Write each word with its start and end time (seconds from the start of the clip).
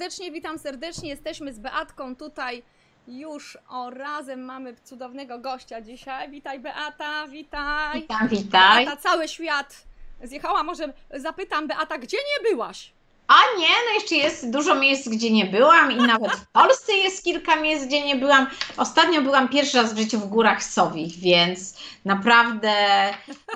Serdecznie, 0.00 0.30
witam 0.32 0.58
serdecznie. 0.58 1.08
Jesteśmy 1.08 1.52
z 1.52 1.58
Beatką 1.58 2.16
tutaj 2.16 2.62
już 3.08 3.58
o 3.68 3.90
razem 3.90 4.44
mamy 4.44 4.74
cudownego 4.84 5.38
gościa 5.38 5.80
dzisiaj. 5.80 6.30
Witaj 6.30 6.60
Beata, 6.60 7.28
witaj. 7.28 8.00
Witam, 8.00 8.28
witaj. 8.28 8.84
Beata, 8.84 9.02
cały 9.02 9.28
świat 9.28 9.86
zjechała. 10.22 10.62
Może 10.62 10.92
zapytam 11.14 11.68
Beata, 11.68 11.98
gdzie 11.98 12.16
nie 12.16 12.50
byłaś? 12.50 12.92
A 13.30 13.58
nie, 13.58 13.68
no 13.68 13.94
jeszcze 13.94 14.14
jest 14.14 14.50
dużo 14.50 14.74
miejsc, 14.74 15.08
gdzie 15.08 15.30
nie 15.30 15.46
byłam 15.46 15.92
i 15.92 15.96
nawet 15.96 16.32
w 16.32 16.46
Polsce 16.46 16.92
jest 16.92 17.24
kilka 17.24 17.56
miejsc, 17.56 17.86
gdzie 17.86 18.06
nie 18.06 18.16
byłam. 18.16 18.46
Ostatnio 18.76 19.22
byłam 19.22 19.48
pierwszy 19.48 19.76
raz 19.76 19.94
w 19.94 19.98
życiu 19.98 20.18
w 20.18 20.28
Górach 20.28 20.64
Sowich, 20.64 21.18
więc 21.18 21.74
naprawdę 22.04 22.74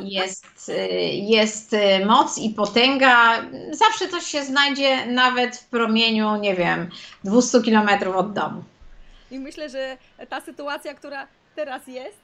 jest, 0.01 0.69
y, 0.69 0.89
jest 1.13 1.73
y, 1.73 2.07
moc 2.07 2.39
i 2.39 2.51
potęga. 2.51 3.43
Zawsze 3.71 4.09
coś 4.09 4.25
się 4.25 4.45
znajdzie 4.45 5.07
nawet 5.07 5.57
w 5.57 5.69
promieniu, 5.69 6.37
nie 6.37 6.55
wiem, 6.55 6.91
200 7.25 7.61
kilometrów 7.61 8.17
od 8.17 8.33
domu. 8.33 8.65
I 9.31 9.39
myślę, 9.39 9.71
że 9.71 9.97
ta 10.29 10.41
sytuacja, 10.41 10.95
która 10.95 11.27
teraz 11.55 11.87
jest, 11.87 12.19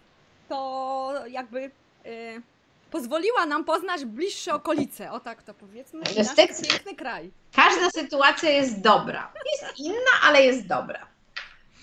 to 0.48 1.12
jakby 1.28 1.70
y, 2.06 2.42
pozwoliła 2.90 3.46
nam 3.46 3.64
poznać 3.64 4.04
bliższe 4.04 4.54
okolice. 4.54 5.12
O 5.12 5.20
tak 5.20 5.42
to 5.42 5.54
powiedzmy. 5.54 6.00
I 6.00 6.02
nasz 6.02 6.16
Niestety. 6.16 6.68
piękny 6.68 6.94
kraj. 6.94 7.32
Każda 7.54 7.90
sytuacja 7.90 8.50
jest 8.50 8.80
dobra. 8.80 9.32
Jest 9.52 9.78
inna, 9.78 10.10
ale 10.24 10.42
jest 10.42 10.66
dobra. 10.66 11.06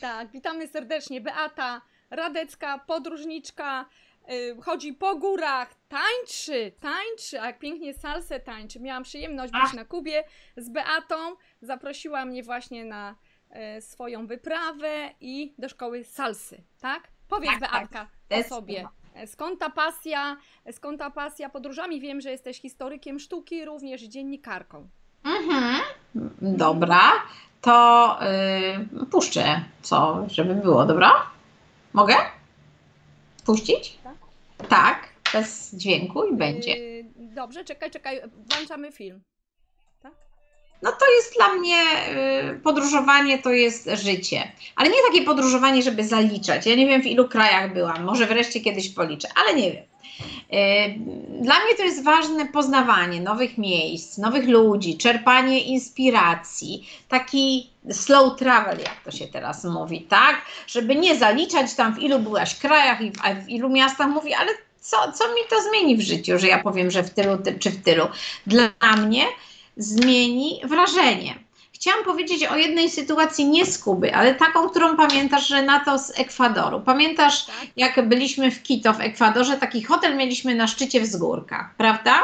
Tak, 0.01 0.31
witamy 0.31 0.67
serdecznie. 0.67 1.21
Beata 1.21 1.81
Radecka, 2.09 2.77
podróżniczka, 2.77 3.85
y, 4.31 4.57
chodzi 4.61 4.93
po 4.93 5.15
górach, 5.15 5.69
tańczy, 5.89 6.71
tańczy, 6.79 7.41
a 7.41 7.45
jak 7.45 7.59
pięknie 7.59 7.93
salsę 7.93 8.39
tańczy. 8.39 8.79
Miałam 8.79 9.03
przyjemność 9.03 9.53
być 9.53 9.61
Ach. 9.65 9.73
na 9.73 9.85
Kubie 9.85 10.23
z 10.57 10.69
Beatą. 10.69 11.15
Zaprosiła 11.61 12.25
mnie 12.25 12.43
właśnie 12.43 12.85
na 12.85 13.15
y, 13.77 13.81
swoją 13.81 14.27
wyprawę 14.27 15.09
i 15.21 15.53
do 15.57 15.69
szkoły 15.69 16.03
salsy, 16.03 16.63
tak? 16.81 17.07
Powiedz 17.29 17.51
Tak, 17.59 17.71
tak. 17.71 17.71
Beatka 17.89 18.07
o 18.29 18.43
sobie. 18.43 18.87
Skąd 19.25 19.59
ta 19.59 19.69
pasja, 19.69 20.37
skąd 20.71 20.99
ta 20.99 21.09
pasja 21.11 21.49
podróżami? 21.49 22.01
Wiem, 22.01 22.21
że 22.21 22.31
jesteś 22.31 22.61
historykiem 22.61 23.19
sztuki, 23.19 23.65
również 23.65 24.01
dziennikarką. 24.01 24.87
Mhm. 25.23 25.81
Dobra, 26.41 27.01
to 27.61 28.17
yy, 28.99 29.05
puszczę, 29.05 29.61
co, 29.81 30.25
żeby 30.27 30.55
było, 30.55 30.85
dobra? 30.85 31.11
Mogę? 31.93 32.15
Puścić? 33.45 33.97
Tak. 34.03 34.15
Tak, 34.69 35.09
bez 35.33 35.75
dźwięku 35.75 36.23
i 36.23 36.35
będzie. 36.35 36.77
Y, 36.77 37.05
Dobrze, 37.15 37.65
czekaj, 37.65 37.91
czekaj, 37.91 38.21
włączamy 38.51 38.91
film. 38.91 39.21
No 40.81 40.91
to 40.91 41.05
jest 41.15 41.33
dla 41.35 41.53
mnie 41.53 41.81
y, 42.55 42.59
podróżowanie 42.59 43.37
to 43.37 43.51
jest 43.51 43.89
życie. 43.93 44.51
Ale 44.75 44.89
nie 44.89 44.95
takie 45.11 45.25
podróżowanie, 45.25 45.81
żeby 45.83 46.03
zaliczać. 46.03 46.65
Ja 46.65 46.75
nie 46.75 46.87
wiem 46.87 47.01
w 47.01 47.05
ilu 47.05 47.29
krajach 47.29 47.73
byłam, 47.73 48.03
może 48.03 48.25
wreszcie 48.25 48.59
kiedyś 48.59 48.89
policzę, 48.89 49.27
ale 49.35 49.53
nie 49.53 49.71
wiem. 49.71 49.83
Y, 50.53 50.99
Dla 51.41 51.55
mnie 51.65 51.75
to 51.77 51.83
jest 51.83 52.03
ważne 52.03 52.45
poznawanie 52.45 53.21
nowych 53.21 53.57
miejsc, 53.57 54.17
nowych 54.17 54.47
ludzi, 54.47 54.97
czerpanie 54.97 55.61
inspiracji, 55.61 56.89
taki 57.09 57.69
slow 57.91 58.39
travel, 58.39 58.77
jak 58.79 59.03
to 59.05 59.11
się 59.11 59.27
teraz 59.27 59.63
mówi, 59.63 60.01
tak? 60.01 60.41
Żeby 60.67 60.95
nie 60.95 61.15
zaliczać 61.15 61.73
tam 61.75 61.95
w 61.95 61.99
ilu 61.99 62.19
byłaś 62.19 62.55
krajach 62.55 63.01
i 63.01 63.11
w, 63.11 63.49
ilu 63.49 63.69
miastach 63.69 64.07
mówi, 64.07 64.33
ale 64.33 64.51
co, 64.81 65.11
co 65.11 65.27
mi 65.27 65.41
to 65.49 65.55
zmieni 65.61 65.97
w 65.97 66.01
życiu, 66.01 66.39
że 66.39 66.47
ja 66.47 66.63
powiem, 66.63 66.91
że 66.91 67.03
w 67.03 67.09
tylu 67.09 67.37
ty, 67.37 67.59
czy 67.59 67.69
w 67.69 67.83
tylu. 67.83 68.07
Dla 68.47 68.95
mnie 68.97 69.25
zmieni 69.77 70.61
wrażenie. 70.63 71.35
Chciałam 71.73 72.05
powiedzieć 72.05 72.45
o 72.45 72.55
jednej 72.55 72.89
sytuacji 72.89 73.45
nie 73.45 73.65
z 73.65 73.79
Kuby, 73.79 74.15
ale 74.15 74.35
taką, 74.35 74.69
którą 74.69 74.97
pamiętasz, 74.97 75.47
że 75.47 75.61
na 75.63 75.79
to 75.79 75.99
z 75.99 76.19
Ekwadoru. 76.19 76.81
Pamiętasz, 76.81 77.45
Tak? 77.45 77.55
jak 77.75 78.07
byliśmy 78.09 78.51
w 78.51 78.63
Quito 78.63 78.93
w 78.93 79.01
Ekwadorze, 79.01 79.57
taki 79.57 79.83
hotel 79.83 80.17
mieliśmy 80.17 80.55
na 80.55 80.67
szczycie 80.67 81.01
wzgórka, 81.01 81.73
prawda? 81.77 82.23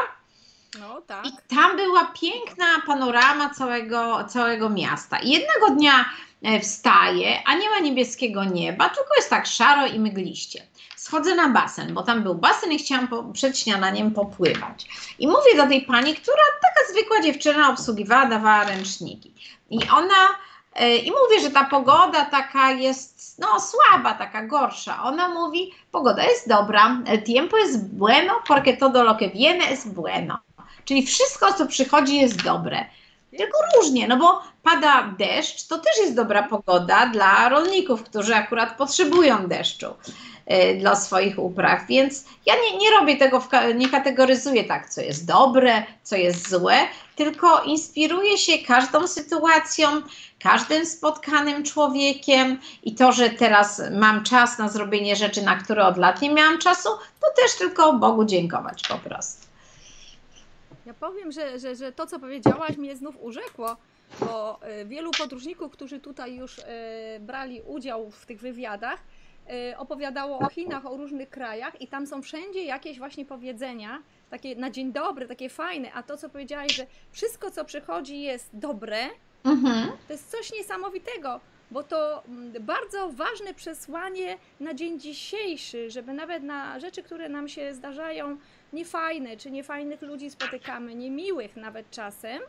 No 0.80 1.00
tak. 1.06 1.26
I 1.26 1.30
tam 1.54 1.76
była 1.76 2.04
piękna 2.20 2.64
panorama 2.86 3.50
całego, 3.50 4.24
całego 4.24 4.70
miasta. 4.70 5.18
I 5.18 5.30
jednego 5.30 5.70
dnia 5.70 6.04
e, 6.42 6.60
wstaję, 6.60 7.42
a 7.46 7.54
nie 7.54 7.70
ma 7.70 7.78
niebieskiego 7.78 8.44
nieba, 8.44 8.88
tylko 8.88 9.14
jest 9.16 9.30
tak 9.30 9.46
szaro 9.46 9.86
i 9.86 9.98
mgliście. 9.98 10.62
Schodzę 11.04 11.34
na 11.34 11.48
basen, 11.48 11.94
bo 11.94 12.02
tam 12.02 12.22
był 12.22 12.34
basen 12.34 12.72
i 12.72 12.78
chciałam 12.78 13.08
po, 13.08 13.22
przed 13.22 13.58
śniadaniem 13.58 14.10
popływać. 14.10 14.86
I 15.18 15.26
mówię 15.26 15.56
do 15.56 15.66
tej 15.66 15.82
pani, 15.82 16.14
która 16.14 16.42
taka 16.62 16.92
zwykła 16.92 17.20
dziewczyna 17.20 17.70
obsługiwała, 17.70 18.26
dawała 18.26 18.64
ręczniki. 18.64 19.34
I 19.70 19.78
ona, 19.88 20.28
e, 20.74 20.96
i 20.96 21.10
mówię, 21.10 21.40
że 21.40 21.50
ta 21.50 21.64
pogoda 21.64 22.24
taka 22.24 22.70
jest, 22.70 23.38
no 23.38 23.46
słaba, 23.60 24.14
taka 24.14 24.46
gorsza. 24.46 25.02
Ona 25.02 25.28
mówi, 25.28 25.74
pogoda 25.92 26.24
jest 26.24 26.48
dobra, 26.48 27.02
el 27.06 27.22
tiempo 27.22 27.58
es 27.58 27.76
bueno, 27.76 28.32
porque 28.48 28.76
todo 28.76 29.02
lo 29.02 29.14
que 29.14 29.28
viene 29.28 29.64
es 29.70 29.88
bueno. 29.88 30.38
Czyli 30.84 31.06
wszystko, 31.06 31.52
co 31.52 31.66
przychodzi, 31.66 32.16
jest 32.16 32.42
dobre. 32.42 32.84
Tylko 33.38 33.58
różnie, 33.76 34.08
no 34.08 34.16
bo 34.16 34.42
pada 34.62 35.14
deszcz, 35.18 35.66
to 35.66 35.78
też 35.78 35.98
jest 36.00 36.14
dobra 36.14 36.42
pogoda 36.42 37.06
dla 37.06 37.48
rolników, 37.48 38.02
którzy 38.02 38.34
akurat 38.36 38.76
potrzebują 38.76 39.48
deszczu 39.48 39.86
dla 40.78 40.96
swoich 40.96 41.38
upraw. 41.38 41.86
Więc 41.88 42.24
ja 42.46 42.54
nie, 42.54 42.78
nie 42.78 42.90
robię 42.90 43.16
tego, 43.16 43.40
w, 43.40 43.48
nie 43.74 43.88
kategoryzuję 43.88 44.64
tak, 44.64 44.90
co 44.90 45.00
jest 45.00 45.26
dobre, 45.26 45.82
co 46.02 46.16
jest 46.16 46.50
złe, 46.50 46.76
tylko 47.16 47.62
inspiruję 47.62 48.38
się 48.38 48.58
każdą 48.58 49.06
sytuacją, 49.06 49.88
każdym 50.42 50.86
spotkanym 50.86 51.62
człowiekiem 51.62 52.58
i 52.82 52.94
to, 52.94 53.12
że 53.12 53.30
teraz 53.30 53.82
mam 53.92 54.24
czas 54.24 54.58
na 54.58 54.68
zrobienie 54.68 55.16
rzeczy, 55.16 55.42
na 55.42 55.56
które 55.56 55.86
od 55.86 55.96
lat 55.96 56.22
nie 56.22 56.30
miałam 56.30 56.58
czasu, 56.58 56.88
to 57.20 57.26
też 57.42 57.58
tylko 57.58 57.92
Bogu 57.92 58.24
dziękować 58.24 58.88
po 58.88 58.98
prostu. 58.98 59.46
Ja 60.86 60.94
powiem, 60.94 61.32
że, 61.32 61.58
że, 61.58 61.76
że 61.76 61.92
to, 61.92 62.06
co 62.06 62.18
powiedziałaś, 62.18 62.76
mnie 62.76 62.96
znów 62.96 63.16
urzekło, 63.20 63.76
bo 64.20 64.60
e, 64.62 64.84
wielu 64.84 65.10
podróżników, 65.18 65.72
którzy 65.72 66.00
tutaj 66.00 66.34
już 66.34 66.58
e, 66.58 66.64
brali 67.20 67.62
udział 67.62 68.10
w 68.10 68.26
tych 68.26 68.40
wywiadach, 68.40 68.98
opowiadało 69.78 70.38
o 70.38 70.48
Chinach, 70.48 70.86
o 70.86 70.96
różnych 70.96 71.30
krajach 71.30 71.80
i 71.80 71.88
tam 71.88 72.06
są 72.06 72.22
wszędzie 72.22 72.64
jakieś 72.64 72.98
właśnie 72.98 73.24
powiedzenia, 73.24 74.02
takie 74.30 74.56
na 74.56 74.70
dzień 74.70 74.92
dobry, 74.92 75.28
takie 75.28 75.48
fajne, 75.48 75.92
a 75.92 76.02
to, 76.02 76.16
co 76.16 76.28
powiedziałaś, 76.28 76.72
że 76.76 76.86
wszystko, 77.12 77.50
co 77.50 77.64
przychodzi 77.64 78.20
jest 78.20 78.50
dobre, 78.52 78.96
Mhm. 79.44 79.88
to 80.06 80.12
jest 80.12 80.30
coś 80.30 80.52
niesamowitego, 80.52 81.40
bo 81.70 81.82
to 81.82 82.22
mm, 82.24 82.52
bardzo 82.60 83.08
ważne 83.12 83.54
przesłanie 83.54 84.38
na 84.60 84.74
dzień 84.74 85.00
dzisiejszy, 85.00 85.90
żeby 85.90 86.12
nawet 86.12 86.42
na 86.42 86.80
rzeczy, 86.80 87.02
które 87.02 87.28
nam 87.28 87.48
się 87.48 87.74
zdarzają 87.74 88.36
niefajne, 88.72 89.36
czy 89.36 89.50
niefajnych 89.50 90.02
ludzi 90.02 90.30
spotykamy, 90.30 90.94
niemiłych 90.94 91.56
nawet 91.56 91.90
czasem, 91.90 92.42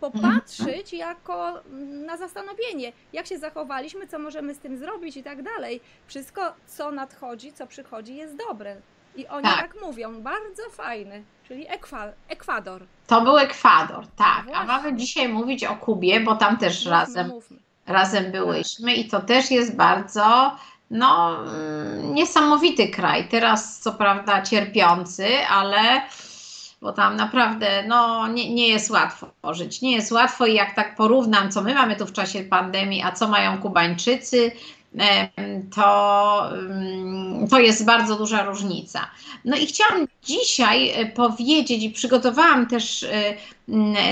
popatrzeć 0.00 0.92
jako 0.92 1.52
na 2.06 2.16
zastanowienie, 2.16 2.92
jak 3.12 3.26
się 3.26 3.38
zachowaliśmy, 3.38 4.06
co 4.06 4.18
możemy 4.18 4.54
z 4.54 4.58
tym 4.58 4.76
zrobić 4.78 5.16
i 5.16 5.22
tak 5.22 5.42
dalej. 5.42 5.80
Wszystko, 6.06 6.52
co 6.66 6.90
nadchodzi, 6.90 7.52
co 7.52 7.66
przychodzi, 7.66 8.16
jest 8.16 8.36
dobre. 8.48 8.76
I 9.16 9.26
oni 9.26 9.42
Tak. 9.44 9.60
tak, 9.60 9.74
mówią, 9.82 10.22
bardzo 10.22 10.62
fajny, 10.70 11.22
czyli 11.48 11.66
Ekwa- 11.68 12.12
Ekwador. 12.28 12.82
To 13.06 13.20
był 13.20 13.38
Ekwador, 13.38 14.06
tak. 14.16 14.44
A 14.54 14.64
mamy 14.64 14.96
dzisiaj 14.96 15.28
mówić 15.28 15.64
o 15.64 15.76
Kubie, 15.76 16.20
bo 16.20 16.36
tam 16.36 16.56
też 16.56 16.78
Mówmy, 16.84 16.90
razem, 16.90 17.28
mówmy. 17.28 17.56
razem 17.86 18.32
byłyśmy 18.32 18.94
i 18.94 19.08
to 19.08 19.20
też 19.20 19.50
jest 19.50 19.76
bardzo 19.76 20.56
no, 20.90 21.36
mm, 21.44 22.14
niesamowity 22.14 22.88
kraj. 22.88 23.28
Teraz 23.28 23.78
co 23.80 23.92
prawda 23.92 24.42
cierpiący, 24.42 25.26
ale 25.50 26.02
bo 26.82 26.92
tam 26.92 27.16
naprawdę 27.16 27.84
no, 27.88 28.28
nie, 28.28 28.54
nie 28.54 28.68
jest 28.68 28.90
łatwo 28.90 29.26
żyć. 29.50 29.82
Nie 29.82 29.92
jest 29.92 30.12
łatwo 30.12 30.46
i 30.46 30.54
jak 30.54 30.74
tak 30.74 30.96
porównam, 30.96 31.50
co 31.50 31.62
my 31.62 31.74
mamy 31.74 31.96
tu 31.96 32.06
w 32.06 32.12
czasie 32.12 32.42
pandemii, 32.42 33.02
a 33.02 33.12
co 33.12 33.28
mają 33.28 33.58
Kubańczycy, 33.58 34.52
to, 35.74 36.50
to 37.50 37.60
jest 37.60 37.84
bardzo 37.84 38.16
duża 38.16 38.42
różnica. 38.42 39.10
No 39.44 39.56
i 39.56 39.66
chciałam 39.66 40.06
dzisiaj 40.24 40.90
e, 40.90 41.06
powiedzieć 41.06 41.82
i 41.82 41.90
przygotowałam 41.90 42.66
też 42.66 43.02
e, 43.02 43.36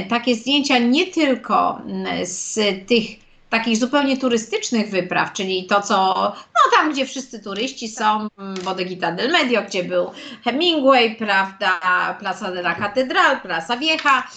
takie 0.09 0.35
zdjęcia 0.35 0.79
nie 0.79 1.07
tylko 1.07 1.83
z 2.25 2.55
tych 2.89 3.30
takich 3.51 3.77
zupełnie 3.77 4.17
turystycznych 4.17 4.91
wypraw, 4.91 5.33
czyli 5.33 5.67
to, 5.67 5.83
co 5.83 6.15
no 6.35 6.77
tam, 6.77 6.93
gdzie 6.93 7.07
wszyscy 7.07 7.41
turyści 7.41 7.89
są, 7.89 8.29
mm, 8.39 8.55
Bodeguita 8.65 9.13
del 9.13 9.33
Medio, 9.33 9.63
gdzie 9.63 9.85
był 9.85 10.11
Hemingway, 10.45 11.17
prawda, 11.17 11.81
Plaza 12.21 12.51
de 12.51 12.61
la 12.61 12.75
Catedral, 12.75 13.41
Plaza 13.41 13.77
Vieja, 13.77 14.29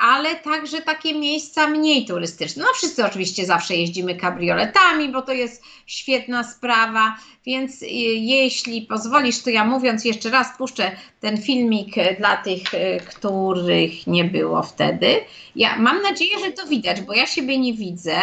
ale 0.00 0.34
także 0.34 0.82
takie 0.82 1.14
miejsca 1.14 1.66
mniej 1.66 2.06
turystyczne. 2.06 2.62
No 2.62 2.68
wszyscy 2.74 3.06
oczywiście 3.06 3.46
zawsze 3.46 3.76
jeździmy 3.76 4.14
kabrioletami, 4.14 5.08
bo 5.08 5.22
to 5.22 5.32
jest 5.32 5.62
świetna 5.86 6.44
sprawa, 6.44 7.16
więc 7.46 7.84
jeśli 8.16 8.82
pozwolisz, 8.82 9.42
to 9.42 9.50
ja 9.50 9.64
mówiąc 9.64 10.04
jeszcze 10.04 10.30
raz 10.30 10.58
puszczę 10.58 10.90
ten 11.20 11.42
filmik 11.42 11.94
dla 12.18 12.36
tych, 12.36 12.62
których 13.08 14.06
nie 14.06 14.24
było 14.24 14.62
wtedy. 14.62 15.20
Ja 15.56 15.78
mam 15.78 16.02
nadzieję, 16.02 16.38
że 16.38 16.52
to 16.52 16.66
widać, 16.66 17.00
bo 17.00 17.14
ja 17.14 17.26
siebie 17.26 17.58
nie 17.58 17.74
widzę. 17.74 18.16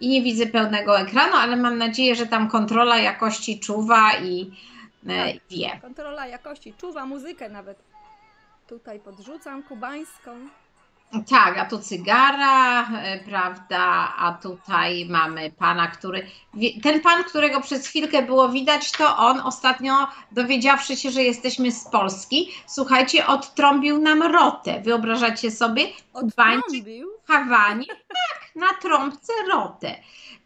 I 0.00 0.08
nie 0.08 0.22
widzę 0.22 0.46
pełnego 0.46 1.00
ekranu, 1.00 1.36
ale 1.36 1.56
mam 1.56 1.78
nadzieję, 1.78 2.14
że 2.14 2.26
tam 2.26 2.50
kontrola 2.50 2.98
jakości 2.98 3.60
czuwa 3.60 4.12
i 4.24 4.50
e, 5.06 5.32
tak, 5.32 5.42
wie. 5.50 5.78
Kontrola 5.82 6.26
jakości 6.26 6.74
czuwa, 6.80 7.06
muzykę 7.06 7.48
nawet 7.48 7.87
tutaj 8.68 9.00
podrzucam, 9.00 9.62
kubańską. 9.62 10.30
Tak, 11.30 11.58
a 11.58 11.64
tu 11.64 11.78
cygara, 11.78 12.82
e, 12.82 13.18
prawda, 13.24 14.14
a 14.18 14.38
tutaj 14.42 15.06
mamy 15.08 15.50
pana, 15.50 15.86
który, 15.86 16.26
ten 16.82 17.00
pan, 17.00 17.24
którego 17.24 17.60
przez 17.60 17.86
chwilkę 17.86 18.22
było 18.22 18.48
widać, 18.48 18.92
to 18.92 19.16
on 19.16 19.40
ostatnio 19.40 19.92
dowiedziawszy 20.32 20.96
się, 20.96 21.10
że 21.10 21.22
jesteśmy 21.22 21.72
z 21.72 21.84
Polski, 21.84 22.50
słuchajcie, 22.66 23.26
odtrąbił 23.26 23.98
nam 23.98 24.22
rotę. 24.22 24.80
Wyobrażacie 24.84 25.50
sobie? 25.50 25.82
Odtrąbił? 26.12 27.08
Hawanie, 27.26 27.86
tak, 27.86 28.54
na 28.54 28.68
trąbce 28.82 29.32
rotę. 29.52 29.94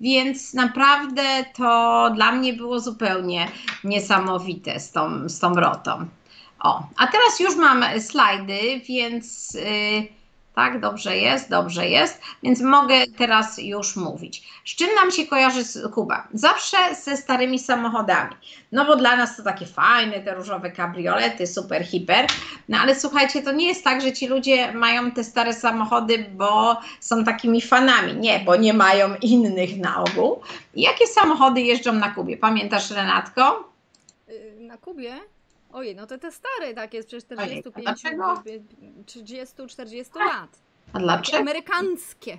Więc 0.00 0.54
naprawdę 0.54 1.22
to 1.56 2.10
dla 2.14 2.32
mnie 2.32 2.52
było 2.52 2.80
zupełnie 2.80 3.48
niesamowite 3.84 4.80
z 4.80 4.92
tą, 4.92 5.28
z 5.28 5.38
tą 5.38 5.54
rotą. 5.54 6.08
O, 6.62 6.82
a 6.96 7.06
teraz 7.06 7.40
już 7.40 7.56
mam 7.56 7.84
slajdy, 8.00 8.80
więc... 8.88 9.54
Yy, 9.54 10.22
tak, 10.54 10.80
dobrze 10.80 11.16
jest, 11.16 11.50
dobrze 11.50 11.88
jest, 11.88 12.20
więc 12.42 12.60
mogę 12.60 12.94
teraz 13.18 13.58
już 13.58 13.96
mówić. 13.96 14.42
Z 14.64 14.76
czym 14.76 14.94
nam 14.94 15.10
się 15.10 15.26
kojarzy 15.26 15.62
Kuba? 15.94 16.28
Zawsze 16.32 16.76
ze 17.02 17.16
starymi 17.16 17.58
samochodami. 17.58 18.34
No 18.72 18.84
bo 18.84 18.96
dla 18.96 19.16
nas 19.16 19.36
to 19.36 19.42
takie 19.42 19.66
fajne, 19.66 20.20
te 20.20 20.34
różowe 20.34 20.70
kabriolety, 20.70 21.46
super, 21.46 21.84
hiper. 21.84 22.26
No 22.68 22.78
ale 22.78 23.00
słuchajcie, 23.00 23.42
to 23.42 23.52
nie 23.52 23.68
jest 23.68 23.84
tak, 23.84 24.00
że 24.00 24.12
ci 24.12 24.26
ludzie 24.26 24.72
mają 24.72 25.10
te 25.10 25.24
stare 25.24 25.54
samochody, 25.54 26.26
bo 26.34 26.80
są 27.00 27.24
takimi 27.24 27.60
fanami. 27.60 28.14
Nie, 28.14 28.40
bo 28.40 28.56
nie 28.56 28.74
mają 28.74 29.14
innych 29.22 29.76
na 29.76 30.04
ogół. 30.04 30.40
Jakie 30.74 31.06
samochody 31.06 31.60
jeżdżą 31.60 31.92
na 31.92 32.10
Kubie? 32.10 32.36
Pamiętasz, 32.36 32.90
Renatko? 32.90 33.68
Y, 34.28 34.56
na 34.60 34.76
Kubie? 34.76 35.20
Ojej, 35.72 35.96
no 35.96 36.06
to 36.06 36.18
te 36.18 36.32
stare 36.32 36.74
takie 36.74 37.02
sprzecież 37.02 37.24
45, 37.24 39.06
30, 39.06 39.54
40 39.68 40.12
lat. 40.18 40.58
A 40.92 40.98
dlaczego? 40.98 41.38
Amerykańskie. 41.38 42.38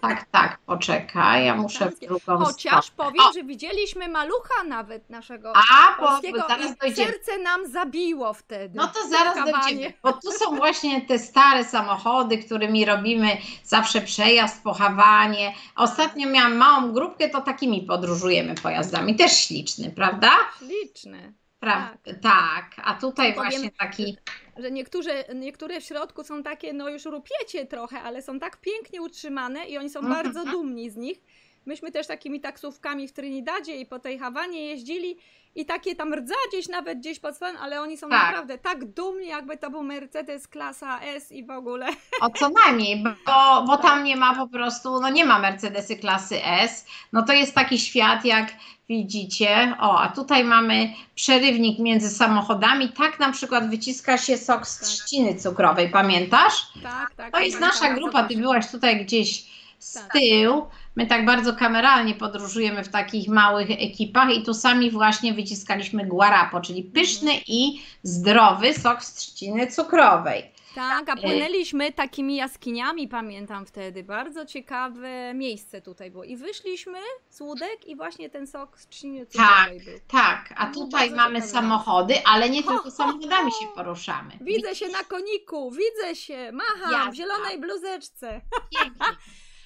Tak, 0.00 0.24
tak, 0.30 0.58
poczekaj, 0.66 1.44
ja 1.44 1.56
muszę 1.56 1.90
w 1.90 2.00
drugą 2.00 2.38
Chociaż 2.44 2.86
stronę. 2.86 3.10
powiem, 3.10 3.26
o. 3.30 3.32
że 3.32 3.44
widzieliśmy 3.44 4.08
malucha 4.08 4.64
nawet 4.64 5.10
naszego 5.10 5.52
A, 5.56 5.96
bo, 6.00 6.06
bo 6.32 6.48
zaraz 6.48 6.76
dojdziemy. 6.76 7.12
serce 7.12 7.38
nam 7.38 7.66
zabiło 7.66 8.34
wtedy. 8.34 8.78
No 8.78 8.88
to 8.88 9.08
zaraz 9.08 9.34
dojdziemy, 9.34 9.92
bo 10.02 10.12
tu 10.12 10.32
są 10.32 10.56
właśnie 10.56 11.00
te 11.02 11.18
stare 11.18 11.64
samochody, 11.64 12.38
którymi 12.38 12.84
robimy 12.84 13.36
zawsze 13.64 14.00
przejazd, 14.00 14.62
pochowanie. 14.62 15.54
Ostatnio 15.76 16.28
miałam 16.30 16.56
małą 16.56 16.92
grupkę, 16.92 17.28
to 17.28 17.40
takimi 17.40 17.82
podróżujemy 17.82 18.54
pojazdami, 18.54 19.16
też 19.16 19.32
śliczny, 19.40 19.90
prawda? 19.90 20.30
Śliczny. 20.58 21.32
Prawda, 21.64 21.98
tak. 22.04 22.22
tak. 22.22 22.86
A 22.86 22.94
tutaj 22.94 23.34
Powiem, 23.34 23.50
właśnie 23.50 23.70
taki. 23.70 24.16
Że 24.56 24.70
niektóre, 24.70 25.24
niektóre 25.34 25.80
w 25.80 25.84
środku 25.84 26.24
są 26.24 26.42
takie, 26.42 26.72
no 26.72 26.88
już 26.88 27.04
rupiecie 27.04 27.66
trochę, 27.66 28.00
ale 28.00 28.22
są 28.22 28.38
tak 28.38 28.60
pięknie 28.60 29.02
utrzymane 29.02 29.66
i 29.66 29.78
oni 29.78 29.90
są 29.90 30.00
mhm. 30.00 30.22
bardzo 30.22 30.44
dumni 30.44 30.90
z 30.90 30.96
nich. 30.96 31.20
Myśmy 31.66 31.92
też 31.92 32.06
takimi 32.06 32.40
taksówkami 32.40 33.08
w 33.08 33.12
Trinidadzie 33.12 33.76
i 33.76 33.86
po 33.86 33.98
tej 33.98 34.18
Hawanie 34.18 34.66
jeździli 34.66 35.16
i 35.54 35.66
takie 35.66 35.96
tam 35.96 36.14
rdza 36.14 36.34
gdzieś 36.48 36.68
nawet 36.68 36.98
gdzieś 36.98 37.20
pod 37.20 37.36
spodem, 37.36 37.56
ale 37.56 37.80
oni 37.80 37.96
są 37.96 38.08
tak. 38.08 38.26
naprawdę 38.26 38.58
tak 38.58 38.84
dumni, 38.84 39.28
jakby 39.28 39.56
to 39.56 39.70
był 39.70 39.82
Mercedes 39.82 40.48
klasa 40.48 41.00
S 41.00 41.32
i 41.32 41.44
w 41.44 41.50
ogóle. 41.50 41.86
O 42.20 42.30
co 42.30 42.48
najmniej, 42.48 43.02
bo, 43.02 43.64
bo 43.66 43.76
tam 43.76 44.04
nie 44.04 44.16
ma 44.16 44.34
po 44.34 44.48
prostu, 44.48 45.00
no 45.00 45.10
nie 45.10 45.24
ma 45.24 45.38
Mercedesy 45.38 45.96
klasy 45.96 46.44
S, 46.44 46.86
no 47.12 47.22
to 47.22 47.32
jest 47.32 47.54
taki 47.54 47.78
świat 47.78 48.24
jak 48.24 48.52
widzicie, 48.88 49.76
o, 49.80 50.00
a 50.00 50.08
tutaj 50.08 50.44
mamy 50.44 50.92
przerywnik 51.14 51.78
między 51.78 52.10
samochodami, 52.10 52.88
tak 52.88 53.18
na 53.18 53.32
przykład 53.32 53.70
wyciska 53.70 54.18
się 54.18 54.38
sok 54.38 54.66
z 54.66 54.78
tak. 54.78 54.88
trzciny 54.88 55.34
cukrowej, 55.34 55.90
pamiętasz? 55.90 56.66
Tak, 56.82 57.14
tak. 57.16 57.32
To 57.32 57.40
jest 57.40 57.60
nasza 57.60 57.94
grupa, 57.94 58.22
ty 58.22 58.36
byłaś 58.36 58.70
tutaj 58.70 59.04
gdzieś 59.04 59.44
z 59.78 59.94
tak. 59.94 60.12
tyłu, 60.12 60.66
My 60.96 61.06
tak 61.06 61.26
bardzo 61.26 61.54
kameralnie 61.54 62.14
podróżujemy 62.14 62.84
w 62.84 62.88
takich 62.88 63.28
małych 63.28 63.70
ekipach 63.70 64.30
i 64.34 64.42
tu 64.42 64.54
sami 64.54 64.90
właśnie 64.90 65.34
wyciskaliśmy 65.34 66.06
guarapo, 66.06 66.60
czyli 66.60 66.82
pyszny 66.82 67.32
i 67.46 67.82
zdrowy 68.02 68.74
sok 68.74 69.04
z 69.04 69.14
trzciny 69.14 69.66
cukrowej. 69.66 70.54
Tak, 70.74 71.08
a 71.08 71.12
e, 71.12 71.16
płynęliśmy 71.16 71.92
takimi 71.92 72.36
jaskiniami, 72.36 73.08
pamiętam 73.08 73.66
wtedy. 73.66 74.02
Bardzo 74.02 74.46
ciekawe 74.46 75.34
miejsce 75.34 75.82
tutaj 75.82 76.10
było. 76.10 76.24
I 76.24 76.36
wyszliśmy 76.36 76.98
z 77.28 77.40
łódek 77.40 77.86
i 77.86 77.96
właśnie 77.96 78.30
ten 78.30 78.46
sok 78.46 78.80
z 78.80 78.88
trzciny 78.88 79.26
cukrowej 79.26 79.78
tak, 79.78 79.84
był. 79.84 79.98
Tak, 80.08 80.54
a 80.56 80.66
no, 80.66 80.74
tutaj 80.74 81.10
mamy 81.10 81.42
samochody, 81.42 82.14
ale 82.24 82.50
nie 82.50 82.62
tylko 82.62 82.90
samochodami 82.90 83.52
się 83.52 83.66
poruszamy. 83.74 84.38
Widzę 84.40 84.74
się 84.74 84.88
na 84.88 85.04
koniku, 85.04 85.70
widzę 85.70 86.16
się, 86.16 86.52
macham 86.52 87.12
w 87.12 87.14
zielonej 87.14 87.60
bluzeczce. 87.60 88.40
Pięknie. 88.70 89.06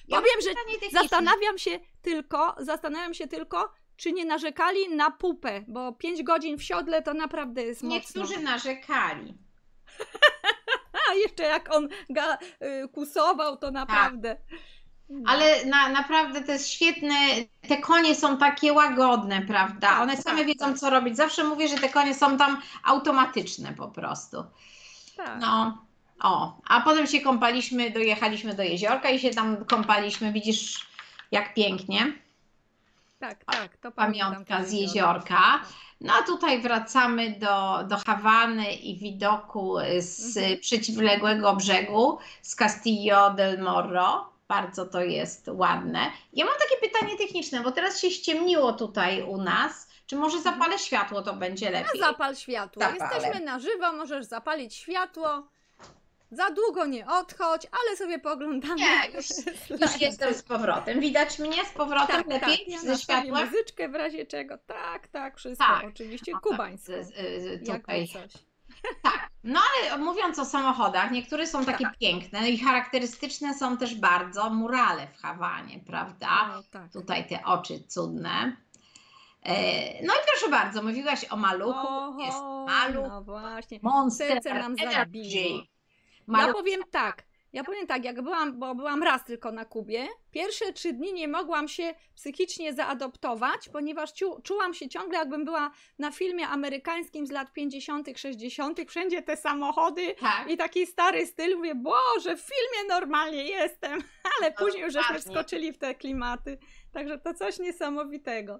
Powiem, 0.09 0.41
że 0.43 0.49
zastanawiam 0.91 1.57
się 1.57 1.79
tylko, 2.01 2.55
zastanawiam 2.59 3.13
się 3.13 3.27
tylko, 3.27 3.73
czy 3.97 4.11
nie 4.11 4.25
narzekali 4.25 4.95
na 4.95 5.11
pupę, 5.11 5.63
bo 5.67 5.93
5 5.93 6.23
godzin 6.23 6.57
w 6.57 6.63
siodle 6.63 7.01
to 7.01 7.13
naprawdę 7.13 7.63
jest 7.63 7.83
mocno. 7.83 7.95
Niektórzy 7.95 8.39
narzekali. 8.39 9.37
A 11.11 11.13
jeszcze 11.13 11.43
jak 11.43 11.75
on 11.75 11.89
ga, 12.09 12.37
y, 12.83 12.87
kusował, 12.87 13.57
to 13.57 13.71
naprawdę. 13.71 14.35
Tak. 14.35 14.59
Ale 15.25 15.65
na, 15.65 15.89
naprawdę 15.89 16.41
to 16.43 16.51
jest 16.51 16.67
świetne. 16.67 17.15
Te 17.67 17.77
konie 17.77 18.15
są 18.15 18.37
takie 18.37 18.73
łagodne, 18.73 19.41
prawda? 19.41 19.87
Tak, 19.87 20.01
One 20.01 20.17
same 20.17 20.37
tak, 20.37 20.47
wiedzą, 20.47 20.65
tak. 20.65 20.77
co 20.77 20.89
robić. 20.89 21.17
Zawsze 21.17 21.43
mówię, 21.43 21.67
że 21.67 21.77
te 21.77 21.89
konie 21.89 22.13
są 22.13 22.37
tam 22.37 22.61
automatyczne 22.83 23.73
po 23.73 23.87
prostu. 23.87 24.43
Tak. 25.17 25.41
No. 25.41 25.85
O, 26.23 26.57
a 26.67 26.81
potem 26.81 27.07
się 27.07 27.21
kąpaliśmy, 27.21 27.91
dojechaliśmy 27.91 28.53
do 28.53 28.63
jeziorka 28.63 29.09
i 29.09 29.19
się 29.19 29.29
tam 29.29 29.65
kąpaliśmy. 29.65 30.31
Widzisz, 30.31 30.87
jak 31.31 31.53
pięknie. 31.53 32.13
Tak, 33.19 33.43
tak, 33.43 33.77
to 33.77 33.91
pamiątka 33.91 34.63
z 34.63 34.73
jeziorka. 34.73 35.61
No 36.01 36.13
a 36.13 36.23
tutaj 36.23 36.61
wracamy 36.61 37.31
do, 37.39 37.83
do 37.83 37.97
Hawany 37.97 38.73
i 38.73 38.97
widoku 38.97 39.77
z 39.99 40.37
mhm. 40.37 40.59
przeciwległego 40.59 41.55
brzegu, 41.55 42.17
z 42.41 42.55
Castillo 42.55 43.33
del 43.33 43.59
Morro. 43.61 44.29
Bardzo 44.47 44.85
to 44.85 45.01
jest 45.01 45.49
ładne. 45.53 45.99
Ja 46.33 46.45
mam 46.45 46.55
takie 46.59 46.89
pytanie 46.89 47.17
techniczne, 47.17 47.61
bo 47.61 47.71
teraz 47.71 48.01
się 48.01 48.11
ściemniło 48.11 48.73
tutaj 48.73 49.23
u 49.23 49.37
nas. 49.37 49.89
Czy 50.07 50.15
może 50.15 50.37
mhm. 50.37 50.55
zapalę 50.55 50.79
światło, 50.79 51.21
to 51.21 51.33
będzie 51.33 51.69
lepiej? 51.69 51.99
Zapal 51.99 52.35
światło. 52.35 52.83
Zapalę. 52.83 53.15
Jesteśmy 53.15 53.45
na 53.45 53.59
żywo, 53.59 53.93
możesz 53.93 54.25
zapalić 54.25 54.75
światło. 54.75 55.47
Za 56.31 56.49
długo 56.49 56.85
nie 56.85 57.07
odchodź, 57.07 57.67
ale 57.71 57.97
sobie 57.97 58.19
poglądamy. 58.19 58.75
Nie, 58.75 59.11
już, 59.15 59.27
już 59.81 60.01
jestem 60.01 60.33
z 60.33 60.43
powrotem. 60.43 60.99
Widać 60.99 61.39
mnie 61.39 61.65
z 61.65 61.71
powrotem 61.71 62.15
tak, 62.15 62.27
lepiej 62.27 62.57
tak. 62.57 62.67
Ja 62.67 62.79
ze 62.79 62.97
światła? 62.97 63.45
muzyczkę 63.45 63.89
w 63.89 63.95
razie 63.95 64.25
czego. 64.25 64.57
Tak, 64.57 65.07
tak, 65.07 65.37
wszystko 65.37 65.67
tak. 65.67 65.85
oczywiście 65.85 66.31
kubańskie. 66.43 67.05
Tutaj. 67.65 68.07
coś. 68.07 68.31
Tak, 69.03 69.29
no 69.43 69.59
ale 69.59 69.97
mówiąc 69.97 70.39
o 70.39 70.45
samochodach, 70.45 71.11
niektóre 71.11 71.47
są 71.47 71.65
takie 71.65 71.83
tak. 71.83 71.97
piękne 71.97 72.49
i 72.49 72.57
charakterystyczne 72.57 73.53
są 73.53 73.77
też 73.77 73.95
bardzo 73.95 74.49
murale 74.49 75.07
w 75.07 75.21
Hawanie, 75.21 75.79
prawda? 75.87 76.47
No, 76.47 76.63
tak. 76.71 76.91
Tutaj 76.91 77.27
te 77.27 77.45
oczy 77.45 77.83
cudne. 77.87 78.57
E, 79.43 79.55
no 80.05 80.13
i 80.13 80.17
proszę 80.31 80.49
bardzo, 80.51 80.83
mówiłaś 80.83 81.25
o 81.29 81.37
maluchu. 81.37 81.87
Oho, 81.87 82.19
jest 82.19 82.39
maluch. 82.67 83.07
No 83.07 83.21
właśnie. 83.21 83.79
Monster 83.81 84.27
Serce 84.27 84.53
nam 84.53 84.75
zabiło. 84.93 85.63
Ja 86.37 86.53
powiem 86.53 86.81
tak, 86.91 87.23
ja 87.53 87.63
powiem 87.63 87.87
tak, 87.87 88.05
jak 88.05 88.21
byłam, 88.21 88.59
bo 88.59 88.75
byłam 88.75 89.03
raz 89.03 89.25
tylko 89.25 89.51
na 89.51 89.65
Kubie, 89.65 90.07
pierwsze 90.31 90.73
trzy 90.73 90.93
dni 90.93 91.13
nie 91.13 91.27
mogłam 91.27 91.67
się 91.67 91.93
psychicznie 92.15 92.73
zaadoptować, 92.73 93.69
ponieważ 93.73 94.13
czu, 94.13 94.41
czułam 94.43 94.73
się 94.73 94.89
ciągle, 94.89 95.17
jakbym 95.17 95.45
była 95.45 95.71
na 95.99 96.11
filmie 96.11 96.47
amerykańskim 96.47 97.27
z 97.27 97.31
lat 97.31 97.53
50., 97.53 98.07
60., 98.15 98.79
wszędzie 98.87 99.21
te 99.21 99.37
samochody 99.37 100.15
tak. 100.19 100.49
i 100.49 100.57
taki 100.57 100.85
stary 100.87 101.25
styl. 101.25 101.57
Mówię, 101.57 101.75
Boże, 101.75 102.37
w 102.37 102.41
filmie 102.41 102.87
normalnie 102.89 103.43
jestem, 103.43 103.99
ale 104.39 104.49
no, 104.49 104.65
później 104.65 104.83
już 104.83 104.93
żeśmy 104.93 105.19
wskoczyli 105.19 105.73
w 105.73 105.77
te 105.77 105.95
klimaty. 105.95 106.57
Także 106.93 107.17
to 107.17 107.33
coś 107.33 107.59
niesamowitego. 107.59 108.59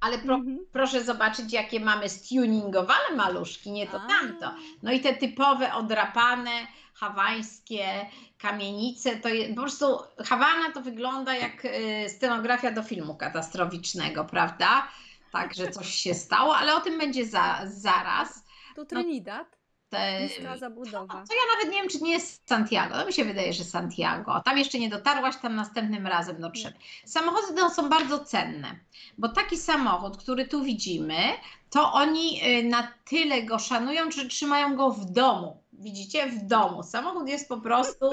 Ale 0.00 0.18
pro, 0.18 0.34
Mhm. 0.34 0.66
proszę 0.72 1.04
zobaczyć, 1.04 1.52
jakie 1.52 1.80
mamy 1.80 2.08
stuningowane 2.08 3.16
maluszki, 3.16 3.70
nie 3.72 3.86
to 3.86 4.00
A. 4.02 4.06
tamto. 4.08 4.54
No 4.82 4.92
i 4.92 5.00
te 5.00 5.14
typowe, 5.14 5.74
odrapane, 5.74 6.66
hawańskie 7.00 8.06
kamienice, 8.38 9.16
to 9.16 9.28
je, 9.28 9.48
po 9.48 9.60
prostu 9.60 9.98
Hawana 10.18 10.72
to 10.74 10.80
wygląda 10.82 11.34
jak 11.34 11.64
y, 11.64 12.08
scenografia 12.08 12.70
do 12.70 12.82
filmu 12.82 13.14
katastroficznego, 13.14 14.24
prawda? 14.24 14.88
Tak, 15.32 15.54
że 15.54 15.70
coś 15.70 15.94
się 15.94 16.14
stało, 16.14 16.56
ale 16.56 16.74
o 16.74 16.80
tym 16.80 16.98
będzie 16.98 17.26
za, 17.26 17.60
zaraz. 17.64 18.44
Tu 18.76 18.86
Trinidad, 18.86 19.58
Te, 19.88 20.22
niska 20.22 20.56
zabudowa. 20.56 21.14
to 21.14 21.34
ja 21.34 21.56
nawet 21.56 21.74
nie 21.74 21.80
wiem, 21.80 21.88
czy 21.88 22.00
nie 22.02 22.12
jest 22.12 22.48
Santiago. 22.48 22.96
No 22.96 23.06
mi 23.06 23.12
się 23.12 23.24
wydaje, 23.24 23.52
że 23.52 23.64
Santiago. 23.64 24.42
Tam 24.44 24.58
jeszcze 24.58 24.78
nie 24.78 24.88
dotarłaś, 24.88 25.36
tam 25.36 25.54
następnym 25.54 26.06
razem 26.06 26.40
dotrzemy. 26.40 26.76
Samochody 27.04 27.54
te 27.54 27.70
są 27.70 27.88
bardzo 27.88 28.24
cenne, 28.24 28.80
bo 29.18 29.28
taki 29.28 29.56
samochód, 29.56 30.16
który 30.16 30.48
tu 30.48 30.62
widzimy, 30.64 31.22
to 31.70 31.92
oni 31.92 32.40
y, 32.58 32.64
na 32.64 32.94
tyle 33.04 33.42
go 33.42 33.58
szanują, 33.58 34.10
że 34.10 34.26
trzymają 34.26 34.76
go 34.76 34.90
w 34.90 35.04
domu. 35.04 35.59
Widzicie? 35.80 36.26
W 36.26 36.46
domu. 36.46 36.82
Samochód 36.82 37.28
jest 37.28 37.48
po 37.48 37.60
prostu 37.60 38.10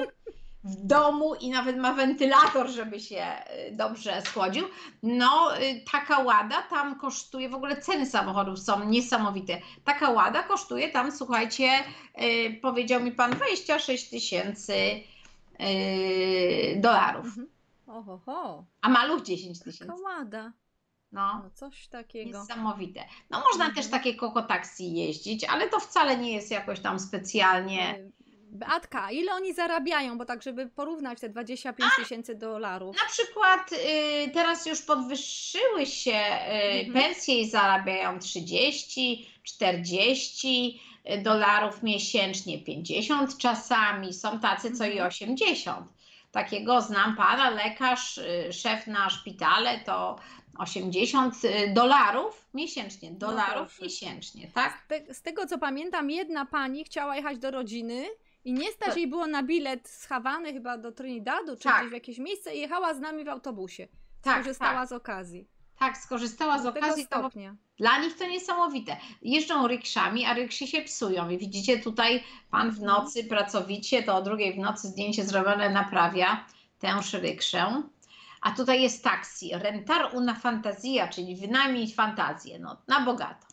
w 0.64 0.86
domu 0.86 1.34
i 1.34 1.50
nawet 1.50 1.76
ma 1.76 1.92
wentylator, 1.94 2.68
żeby 2.68 3.00
się 3.00 3.22
y, 3.68 3.76
dobrze 3.76 4.22
schłodził. 4.22 4.64
No, 5.02 5.58
y, 5.62 5.84
taka 5.92 6.18
łada 6.18 6.62
tam 6.62 6.98
kosztuje, 6.98 7.48
w 7.48 7.54
ogóle 7.54 7.76
ceny 7.80 8.06
samochodów 8.06 8.58
są 8.58 8.84
niesamowite. 8.84 9.60
Taka 9.84 10.10
łada 10.10 10.42
kosztuje 10.42 10.88
tam, 10.90 11.12
słuchajcie, 11.12 11.70
y, 12.22 12.58
powiedział 12.62 13.00
mi 13.02 13.12
pan 13.12 13.30
26 13.32 14.10
tysięcy 14.10 14.74
dolarów, 16.76 17.26
Mhm. 17.26 17.48
Oho, 17.86 18.18
ho, 18.26 18.64
a 18.80 18.88
maluch 18.88 19.22
10 19.22 19.58
tysięcy. 19.60 19.92
kałada. 19.92 20.52
No. 21.12 21.40
No 21.44 21.50
coś 21.54 21.88
takiego. 21.88 22.38
Niesamowite. 22.40 23.04
No 23.30 23.38
można 23.40 23.64
Mhm. 23.64 23.74
też 23.74 23.90
takie 23.90 24.14
kokotaksi 24.14 24.94
jeździć, 24.94 25.44
ale 25.44 25.68
to 25.68 25.80
wcale 25.80 26.16
nie 26.18 26.32
jest 26.32 26.50
jakoś 26.50 26.80
tam 26.80 27.00
specjalnie. 27.00 27.98
Y, 27.98 28.12
Beatka, 28.50 29.10
ile 29.10 29.32
oni 29.34 29.54
zarabiają? 29.54 30.18
Bo 30.18 30.24
tak, 30.24 30.42
żeby 30.42 30.66
porównać 30.66 31.20
te 31.20 31.28
25 31.28 31.92
tysięcy 31.96 32.34
dolarów. 32.34 32.96
Na 32.96 33.08
przykład 33.10 33.72
y, 33.72 34.30
teraz 34.30 34.66
już 34.66 34.82
podwyższyły 34.82 35.86
się 35.86 36.10
y, 36.12 36.16
Mhm. 36.86 36.92
pensje 36.92 37.40
i 37.40 37.50
zarabiają 37.50 38.18
30, 38.18 39.30
40 39.42 40.80
dolarów 41.22 41.82
miesięcznie, 41.82 42.58
50 42.58 43.38
czasami. 43.38 44.12
Są 44.14 44.40
tacy, 44.40 44.72
co 44.76 44.84
i 44.84 44.90
Mhm. 44.92 45.08
80. 45.08 45.86
Takiego 46.32 46.80
znam 46.82 47.16
pana, 47.16 47.50
lekarz, 47.50 48.18
y, 48.18 48.52
szef 48.52 48.86
na 48.86 49.10
szpitale 49.10 49.80
to 49.80 50.18
80 50.58 51.34
dolarów 51.74 52.48
miesięcznie. 52.54 53.10
Dolarów 53.10 53.76
No 53.80 53.84
miesięcznie, 53.84 54.50
tak? 54.54 54.86
Te, 54.88 55.14
z 55.14 55.22
tego 55.22 55.46
co 55.46 55.58
pamiętam, 55.58 56.10
jedna 56.10 56.46
pani 56.46 56.84
chciała 56.84 57.16
jechać 57.16 57.38
do 57.38 57.50
rodziny 57.50 58.04
i 58.44 58.52
nie 58.52 58.68
stać 58.72 58.88
Tak. 58.88 58.96
jej 58.96 59.06
było 59.06 59.26
na 59.26 59.42
bilet 59.42 59.88
z 59.88 60.06
Hawany 60.06 60.52
chyba 60.52 60.78
do 60.78 60.92
Trinidadu, 60.92 61.56
czy 61.56 61.62
Tak. 61.62 61.78
gdzieś 61.80 61.90
w 61.90 61.94
jakieś 61.94 62.18
miejsce 62.18 62.54
i 62.54 62.60
jechała 62.60 62.94
z 62.94 63.00
nami 63.00 63.24
w 63.24 63.28
autobusie. 63.28 63.88
Tak, 64.22 64.34
Skorzystała 64.40 64.72
tak, 64.80 64.88
z 64.88 64.92
okazji. 64.92 65.48
tak, 65.78 65.96
skorzystała 65.98 66.58
z 66.58 66.64
tego 66.64 66.78
okazji. 66.86 67.06
To 67.08 67.18
stopnia. 67.18 67.56
Dla 67.78 67.98
nich 67.98 68.16
to 68.16 68.26
niesamowite. 68.26 68.96
Jeżdżą 69.22 69.66
rykszami, 69.68 70.24
a 70.24 70.34
rykszy 70.34 70.66
się 70.66 70.82
psują. 70.82 71.30
I 71.30 71.38
widzicie 71.38 71.78
tutaj, 71.78 72.24
pan 72.50 72.70
w 72.70 72.80
nocy 72.80 73.24
pracowicie, 73.24 74.02
to 74.02 74.16
o 74.16 74.22
drugiej 74.22 74.54
w 74.54 74.58
nocy 74.58 74.88
zdjęcie 74.88 75.24
zrobione 75.24 75.70
naprawia 75.70 76.44
tęż 76.78 77.12
rykszę. 77.12 77.82
A 78.40 78.50
tutaj 78.50 78.82
jest 78.82 79.04
taksi, 79.04 79.50
rentar 79.54 80.10
una 80.14 80.34
fantazja, 80.34 81.08
czyli 81.08 81.36
wynajmij 81.36 81.92
fantazję, 81.94 82.58
no, 82.58 82.76
na 82.88 83.00
bogato. 83.00 83.46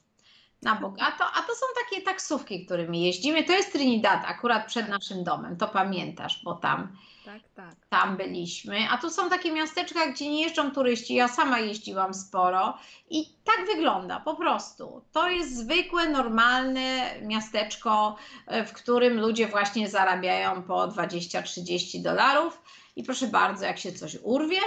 Na 0.62 0.76
bogato, 0.76 1.24
a 1.34 1.42
to 1.42 1.56
są 1.56 1.66
takie 1.84 2.02
taksówki, 2.02 2.66
którymi 2.66 3.04
jeździmy. 3.06 3.44
To 3.44 3.52
jest 3.52 3.72
Trinidad, 3.72 4.24
akurat 4.26 4.68
przed 4.68 4.90
naszym 4.90 5.24
domem, 5.24 5.58
to 5.58 5.68
pamiętasz, 5.68 6.42
bo 6.44 6.54
tam 6.54 6.98
Tak, 7.26 7.42
tak. 7.56 7.76
tam 7.90 8.18
byliśmy, 8.18 8.78
a 8.92 8.98
tu 8.98 9.10
są 9.10 9.30
takie 9.30 9.52
miasteczka, 9.52 10.08
gdzie 10.08 10.30
nie 10.30 10.42
jeżdżą 10.44 10.72
turyści. 10.72 11.14
Ja 11.16 11.28
sama 11.28 11.60
jeździłam 11.60 12.14
sporo 12.14 12.78
i 13.10 13.26
tak 13.44 13.66
wygląda 13.66 14.20
po 14.20 14.36
prostu. 14.36 15.02
To 15.12 15.30
jest 15.30 15.58
zwykłe, 15.58 16.10
normalne 16.10 17.16
miasteczko, 17.22 18.16
e, 18.48 18.66
w 18.66 18.74
którym 18.74 19.20
ludzie 19.20 19.48
właśnie 19.48 19.90
zarabiają 19.90 20.64
po 20.64 20.88
20-30 20.88 22.02
dolarów 22.04 22.62
i 22.96 23.04
proszę 23.04 23.28
bardzo, 23.28 23.66
jak 23.66 23.80
się 23.80 23.92
coś 23.92 24.18
urwie, 24.24 24.60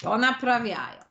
to 0.00 0.18
naprawiają. 0.18 1.02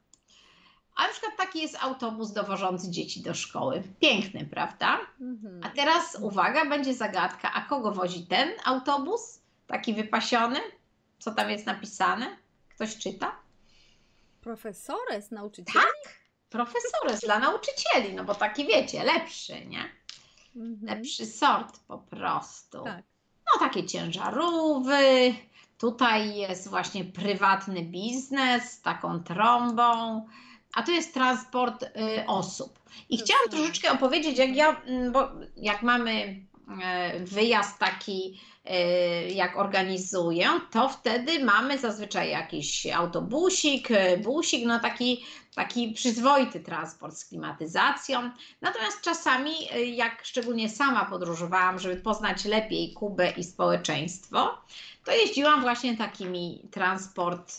A 0.95 1.03
na 1.03 1.09
przykład 1.09 1.37
taki 1.37 1.61
jest 1.61 1.77
autobus 1.81 2.31
dowożący 2.31 2.91
dzieci 2.91 3.21
do 3.21 3.33
szkoły. 3.33 3.83
Piękny, 3.99 4.45
prawda? 4.45 4.99
Mhm. 5.21 5.61
A 5.63 5.69
teraz 5.69 6.17
uwaga, 6.21 6.65
będzie 6.65 6.93
zagadka. 6.93 7.53
A 7.53 7.61
kogo 7.61 7.91
wozi 7.91 8.27
ten 8.27 8.49
autobus? 8.63 9.41
Taki 9.67 9.93
wypasiony? 9.93 10.59
Co 11.19 11.31
tam 11.31 11.49
jest 11.49 11.65
napisane? 11.65 12.37
Ktoś 12.69 12.97
czyta? 12.97 13.35
Profesores, 14.41 15.31
nauczyciel? 15.31 15.81
Tak, 15.81 16.15
profesores 16.49 17.19
dla 17.23 17.39
nauczycieli, 17.39 18.13
no 18.13 18.23
bo 18.23 18.35
taki 18.35 18.65
wiecie, 18.65 19.03
lepszy, 19.03 19.65
nie? 19.65 19.89
Mhm. 20.55 20.97
Lepszy 20.97 21.25
sort 21.25 21.79
po 21.87 21.97
prostu. 21.97 22.83
Tak. 22.83 23.03
No 23.45 23.59
takie 23.59 23.85
ciężarówy. 23.85 25.33
Tutaj 25.81 26.35
jest 26.35 26.69
właśnie 26.69 27.05
prywatny 27.05 27.81
biznes 27.81 28.71
z 28.71 28.81
taką 28.81 29.23
trąbą. 29.23 30.25
A 30.73 30.83
tu 30.83 30.91
jest 30.91 31.13
transport 31.13 31.83
y, 31.83 31.89
osób. 32.27 32.79
I 33.09 33.17
chciałam 33.17 33.49
troszeczkę 33.49 33.91
opowiedzieć, 33.91 34.37
jak 34.37 34.55
ja, 34.55 34.81
mm, 34.81 35.11
bo 35.11 35.29
jak 35.57 35.83
mamy 35.83 36.45
wyjazd 37.19 37.79
taki, 37.79 38.39
e, 38.65 39.29
jak 39.29 39.57
organizuję, 39.57 40.47
to 40.71 40.89
wtedy 40.89 41.43
mamy 41.43 41.77
zazwyczaj 41.77 42.29
jakiś 42.29 42.87
autobusik, 42.87 43.91
e, 43.91 44.17
busik, 44.17 44.65
no 44.65 44.79
taki, 44.79 45.25
taki 45.55 45.91
przyzwoity 45.91 46.59
transport 46.59 47.15
z 47.15 47.25
klimatyzacją. 47.25 48.31
Natomiast 48.61 49.01
czasami, 49.01 49.51
e, 49.71 49.83
jak 49.83 50.25
szczególnie 50.25 50.69
sama 50.69 51.05
podróżowałam, 51.05 51.79
żeby 51.79 51.95
poznać 51.95 52.45
lepiej 52.45 52.93
Kubę 52.93 53.29
i 53.29 53.43
społeczeństwo, 53.43 54.57
to 55.05 55.11
jeździłam 55.11 55.61
właśnie 55.61 55.97
takimi 55.97 56.61
transport 56.71 57.55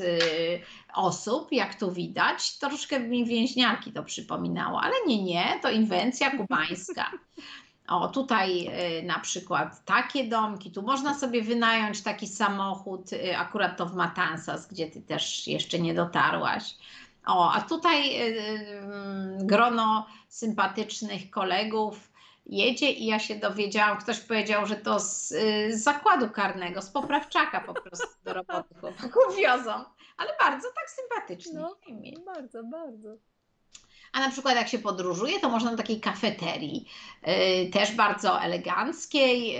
osób, 0.95 1.52
jak 1.52 1.75
tu 1.75 1.92
widać. 1.92 2.59
Troszkę 2.59 3.00
mi 3.00 3.25
więźniarki 3.25 3.92
to 3.92 4.02
przypominało, 4.02 4.81
ale 4.81 4.95
nie, 5.07 5.23
nie, 5.23 5.59
to 5.62 5.71
inwencja 5.71 6.31
kubańska. 6.31 7.11
O, 7.89 8.09
tutaj 8.09 8.69
y, 9.01 9.03
na 9.03 9.19
przykład 9.19 9.85
takie 9.85 10.25
domki, 10.25 10.71
tu 10.71 10.83
można 10.83 11.15
sobie 11.15 11.43
wynająć 11.43 12.03
taki 12.03 12.27
samochód, 12.27 13.12
y, 13.12 13.37
akurat 13.37 13.77
to 13.77 13.87
w 13.87 13.95
Matanzas, 13.95 14.69
gdzie 14.69 14.87
ty 14.87 15.03
też 15.03 15.49
jeszcze 15.49 15.79
nie 15.79 15.95
dotarłaś. 15.95 16.77
O, 17.27 17.53
a 17.53 17.61
tutaj 17.61 18.23
y, 18.31 19.47
grono 19.47 20.07
sympatycznych 20.29 21.31
kolegów 21.31 22.12
jedzie 22.47 22.91
i 22.91 23.07
ja 23.07 23.19
się 23.19 23.35
dowiedziałam, 23.35 23.99
ktoś 23.99 24.21
powiedział, 24.21 24.67
że 24.67 24.77
to 24.77 25.01
z, 25.01 25.29
z 25.71 25.83
zakładu 25.83 26.31
karnego, 26.31 26.83
z 26.83 26.91
poprawczaka 26.91 27.61
po 27.61 27.75
prostu 27.75 28.07
do 28.25 28.35
roboty 28.35 28.75
chłopaków 28.81 29.37
wiozą, 29.39 29.73
ale 30.17 30.31
bardzo 30.41 30.69
tak 30.75 30.91
sympatycznie. 30.91 31.61
No. 31.61 31.77
Bardzo, 32.27 32.65
bardzo. 32.65 33.32
A 34.12 34.21
na 34.21 34.31
przykład 34.31 34.57
jak 34.57 34.69
się 34.69 34.78
podróżuje, 34.78 35.40
to 35.40 35.49
można 35.49 35.71
do 35.71 35.76
takiej 35.76 36.00
kafeterii, 36.00 36.88
y, 37.66 37.71
też 37.71 37.95
bardzo 37.95 38.40
eleganckiej, 38.42 39.57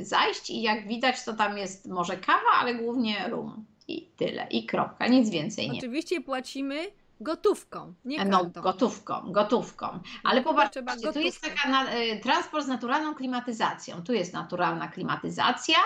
y, 0.00 0.04
zajść 0.04 0.50
i 0.50 0.62
jak 0.62 0.88
widać, 0.88 1.24
to 1.24 1.32
tam 1.32 1.58
jest 1.58 1.86
może 1.88 2.16
kawa, 2.16 2.50
ale 2.60 2.74
głównie 2.74 3.28
rum. 3.28 3.64
I 3.88 4.08
tyle, 4.16 4.46
i 4.50 4.66
kropka, 4.66 5.06
nic 5.06 5.30
więcej 5.30 5.70
nie. 5.70 5.78
Oczywiście 5.78 6.20
płacimy 6.20 6.86
gotówką, 7.20 7.94
nie 8.04 8.24
No, 8.24 8.40
kartą. 8.40 8.60
gotówką, 8.60 9.32
gotówką. 9.32 10.00
Ale 10.24 10.42
popatrzcie, 10.42 10.82
tu 11.12 11.20
jest 11.20 11.40
taka 11.40 11.68
na, 11.68 11.94
y, 11.96 12.20
transport 12.22 12.64
z 12.64 12.68
naturalną 12.68 13.14
klimatyzacją. 13.14 14.02
Tu 14.02 14.12
jest 14.12 14.32
naturalna 14.32 14.88
klimatyzacja, 14.88 15.76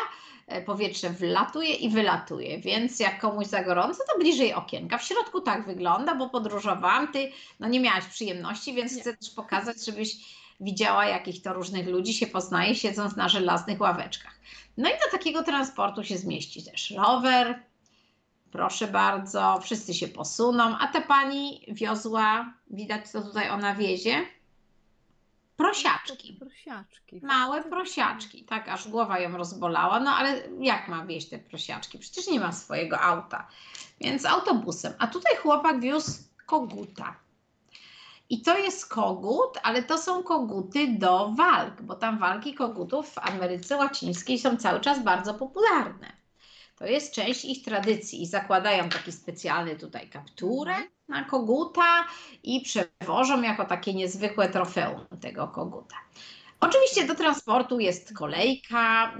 powietrze 0.66 1.10
wlatuje 1.10 1.74
i 1.74 1.88
wylatuje, 1.88 2.58
więc 2.58 3.00
jak 3.00 3.20
komuś 3.20 3.46
za 3.46 3.64
gorąco, 3.64 3.98
to 4.12 4.18
bliżej 4.18 4.54
okienka. 4.54 4.98
W 4.98 5.04
środku 5.04 5.40
tak 5.40 5.66
wygląda, 5.66 6.14
bo 6.14 6.28
podróżowałam, 6.28 7.12
ty 7.12 7.32
no 7.60 7.68
nie 7.68 7.80
miałaś 7.80 8.04
przyjemności, 8.04 8.74
więc 8.74 8.94
Nie. 8.94 9.00
chcę 9.00 9.16
też 9.16 9.30
pokazać, 9.30 9.84
żebyś 9.84 10.16
widziała, 10.60 11.06
jakich 11.06 11.42
to 11.42 11.52
różnych 11.52 11.88
ludzi 11.88 12.14
się 12.14 12.26
poznaje, 12.26 12.74
siedząc 12.74 13.16
na 13.16 13.28
żelaznych 13.28 13.80
ławeczkach. 13.80 14.40
No 14.76 14.88
i 14.88 14.92
do 14.92 15.18
takiego 15.18 15.42
transportu 15.42 16.04
się 16.04 16.18
zmieści 16.18 16.64
też 16.64 16.90
rower, 16.90 17.62
Proszę 18.52 18.86
bardzo, 18.88 19.60
wszyscy 19.62 19.94
się 19.94 20.08
posuną, 20.08 20.78
a 20.78 20.86
ta 20.86 21.00
pani 21.00 21.64
wiozła, 21.68 22.54
widać 22.70 23.08
co 23.08 23.22
tutaj 23.22 23.50
ona 23.50 23.74
wiezie, 23.74 24.26
prosiaczki. 25.62 26.32
Prosiaczki. 26.32 27.20
Małe 27.22 27.62
prosiaczki, 27.62 28.44
tak 28.44 28.68
aż 28.68 28.88
głowa 28.88 29.18
ją 29.18 29.36
rozbolała, 29.36 30.00
no 30.00 30.10
ale 30.10 30.42
jak 30.60 30.88
ma 30.88 31.06
wieść 31.06 31.28
te 31.28 31.38
prosiaczki? 31.38 31.98
Przecież 31.98 32.26
nie 32.26 32.40
ma 32.40 32.52
swojego 32.52 33.00
auta, 33.00 33.48
więc 34.00 34.24
autobusem. 34.24 34.92
A 34.98 35.06
tutaj 35.06 35.36
chłopak 35.36 35.80
wiózł 35.80 36.22
koguta. 36.46 37.16
I 38.30 38.42
to 38.42 38.58
jest 38.58 38.88
kogut, 38.88 39.58
ale 39.62 39.82
to 39.82 39.98
są 39.98 40.22
koguty 40.22 40.86
do 40.98 41.32
walk, 41.36 41.82
bo 41.82 41.94
tam 41.94 42.18
walki 42.18 42.54
kogutów 42.54 43.10
w 43.10 43.18
Ameryce 43.18 43.76
Łacińskiej 43.76 44.38
są 44.38 44.56
cały 44.56 44.80
czas 44.80 45.02
bardzo 45.02 45.34
popularne. 45.34 46.21
To 46.82 46.86
jest 46.86 47.14
część 47.14 47.44
ich 47.44 47.64
tradycji 47.64 48.22
i 48.22 48.26
zakładają 48.26 48.88
taki 48.88 49.12
specjalny 49.12 49.76
tutaj 49.76 50.08
kapturę 50.08 50.74
na 51.08 51.24
koguta 51.24 52.06
i 52.42 52.60
przewożą 52.60 53.42
jako 53.42 53.64
takie 53.64 53.94
niezwykłe 53.94 54.48
trofeum 54.48 55.06
tego 55.20 55.48
koguta. 55.48 55.96
Oczywiście 56.60 57.06
do 57.06 57.14
transportu 57.14 57.80
jest 57.80 58.16
kolejka, 58.16 59.14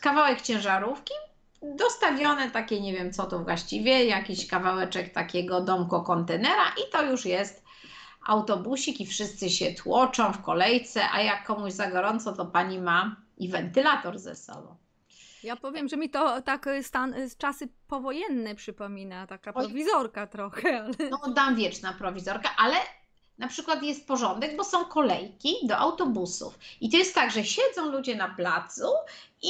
kawałek 0.00 0.40
ciężarówki, 0.40 1.14
dostawione 1.62 2.50
takie, 2.50 2.80
nie 2.80 2.92
wiem 2.92 3.12
co 3.12 3.26
to 3.26 3.38
właściwie, 3.38 4.04
jakiś 4.04 4.46
kawałeczek 4.46 5.12
takiego 5.12 5.60
domko 5.60 6.00
kontenera 6.00 6.68
i 6.68 6.92
to 6.92 7.02
już 7.02 7.24
jest 7.24 7.64
autobusik 8.26 9.00
i 9.00 9.06
wszyscy 9.06 9.50
się 9.50 9.74
tłoczą 9.74 10.32
w 10.32 10.42
kolejce, 10.42 11.10
a 11.12 11.22
jak 11.22 11.46
komuś 11.46 11.72
za 11.72 11.90
gorąco, 11.90 12.32
to 12.32 12.46
pani 12.46 12.80
ma 12.80 13.16
i 13.38 13.48
wentylator 13.48 14.18
ze 14.18 14.34
sobą. 14.34 14.81
Ja 15.42 15.56
powiem, 15.56 15.88
że 15.88 15.96
mi 15.96 16.10
to 16.10 16.42
tak 16.42 16.68
stan, 16.82 17.14
czasy 17.38 17.68
powojenne 17.88 18.54
przypomina, 18.54 19.26
taka 19.26 19.52
prowizorka 19.52 20.26
trochę. 20.26 20.82
Ale... 20.82 21.10
No 21.10 21.32
dam 21.34 21.56
wieczna 21.56 21.92
prowizorka, 21.92 22.50
ale 22.56 22.76
na 23.38 23.48
przykład 23.48 23.82
jest 23.82 24.06
porządek, 24.06 24.56
bo 24.56 24.64
są 24.64 24.84
kolejki 24.84 25.54
do 25.64 25.76
autobusów. 25.76 26.58
I 26.80 26.90
to 26.90 26.96
jest 26.96 27.14
tak, 27.14 27.30
że 27.30 27.44
siedzą 27.44 27.90
ludzie 27.90 28.16
na 28.16 28.28
placu 28.28 28.86
i 29.42 29.48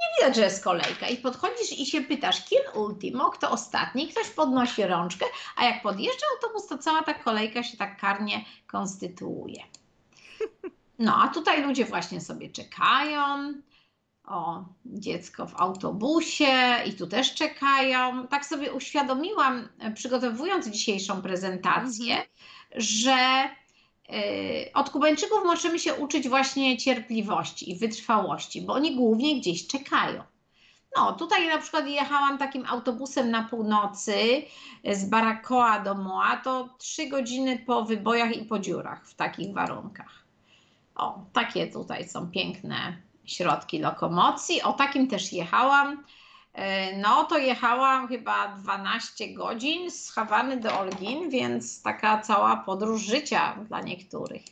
nie 0.00 0.06
widać, 0.18 0.36
że 0.36 0.42
jest 0.42 0.64
kolejka. 0.64 1.08
I 1.08 1.16
podchodzisz 1.16 1.78
i 1.80 1.86
się 1.86 2.00
pytasz, 2.00 2.44
kim 2.44 2.60
ultimo, 2.74 3.30
kto 3.30 3.50
ostatni, 3.50 4.08
ktoś 4.08 4.30
podnosi 4.30 4.86
rączkę, 4.86 5.26
a 5.56 5.64
jak 5.64 5.82
podjeżdża 5.82 6.26
autobus, 6.34 6.66
to 6.66 6.78
cała 6.78 7.02
ta 7.02 7.14
kolejka 7.14 7.62
się 7.62 7.76
tak 7.76 8.00
karnie 8.00 8.44
konstytuuje. 8.66 9.62
No, 10.98 11.22
a 11.22 11.28
tutaj 11.28 11.62
ludzie 11.62 11.84
właśnie 11.84 12.20
sobie 12.20 12.50
czekają. 12.50 13.54
O, 14.30 14.64
dziecko 14.86 15.46
w 15.46 15.60
autobusie 15.60 16.76
i 16.86 16.92
tu 16.92 17.06
też 17.06 17.34
czekają. 17.34 18.26
Tak 18.26 18.46
sobie 18.46 18.72
uświadomiłam, 18.72 19.68
przygotowując 19.94 20.68
dzisiejszą 20.68 21.22
prezentację, 21.22 22.14
mhm. 22.14 22.28
że 22.76 23.48
Y, 24.12 24.72
od 24.74 24.90
Kubańczyków 24.90 25.38
możemy 25.44 25.78
się 25.78 25.94
uczyć 25.94 26.28
właśnie 26.28 26.76
cierpliwości 26.76 27.70
i 27.70 27.78
wytrwałości, 27.78 28.62
bo 28.62 28.72
oni 28.72 28.96
głównie 28.96 29.40
gdzieś 29.40 29.66
czekają. 29.66 30.22
No, 30.96 31.12
tutaj 31.12 31.48
na 31.48 31.58
przykład 31.58 31.88
jechałam 31.88 32.38
takim 32.38 32.66
autobusem 32.66 33.30
na 33.30 33.44
północy 33.44 34.42
z 34.92 35.04
Barakoa 35.04 35.80
do 35.80 35.94
Moa, 35.94 36.36
to 36.36 36.68
trzy 36.78 37.06
godziny 37.06 37.58
po 37.66 37.84
wybojach 37.84 38.36
i 38.36 38.44
po 38.44 38.58
dziurach 38.58 39.08
w 39.08 39.14
takich 39.14 39.54
warunkach. 39.54 40.24
O, 40.94 41.24
takie 41.32 41.66
tutaj 41.66 42.08
są 42.08 42.30
piękne 42.30 43.07
środki 43.28 43.78
lokomocji. 43.78 44.62
O 44.62 44.72
takim 44.72 45.08
też 45.08 45.32
jechałam 45.32 46.04
E, 46.58 46.96
no 46.96 47.24
to 47.24 47.38
jechałam 47.38 48.08
chyba 48.08 48.48
12 48.48 49.34
godzin 49.34 49.90
z 49.90 50.10
Hawany 50.10 50.56
do 50.56 50.78
Olgin, 50.78 51.30
więc 51.30 51.82
taka 51.82 52.18
cała 52.18 52.56
podróż 52.56 53.02
życia 53.02 53.56
dla 53.68 53.80
niektórych. 53.80 54.42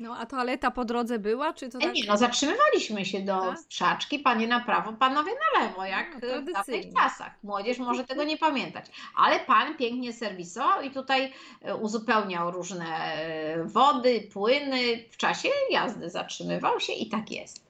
No 0.00 0.16
a 0.16 0.26
toaleta 0.26 0.70
po 0.70 0.84
drodze 0.84 1.18
była, 1.18 1.52
czy 1.52 1.68
to 1.68 1.78
e, 1.78 1.80
tak? 1.80 1.94
Nie, 1.94 2.02
no 2.08 2.16
zatrzymywaliśmy 2.16 3.04
się 3.04 3.20
do 3.20 3.40
tak? 3.40 3.58
sprzaczki, 3.58 4.18
panie 4.18 4.46
na 4.46 4.60
prawo, 4.60 4.92
panowie 4.92 5.32
na 5.32 5.60
lewo, 5.60 5.84
jak 5.84 6.14
no, 6.14 6.42
w 6.42 6.52
dawnych 6.52 6.94
czasach. 6.94 7.32
Młodzież 7.42 7.78
może 7.78 8.04
tego 8.04 8.24
nie 8.24 8.36
pamiętać. 8.36 8.86
Ale 9.16 9.40
pan 9.40 9.76
pięknie 9.76 10.12
serwisował 10.12 10.82
i 10.82 10.90
tutaj 10.90 11.32
e, 11.62 11.76
uzupełniał 11.76 12.50
różne 12.50 13.16
wody, 13.64 14.28
płyny. 14.32 15.04
W 15.10 15.16
czasie 15.16 15.48
jazdy 15.70 16.10
zatrzymywał 16.10 16.80
się 16.80 16.92
i 16.92 17.08
tak 17.08 17.30
jest. 17.30 17.67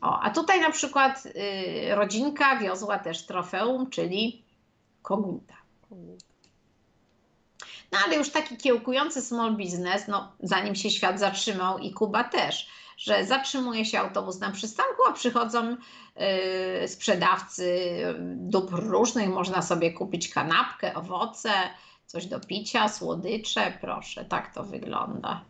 O, 0.00 0.20
a 0.20 0.30
tutaj 0.30 0.60
na 0.60 0.70
przykład 0.70 1.26
y, 1.26 1.94
rodzinka 1.94 2.56
wiozła 2.56 2.98
też 2.98 3.26
trofeum, 3.26 3.90
czyli 3.90 4.44
koguta. 5.02 5.54
No 7.92 7.98
ale 8.06 8.16
już 8.16 8.30
taki 8.30 8.56
kiełkujący 8.56 9.22
small 9.22 9.52
business, 9.56 10.08
no 10.08 10.32
zanim 10.42 10.74
się 10.74 10.90
świat 10.90 11.20
zatrzymał 11.20 11.78
i 11.78 11.92
Kuba 11.92 12.24
też, 12.24 12.68
że 12.96 13.24
zatrzymuje 13.24 13.84
się 13.84 14.00
autobus 14.00 14.40
na 14.40 14.50
przystanku, 14.50 15.02
a 15.08 15.12
przychodzą 15.12 15.76
y, 16.84 16.88
sprzedawcy 16.88 18.00
dóbr 18.36 18.82
różnych, 18.82 19.28
można 19.28 19.62
sobie 19.62 19.92
kupić 19.92 20.28
kanapkę, 20.28 20.94
owoce, 20.94 21.50
coś 22.06 22.26
do 22.26 22.40
picia, 22.40 22.88
słodycze, 22.88 23.78
proszę, 23.80 24.24
tak 24.24 24.54
to 24.54 24.62
wygląda. 24.62 25.44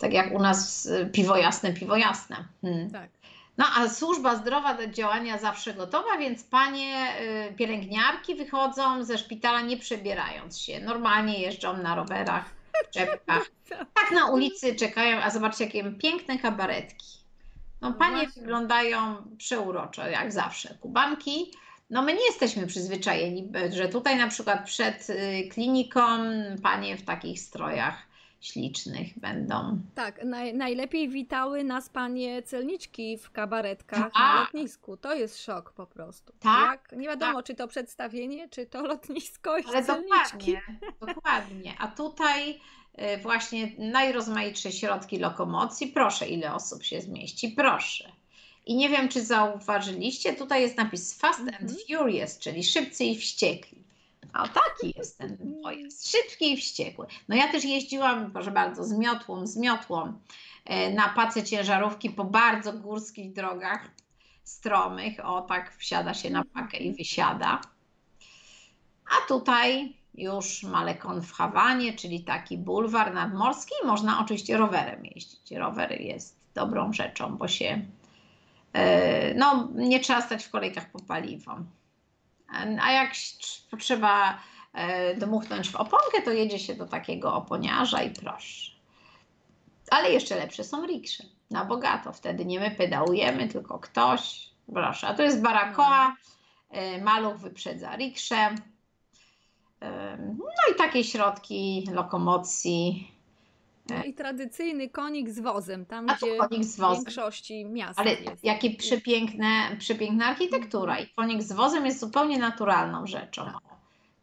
Tak 0.00 0.12
jak 0.12 0.34
u 0.34 0.38
nas 0.38 0.86
y, 0.86 1.10
piwo 1.12 1.36
jasne, 1.36 1.72
piwo 1.72 1.96
jasne. 1.96 2.36
Hmm. 2.62 2.90
Tak. 2.90 3.15
No 3.58 3.64
a 3.76 3.88
służba 3.88 4.36
zdrowa 4.36 4.74
do 4.74 4.86
działania 4.86 5.38
zawsze 5.38 5.74
gotowa, 5.74 6.18
więc 6.18 6.44
panie 6.44 7.08
y, 7.50 7.54
pielęgniarki 7.54 8.34
wychodzą 8.34 9.04
ze 9.04 9.18
szpitala 9.18 9.60
nie 9.60 9.76
przebierając 9.76 10.58
się. 10.58 10.80
Normalnie 10.80 11.40
jeżdżą 11.40 11.76
na 11.76 11.94
rowerach, 11.94 12.44
w 12.88 12.90
czepkach. 12.90 13.42
Tak 13.94 14.10
na 14.10 14.26
ulicy 14.26 14.74
czekają, 14.74 15.22
a 15.22 15.30
zobaczcie 15.30 15.64
jakie 15.64 15.92
piękne 15.92 16.38
kabaretki. 16.38 17.06
No 17.80 17.92
panie 17.92 18.28
wyglądają 18.28 19.16
przeuroczo, 19.38 20.08
jak 20.08 20.32
zawsze. 20.32 20.74
Kubanki. 20.80 21.52
No 21.90 22.02
my 22.02 22.14
nie 22.14 22.26
jesteśmy 22.26 22.66
przyzwyczajeni, 22.66 23.52
że 23.70 23.88
tutaj 23.88 24.16
na 24.16 24.28
przykład 24.28 24.64
przed 24.64 25.10
y, 25.10 25.48
kliniką 25.52 26.00
panie 26.62 26.96
w 26.96 27.04
takich 27.04 27.40
strojach 27.40 28.05
ślicznych 28.40 29.18
będą. 29.18 29.78
Tak, 29.94 30.24
naj, 30.24 30.54
najlepiej 30.54 31.08
witały 31.08 31.64
nas 31.64 31.88
panie 31.88 32.42
celniczki 32.42 33.18
w 33.18 33.30
kabaretkach 33.30 33.98
tak. 33.98 34.14
na 34.14 34.40
lotnisku. 34.40 34.96
To 34.96 35.14
jest 35.14 35.42
szok 35.42 35.72
po 35.72 35.86
prostu. 35.86 36.32
Tak. 36.40 36.70
Jak, 36.70 37.00
nie 37.00 37.08
wiadomo, 37.08 37.34
tak. 37.34 37.44
czy 37.44 37.54
to 37.54 37.68
przedstawienie, 37.68 38.48
czy 38.48 38.66
to 38.66 38.82
lotnisko 38.82 39.58
i 39.58 39.64
Ale 39.64 39.84
celniczki. 39.84 40.56
dokładnie, 41.00 41.14
dokładnie. 41.14 41.74
A 41.78 41.88
tutaj 41.88 42.50
y, 42.50 43.18
właśnie 43.22 43.72
najrozmaitsze 43.78 44.72
środki 44.72 45.18
lokomocji. 45.18 45.86
Proszę, 45.86 46.28
ile 46.28 46.54
osób 46.54 46.84
się 46.84 47.00
zmieści? 47.00 47.48
Proszę. 47.48 48.12
I 48.66 48.76
nie 48.76 48.88
wiem, 48.88 49.08
czy 49.08 49.24
zauważyliście, 49.24 50.32
tutaj 50.32 50.62
jest 50.62 50.76
napis 50.76 51.18
Fast 51.18 51.40
and 51.40 51.50
mhm. 51.50 51.78
Furious, 51.88 52.38
czyli 52.38 52.64
szybcy 52.64 53.04
i 53.04 53.16
wściekli. 53.16 53.85
O, 54.34 54.48
taki 54.48 54.98
jest 54.98 55.18
ten 55.18 55.56
pojazd. 55.62 56.10
Szybki 56.10 56.52
i 56.52 56.56
wściekły. 56.56 57.06
No 57.28 57.36
ja 57.36 57.52
też 57.52 57.64
jeździłam, 57.64 58.30
proszę 58.32 58.50
bardzo, 58.50 58.84
z 58.84 58.92
miotłą, 58.92 59.46
z 59.46 59.56
miotłą 59.56 60.12
e, 60.64 60.90
na 60.92 61.08
pace 61.08 61.42
ciężarówki 61.42 62.10
po 62.10 62.24
bardzo 62.24 62.72
górskich 62.72 63.32
drogach 63.32 63.90
stromych. 64.44 65.26
O, 65.26 65.42
tak 65.42 65.76
wsiada 65.76 66.14
się 66.14 66.30
na 66.30 66.44
pakę 66.44 66.76
i 66.76 66.92
wysiada. 66.92 67.60
A 69.06 69.28
tutaj 69.28 69.94
już 70.14 70.62
Malekon 70.62 71.22
w 71.22 71.32
Hawanie, 71.32 71.92
czyli 71.92 72.24
taki 72.24 72.58
bulwar 72.58 73.14
nadmorski. 73.14 73.74
Można 73.84 74.20
oczywiście 74.20 74.56
rowerem 74.56 75.04
jeździć. 75.04 75.52
Rower 75.52 76.00
jest 76.00 76.36
dobrą 76.54 76.92
rzeczą, 76.92 77.36
bo 77.36 77.48
się 77.48 77.82
e, 78.72 79.34
no, 79.34 79.68
nie 79.74 80.00
trzeba 80.00 80.22
stać 80.22 80.44
w 80.44 80.50
kolejkach 80.50 80.90
po 80.90 80.98
paliwo. 80.98 81.56
A 82.82 82.92
jak 82.92 83.12
trzeba 83.78 84.38
e, 84.72 85.14
dmuchnąć 85.14 85.70
w 85.70 85.76
oponkę, 85.76 86.22
to 86.24 86.30
jedzie 86.30 86.58
się 86.58 86.74
do 86.74 86.86
takiego 86.86 87.34
oponiarza 87.34 88.02
i 88.02 88.10
proszę. 88.10 88.72
Ale 89.90 90.12
jeszcze 90.12 90.36
lepsze 90.36 90.64
są 90.64 90.86
riksze. 90.86 91.24
Na 91.50 91.64
bogato. 91.64 92.12
Wtedy 92.12 92.44
nie 92.44 92.60
my 92.60 92.70
pedałujemy, 92.70 93.48
tylko 93.48 93.78
ktoś. 93.78 94.50
Proszę. 94.72 95.06
A 95.06 95.14
tu 95.14 95.22
jest 95.22 95.42
barakoa. 95.42 96.16
E, 96.70 97.00
maluch 97.02 97.36
wyprzedza 97.36 97.96
rikszę. 97.96 98.54
E, 99.82 100.16
no 100.38 100.72
i 100.72 100.74
takie 100.78 101.04
środki 101.04 101.88
lokomocji 101.92 103.15
no 103.88 104.04
i 104.04 104.14
tradycyjny 104.14 104.88
konik 104.90 105.30
z 105.30 105.40
wozem, 105.40 105.86
tam 105.86 106.10
A 106.10 106.14
gdzie 106.14 106.36
konik 106.36 106.64
z 106.64 106.76
wozem. 106.76 107.02
w 107.02 107.04
większości 107.04 107.64
miast 107.64 107.98
Ale 107.98 108.10
jest. 108.14 108.44
jakie 108.44 108.70
przepiękne, 108.70 109.76
przepiękna 109.78 110.26
architektura 110.26 110.98
i 111.00 111.06
konik 111.08 111.42
z 111.42 111.52
wozem 111.52 111.86
jest 111.86 112.00
zupełnie 112.00 112.38
naturalną 112.38 113.06
rzeczą. 113.06 113.44
Tak. 113.44 113.62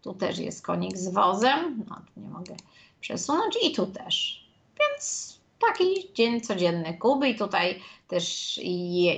Tu 0.01 0.13
też 0.13 0.39
jest 0.39 0.65
konik 0.65 0.97
z 0.97 1.13
wozem, 1.13 1.83
no 1.89 1.95
tu 1.95 2.21
nie 2.21 2.29
mogę 2.29 2.55
przesunąć 3.01 3.57
i 3.63 3.71
tu 3.75 3.85
też. 3.85 4.45
Więc 4.79 5.33
taki 5.69 6.13
dzień 6.13 6.41
codzienny 6.41 6.97
Kuby 6.97 7.29
i 7.29 7.35
tutaj 7.35 7.79
też 8.07 8.59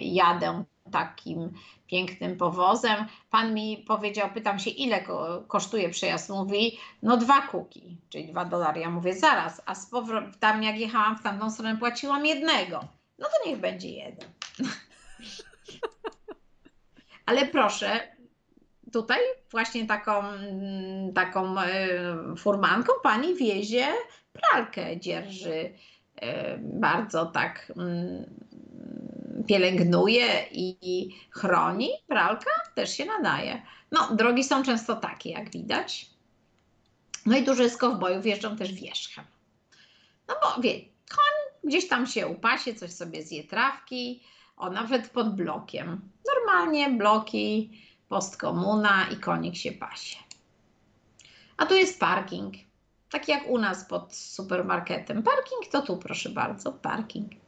jadę 0.01 0.63
takim 0.91 1.51
pięknym 1.87 2.37
powozem. 2.37 3.05
Pan 3.29 3.53
mi 3.53 3.77
powiedział, 3.87 4.29
pytam 4.33 4.59
się, 4.59 4.69
ile 4.69 5.03
kosztuje 5.47 5.89
przejazd. 5.89 6.29
Mówi, 6.29 6.79
no 7.03 7.17
dwa 7.17 7.41
kuki, 7.41 7.97
czyli 8.09 8.27
dwa 8.27 8.45
dolary. 8.45 8.81
Ja 8.81 8.89
mówię, 8.89 9.13
zaraz, 9.13 9.61
a 9.65 9.75
z 9.75 9.89
powrotem, 9.89 10.63
jak 10.63 10.79
jechałam 10.79 11.17
w 11.17 11.23
tamtą 11.23 11.51
stronę, 11.51 11.77
płaciłam 11.77 12.25
jednego. 12.25 12.79
No 13.19 13.27
to 13.27 13.49
niech 13.49 13.59
będzie 13.59 13.89
jeden. 13.89 14.29
Ale 17.25 17.45
proszę, 17.45 18.15
tutaj 18.93 19.19
właśnie 19.51 19.85
taką, 19.85 20.23
taką 21.15 21.59
e, 21.59 21.67
furmanką 22.37 22.93
pani 23.03 23.35
wiezie 23.35 23.87
pralkę, 24.33 24.99
dzierży 24.99 25.73
e, 26.15 26.57
bardzo 26.57 27.25
tak 27.25 27.71
mm, 27.77 28.25
pielęgnuje 29.47 30.45
i 30.51 31.09
chroni. 31.29 31.89
Pralka 32.07 32.51
też 32.75 32.97
się 32.97 33.05
nadaje. 33.05 33.61
No, 33.91 34.15
drogi 34.15 34.43
są 34.43 34.63
często 34.63 34.95
takie, 34.95 35.29
jak 35.29 35.51
widać. 35.51 36.09
No 37.25 37.37
i 37.37 37.43
dużo 37.43 37.69
z 37.69 37.77
kowbojów 37.77 38.25
jeżdżą 38.25 38.57
też 38.57 38.73
wierzchem. 38.73 39.25
No 40.27 40.35
bo 40.41 40.61
wie, 40.61 40.73
koń 41.09 41.61
gdzieś 41.63 41.87
tam 41.87 42.07
się 42.07 42.27
upasie, 42.27 42.75
coś 42.75 42.91
sobie 42.91 43.23
zje 43.23 43.43
trawki, 43.43 44.23
o 44.57 44.69
nawet 44.69 45.09
pod 45.09 45.35
blokiem. 45.35 46.01
Normalnie 46.35 46.89
bloki, 46.89 47.71
postkomuna 48.09 49.07
i 49.13 49.15
konik 49.15 49.55
się 49.55 49.71
pasie. 49.71 50.17
A 51.57 51.65
tu 51.65 51.75
jest 51.75 51.99
parking. 51.99 52.53
Tak 53.09 53.27
jak 53.27 53.49
u 53.49 53.57
nas 53.57 53.85
pod 53.85 54.15
supermarketem. 54.15 55.23
Parking 55.23 55.67
to 55.71 55.81
tu, 55.81 55.97
proszę 55.97 56.29
bardzo, 56.29 56.71
parking. 56.71 57.44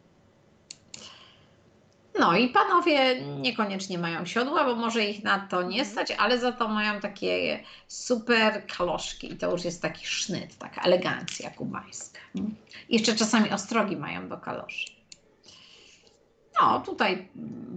No 2.19 2.37
i 2.37 2.49
panowie 2.49 3.21
niekoniecznie 3.21 3.97
mają 3.97 4.25
siodła, 4.25 4.63
bo 4.63 4.75
może 4.75 5.05
ich 5.05 5.23
na 5.23 5.39
to 5.39 5.61
nie 5.61 5.67
Mhm. 5.79 5.85
stać, 5.85 6.11
ale 6.11 6.39
za 6.39 6.51
to 6.51 6.67
mają 6.67 6.99
takie 6.99 7.63
super 7.87 8.63
kaloszki 8.77 9.33
i 9.33 9.37
to 9.37 9.51
już 9.51 9.65
jest 9.65 9.81
taki 9.81 10.07
sznyt, 10.07 10.57
taka 10.57 10.81
elegancja 10.81 11.49
kubańska. 11.49 12.19
Mm. 12.35 12.55
Jeszcze 12.89 13.15
czasami 13.15 13.51
ostrogi 13.51 13.95
mają 13.97 14.29
do 14.29 14.37
kaloszy. 14.37 14.91
No, 16.61 16.79
tutaj 16.79 17.13
mm, 17.13 17.29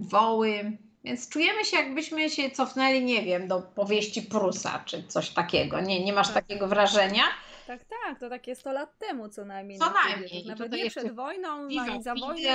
woły, 0.09 0.77
więc 1.03 1.29
czujemy 1.29 1.65
się 1.65 1.77
jakbyśmy 1.77 2.29
się 2.29 2.51
cofnęli, 2.51 3.03
nie 3.03 3.21
wiem, 3.23 3.47
do 3.47 3.61
powieści 3.61 4.21
Prusa 4.21 4.83
czy 4.85 5.03
coś 5.07 5.29
takiego. 5.29 5.81
Nie, 5.81 6.03
nie 6.03 6.13
masz 6.13 6.27
Tak. 6.27 6.35
takiego 6.35 6.67
wrażenia? 6.67 7.23
Tak, 7.67 7.79
tak, 7.83 8.19
to 8.19 8.29
takie 8.29 8.55
100 8.55 8.71
lat 8.71 8.97
temu 8.99 9.29
co 9.29 9.45
najmniej. 9.45 9.79
Co 9.79 9.85
wpływie. 9.85 10.09
najmniej. 10.09 10.45
Nawet 10.45 10.71
nie 10.71 10.77
jeszcze 10.77 11.01
przed 11.01 11.15
wojną, 11.15 11.49
ani 11.79 12.03
za 12.03 12.15
wojną. 12.15 12.49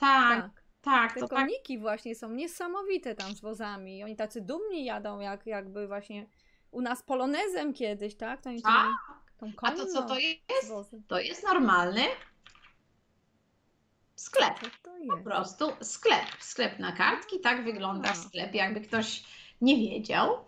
Tak, 0.00 0.42
Tak. 0.42 0.50
Tak, 0.86 1.14
Te 1.14 1.20
to 1.20 1.28
tak. 1.28 1.38
koniki 1.38 1.78
właśnie 1.78 2.14
są 2.14 2.30
niesamowite 2.30 3.14
tam 3.14 3.32
z 3.36 3.40
wozami. 3.40 4.04
Oni 4.04 4.16
tacy 4.16 4.40
dumni 4.40 4.84
jadą, 4.84 5.20
jak 5.20 5.46
jakby 5.46 5.86
właśnie 5.86 6.26
u 6.70 6.80
nas 6.80 7.02
polonezem 7.02 7.72
kiedyś, 7.74 8.14
tak? 8.14 8.42
To 8.42 8.50
tą, 8.50 8.62
Tak. 8.62 8.86
tą 9.38 9.52
A 9.62 9.72
to 9.72 9.86
co 9.86 10.02
to 10.02 10.18
jest? 10.18 10.72
To 11.08 11.20
jest 11.20 11.42
normalny 11.44 12.02
sklep. 14.16 14.54
Po 15.10 15.18
prostu 15.24 15.72
sklep. 15.82 16.24
Sklep 16.40 16.78
na 16.78 16.92
kartki, 16.92 17.40
tak 17.40 17.64
wygląda 17.64 18.10
A. 18.10 18.14
sklep, 18.14 18.54
jakby 18.54 18.80
ktoś 18.80 19.24
nie 19.60 19.76
wiedział. 19.76 20.44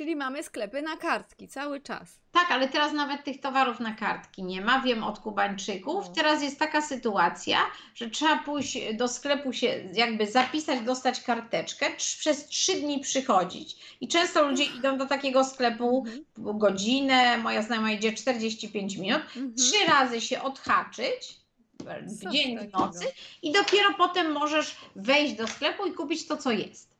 Czyli 0.00 0.16
mamy 0.16 0.42
sklepy 0.42 0.82
na 0.82 0.96
kartki 0.96 1.48
cały 1.48 1.80
czas. 1.80 2.20
Tak, 2.32 2.50
ale 2.50 2.68
teraz 2.68 2.92
nawet 2.92 3.24
tych 3.24 3.40
towarów 3.40 3.80
na 3.80 3.94
kartki 3.94 4.42
nie 4.42 4.60
ma. 4.60 4.80
Wiem 4.80 5.04
od 5.04 5.18
Kubańczyków. 5.18 6.04
No. 6.08 6.12
Teraz 6.14 6.42
jest 6.42 6.58
taka 6.58 6.82
sytuacja, 6.82 7.58
że 7.94 8.10
trzeba 8.10 8.38
pójść 8.38 8.78
do 8.94 9.08
sklepu 9.08 9.52
się 9.52 9.90
jakby 9.94 10.26
zapisać, 10.26 10.80
dostać 10.80 11.20
karteczkę, 11.20 11.86
przez 11.96 12.46
trzy 12.46 12.80
dni 12.80 13.00
przychodzić. 13.00 13.76
I 14.00 14.08
często 14.08 14.48
ludzie 14.48 14.64
idą 14.64 14.98
do 14.98 15.06
takiego 15.06 15.44
sklepu 15.44 16.04
Mhm. 16.06 16.58
godzinę, 16.58 17.38
moja 17.38 17.62
znajoma 17.62 17.92
idzie 17.92 18.12
45 18.12 18.96
minut, 18.96 19.22
Mhm. 19.22 19.54
trzy 19.54 19.84
razy 19.88 20.20
się 20.20 20.42
odhaczyć 20.42 21.40
w 22.06 22.30
dzień, 22.32 22.58
w 22.58 22.72
nocy 22.72 23.04
i 23.42 23.52
dopiero 23.52 23.94
potem 23.98 24.32
możesz 24.32 24.76
wejść 24.96 25.34
do 25.34 25.46
sklepu 25.46 25.86
i 25.86 25.92
kupić 25.92 26.26
to, 26.26 26.36
co 26.36 26.50
jest. 26.50 26.90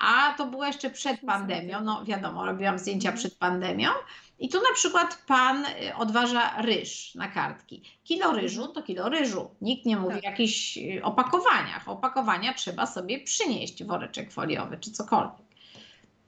A 0.00 0.34
to 0.38 0.46
było 0.46 0.66
jeszcze 0.66 0.90
przed 0.90 1.20
pandemią, 1.20 1.80
no 1.80 2.04
wiadomo, 2.04 2.46
robiłam 2.46 2.78
zdjęcia 2.78 3.08
Mhm. 3.08 3.18
przed 3.18 3.38
pandemią 3.38 3.90
i 4.38 4.48
tu 4.48 4.58
na 4.58 4.74
przykład 4.74 5.22
pan 5.26 5.64
y, 5.64 5.94
odważa 5.96 6.62
ryż 6.62 7.14
na 7.14 7.28
kartki. 7.28 7.82
Kilo 8.04 8.32
ryżu 8.32 8.68
to 8.68 8.82
kilo 8.82 9.08
ryżu. 9.08 9.50
Nikt 9.60 9.86
nie 9.86 9.96
mówi 9.96 10.14
Tak. 10.14 10.24
o 10.24 10.26
jakichś 10.30 10.78
y, 10.78 11.00
opakowaniach. 11.04 11.88
Opakowania 11.88 12.54
trzeba 12.54 12.86
sobie 12.86 13.20
przynieść, 13.20 13.84
woreczek 13.84 14.32
foliowy 14.32 14.78
czy 14.78 14.90
cokolwiek. 14.90 15.46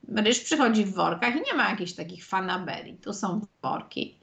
Ryż 0.09 0.41
przychodzi 0.41 0.85
w 0.85 0.95
workach 0.95 1.37
i 1.37 1.41
nie 1.41 1.55
ma 1.55 1.71
jakichś 1.71 1.93
takich 1.93 2.27
fanaberii. 2.27 2.97
Tu 2.97 3.13
są 3.13 3.47
worki 3.63 4.19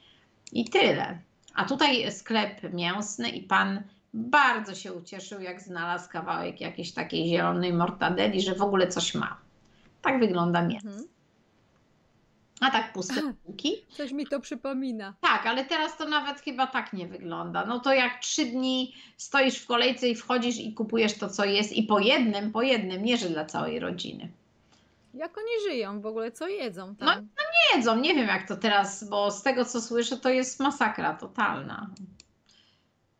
i 0.51 0.65
tyle. 0.69 1.19
A 1.53 1.65
tutaj 1.65 2.12
sklep 2.12 2.73
mięsny 2.73 3.29
i 3.29 3.43
pan 3.43 3.83
bardzo 4.13 4.76
się 4.76 4.93
ucieszył, 4.93 5.41
jak 5.41 5.62
znalazł 5.62 6.10
kawałek 6.10 6.62
jakiejś 6.62 6.91
takiej 6.91 7.30
zielonej 7.30 7.74
mortadeli, 7.74 8.41
że 8.41 8.56
w 8.56 8.62
ogóle 8.62 8.88
coś 8.88 9.15
ma. 9.15 9.38
Tak 10.02 10.19
wygląda 10.19 10.62
mięso. 10.62 10.88
Mhm. 10.88 11.08
A 12.62 12.72
tak 12.72 12.93
puste 12.93 13.13
Aha. 13.17 13.34
półki. 13.45 13.74
Coś 13.89 14.12
mi 14.12 14.28
to 14.28 14.39
przypomina. 14.39 15.13
Tak, 15.22 15.45
ale 15.45 15.65
teraz 15.65 15.98
to 15.98 16.06
nawet 16.10 16.41
chyba 16.41 16.67
tak 16.67 16.93
nie 16.93 17.08
wygląda. 17.08 17.65
No 17.65 17.80
to 17.80 17.93
jak 17.93 18.19
trzy 18.19 18.45
dni 18.45 18.95
stoisz 19.17 19.58
w 19.60 19.67
kolejce 19.67 20.08
i 20.10 20.15
wchodzisz 20.15 20.58
i 20.60 20.74
kupujesz 20.74 21.13
to, 21.17 21.30
co 21.30 21.45
jest 21.45 21.74
i 21.74 21.84
po 21.84 22.00
jednym, 22.00 22.52
po 22.52 22.62
jednym, 22.62 23.04
nie 23.04 23.17
że 23.17 23.30
dla 23.30 23.45
całej 23.45 23.80
rodziny. 23.80 24.30
Jak 25.13 25.38
oni 25.38 25.72
żyją 25.72 26.02
w 26.02 26.06
ogóle, 26.06 26.32
co 26.32 26.48
jedzą 26.48 26.95
No, 27.00 27.06
tam? 27.06 27.22
Nie 27.22 27.78
jedzą, 27.78 28.00
nie 28.00 28.15
wiem 28.15 28.28
jak 28.28 28.48
to 28.48 28.56
teraz, 28.58 29.10
bo 29.10 29.32
z 29.32 29.43
tego 29.43 29.65
co 29.65 29.82
słyszę, 29.82 30.17
to 30.17 30.30
jest 30.30 30.60
masakra 30.60 31.13
totalna. 31.13 31.89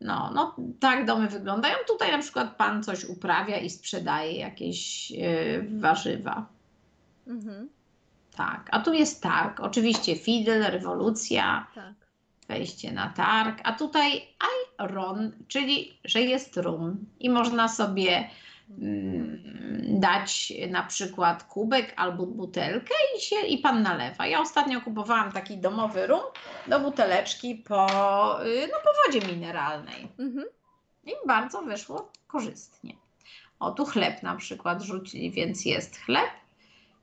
No, 0.02 0.32
no 0.36 0.56
tak 0.80 1.06
domy 1.06 1.28
wyglądają. 1.28 1.76
Tutaj 1.88 2.12
na 2.12 2.18
przykład 2.18 2.56
pan 2.56 2.84
coś 2.84 3.06
uprawia 3.06 3.58
i 3.58 3.70
sprzedaje 3.70 4.34
jakieś 4.34 5.12
yy, 5.12 5.68
warzywa. 5.80 6.46
Mhm. 7.28 7.70
Tak, 8.36 8.70
a 8.72 8.80
tu 8.80 8.94
jest 8.94 9.24
targ. 9.24 9.60
Oczywiście 9.60 10.16
Fidel, 10.16 10.64
rewolucja, 10.72 11.68
Tak. 11.76 11.94
wejście 12.48 12.92
na 12.92 13.10
targ, 13.10 13.60
a 13.64 13.74
tutaj 13.74 14.12
aj 14.40 14.88
ron, 14.88 15.32
czyli 15.48 16.00
że 16.04 16.22
jest 16.22 16.58
rum 16.58 17.06
i 17.20 17.30
można 17.30 17.68
sobie 17.68 18.30
dać 20.00 20.54
na 20.70 20.84
przykład 20.84 21.44
kubek 21.44 21.94
albo 21.96 22.26
butelkę 22.26 22.94
i, 23.18 23.22
się, 23.22 23.36
i 23.36 23.58
pan 23.58 23.82
nalewa. 23.82 24.28
Ja 24.28 24.42
ostatnio 24.42 24.82
kupowałam 24.82 25.32
taki 25.32 25.58
domowy 25.58 26.08
rum 26.08 26.22
do 26.68 26.80
buteleczki 26.80 27.56
po, 27.56 27.86
y, 28.46 28.68
no, 28.72 28.78
po 28.84 28.90
wodzie 29.06 29.28
mineralnej 29.34 30.08
Mhm. 30.20 30.46
i 31.06 31.12
bardzo 31.28 31.62
wyszło 31.62 32.12
korzystnie. 32.28 32.94
O, 33.60 33.72
tu 33.72 33.86
chleb 33.86 34.24
na 34.24 34.36
przykład 34.36 34.82
rzucili, 34.82 35.32
więc 35.32 35.66
jest 35.66 35.98
chleb 35.98 36.30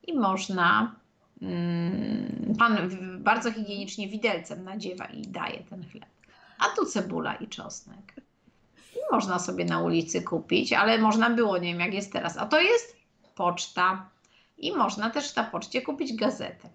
i 0.07 0.15
można. 0.15 0.95
Mm, 1.43 2.55
pan 2.59 2.91
bardzo 3.19 3.53
higienicznie 3.53 4.09
widelcem 4.09 4.65
nadziewa 4.65 5.05
i 5.05 5.23
daje 5.23 5.65
ten 5.71 5.85
chleb. 5.91 6.09
A 6.59 6.65
tu 6.77 6.87
cebula 6.87 7.35
i 7.35 7.49
czosnek. 7.49 8.26
Można 9.13 9.39
sobie 9.39 9.65
na 9.65 9.81
ulicy 9.81 10.23
kupić, 10.23 10.73
ale 10.73 10.99
można 10.99 11.31
było, 11.31 11.59
nie 11.59 11.69
wiem 11.73 11.81
jak 11.81 11.95
jest 11.95 12.13
teraz. 12.13 12.37
A 12.39 12.47
to 12.47 12.61
jest 12.61 12.97
poczta. 13.35 14.11
I 14.59 14.73
można 14.73 15.11
też 15.11 15.37
na 15.37 15.45
poczcie 15.45 15.83
kupić 15.83 16.17
gazetę. 16.17 16.69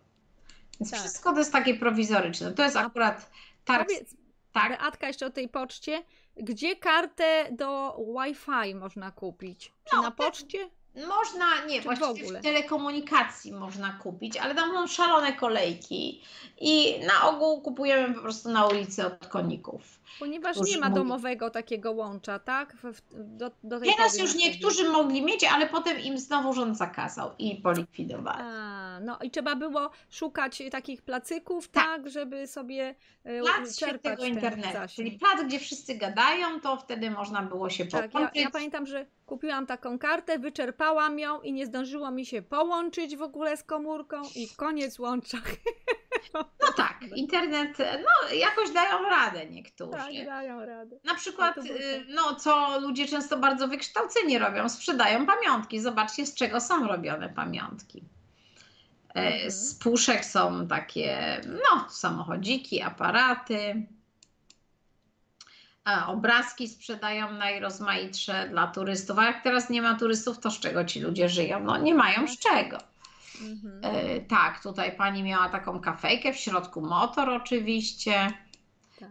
Więc 0.79 0.91
Tak. 0.91 0.99
wszystko 0.99 1.31
to 1.33 1.39
jest 1.39 1.51
takie 1.51 1.73
prowizoryczne. 1.75 2.51
To 2.51 2.63
jest 2.63 2.75
akurat 2.77 3.31
targ. 3.65 3.87
Powiedz, 3.89 4.15
Tak, 4.51 4.69
Beatka, 4.79 5.07
jeszcze 5.07 5.25
o 5.25 5.29
tej 5.29 5.49
poczcie. 5.49 6.03
Gdzie 6.37 6.75
kartę 6.75 7.47
do 7.51 7.97
Wi-Fi 8.15 8.75
można 8.75 9.11
kupić? 9.11 9.71
Czy 9.89 9.95
No, 9.95 10.01
na 10.01 10.11
poczcie? 10.11 10.69
Można, 10.95 11.65
nie, 11.67 11.75
Czy 11.75 11.81
w 11.81 11.83
właściwie 11.83 12.21
w, 12.21 12.25
ogóle? 12.25 12.41
telekomunikacji 12.41 13.51
można 13.53 13.93
kupić, 13.93 14.37
ale 14.37 14.55
tam 14.55 14.71
są 14.71 14.87
szalone 14.87 15.33
kolejki 15.33 16.21
i 16.61 16.99
na 17.07 17.29
ogół 17.29 17.61
kupujemy 17.61 18.13
po 18.13 18.21
prostu 18.21 18.49
na 18.49 18.65
ulicy 18.67 19.05
od 19.05 19.27
koników. 19.27 19.81
Ponieważ 20.19 20.57
nie 20.57 20.77
ma 20.77 20.89
mówi- 20.89 20.95
domowego 20.95 21.49
takiego 21.49 21.91
łącza, 21.91 22.39
tak? 22.39 22.75
W, 22.75 22.83
w, 22.83 23.01
do, 23.37 23.51
do 23.63 23.79
tej 23.79 23.93
Teraz 23.95 24.19
już 24.19 24.35
niektórzy 24.35 24.89
mogli 24.89 25.21
mieć, 25.21 25.43
ale 25.43 25.67
potem 25.69 25.99
im 25.99 26.17
znowu 26.17 26.53
rząd 26.53 26.77
zakazał 26.77 27.31
i 27.39 27.55
polikwidowali. 27.55 28.41
A, 28.43 28.99
no 29.01 29.17
i 29.23 29.31
trzeba 29.31 29.55
było 29.55 29.89
szukać 30.09 30.63
takich 30.71 31.01
placyków, 31.01 31.67
Tak. 31.67 31.83
tak, 31.83 32.09
żeby 32.09 32.47
sobie 32.47 32.95
e, 33.23 33.41
Plac 33.41 33.77
czerpać 33.79 34.19
ten 34.19 34.27
internetu, 34.29 34.77
czyli 34.95 35.11
plac, 35.11 35.43
gdzie 35.45 35.59
wszyscy 35.59 35.95
gadają, 35.95 36.59
to 36.61 36.77
wtedy 36.77 37.11
można 37.11 37.41
było 37.41 37.69
się 37.69 37.85
Tak, 37.85 38.03
ja, 38.03 38.09
połączyć. 38.09 38.41
ja 38.43 38.51
pamiętam, 38.51 38.85
że 38.87 39.05
kupiłam 39.31 39.65
taką 39.65 39.99
kartę, 39.99 40.39
wyczerpałam 40.39 41.19
ją 41.19 41.41
i 41.41 41.53
nie 41.53 41.65
zdążyło 41.65 42.11
mi 42.11 42.25
się 42.25 42.41
połączyć 42.41 43.17
w 43.17 43.21
ogóle 43.21 43.57
z 43.57 43.63
komórką 43.63 44.21
i 44.35 44.49
koniec 44.57 44.99
łącza. 44.99 45.37
No 46.33 46.43
tak, 46.77 46.99
internet, 47.15 47.77
no 47.79 48.35
jakoś 48.35 48.71
dają 48.71 49.09
radę 49.09 49.45
niektórzy. 49.45 49.91
Tak, 49.91 50.25
dają 50.25 50.65
radę. 50.65 50.99
Na 51.03 51.15
przykład, 51.15 51.55
No 51.57 51.63
y, 51.63 52.05
no, 52.09 52.35
co 52.35 52.79
ludzie 52.79 53.07
często 53.07 53.37
bardzo 53.37 53.67
wykształceni 53.67 54.37
robią, 54.37 54.69
sprzedają 54.69 55.25
pamiątki. 55.25 55.79
Zobaczcie, 55.79 56.25
z 56.25 56.35
czego 56.35 56.59
są 56.59 56.87
robione 56.87 57.29
pamiątki. 57.29 58.03
E, 59.15 59.21
Mhm. 59.21 59.51
Z 59.51 59.75
puszek 59.75 60.25
są 60.25 60.67
takie, 60.67 61.41
no, 61.47 61.89
samochodziki, 61.89 62.81
aparaty. 62.81 63.87
A 65.83 66.07
obrazki 66.07 66.67
sprzedają 66.67 67.31
najrozmaitsze 67.31 68.49
dla 68.49 68.67
turystów. 68.67 69.19
A 69.19 69.25
jak 69.25 69.43
teraz 69.43 69.69
nie 69.69 69.81
ma 69.81 69.95
turystów, 69.95 70.39
to 70.39 70.51
z 70.51 70.59
czego 70.59 70.85
ci 70.85 71.01
ludzie 71.01 71.29
żyją? 71.29 71.63
No, 71.63 71.77
nie 71.77 71.95
mają 71.95 72.27
z 72.27 72.39
czego. 72.39 72.77
Mhm. 73.41 73.81
E, 73.83 74.19
tak, 74.19 74.63
tutaj 74.63 74.95
pani 74.97 75.23
miała 75.23 75.49
taką 75.49 75.79
kafejkę, 75.79 76.33
w 76.33 76.37
środku 76.37 76.81
motor 76.81 77.29
oczywiście. 77.29 78.27
Tak. 78.99 79.09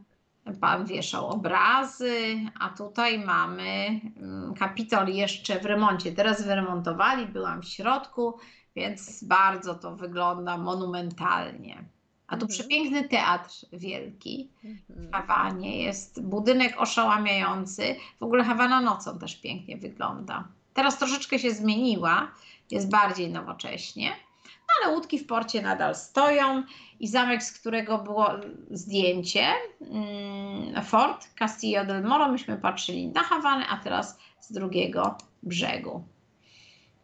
Pan 0.61 0.87
wieszał 0.87 1.28
obrazy, 1.28 2.37
a 2.61 2.68
tutaj 2.68 3.18
mamy 3.18 4.00
mm, 4.16 4.54
kapitol 4.54 5.09
jeszcze 5.09 5.61
w 5.61 5.64
remoncie. 5.64 6.12
Teraz 6.12 6.46
wyremontowali, 6.46 7.26
byłam 7.26 7.62
w 7.62 7.68
środku, 7.68 8.38
więc 8.76 9.24
bardzo 9.24 9.74
to 9.74 9.96
wygląda 9.96 10.59
monumentalnie. 10.59 11.85
A 12.31 12.37
tu 12.37 12.45
Mhm. 12.45 12.49
przepiękny 12.49 13.09
teatr 13.09 13.55
wielki 13.73 14.49
w 14.62 14.90
Mhm. 14.90 15.12
Hawanie. 15.12 15.83
Jest 15.83 16.23
budynek 16.23 16.81
oszałamiający. 16.81 17.97
W 18.21 18.23
ogóle 18.23 18.45
Hawana 18.45 18.81
nocą 18.81 19.19
też 19.19 19.37
pięknie 19.37 19.77
wygląda. 19.77 20.49
Teraz 20.75 20.99
troszeczkę 20.99 21.38
się 21.38 21.51
zmieniła, 21.51 22.31
jest 22.71 22.90
bardziej 22.90 23.31
nowocześnie, 23.31 24.11
no 24.47 24.75
ale 24.83 24.95
łódki 24.95 25.19
w 25.19 25.27
porcie 25.27 25.62
nadal 25.62 25.95
stoją 25.95 26.62
i 27.01 27.09
zamek, 27.09 27.43
z 27.43 27.53
którego 27.61 27.99
było 27.99 28.31
zdjęcie, 28.71 29.47
mm, 29.81 30.85
Fort 30.85 31.29
Castillo 31.38 31.85
del 31.85 32.03
Moro, 32.05 32.33
myśmy 32.33 32.57
patrzyli 32.57 33.09
na 33.09 33.23
Hawanę, 33.23 33.66
a 33.69 33.77
teraz 33.77 34.19
z 34.40 34.53
drugiego 34.53 35.19
brzegu. 35.43 36.05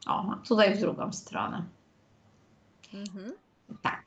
O, 0.06 0.34
tutaj 0.48 0.74
w 0.74 0.80
drugą 0.80 1.12
stronę. 1.12 1.64
Mhm. 2.94 3.32
Tak. 3.82 4.04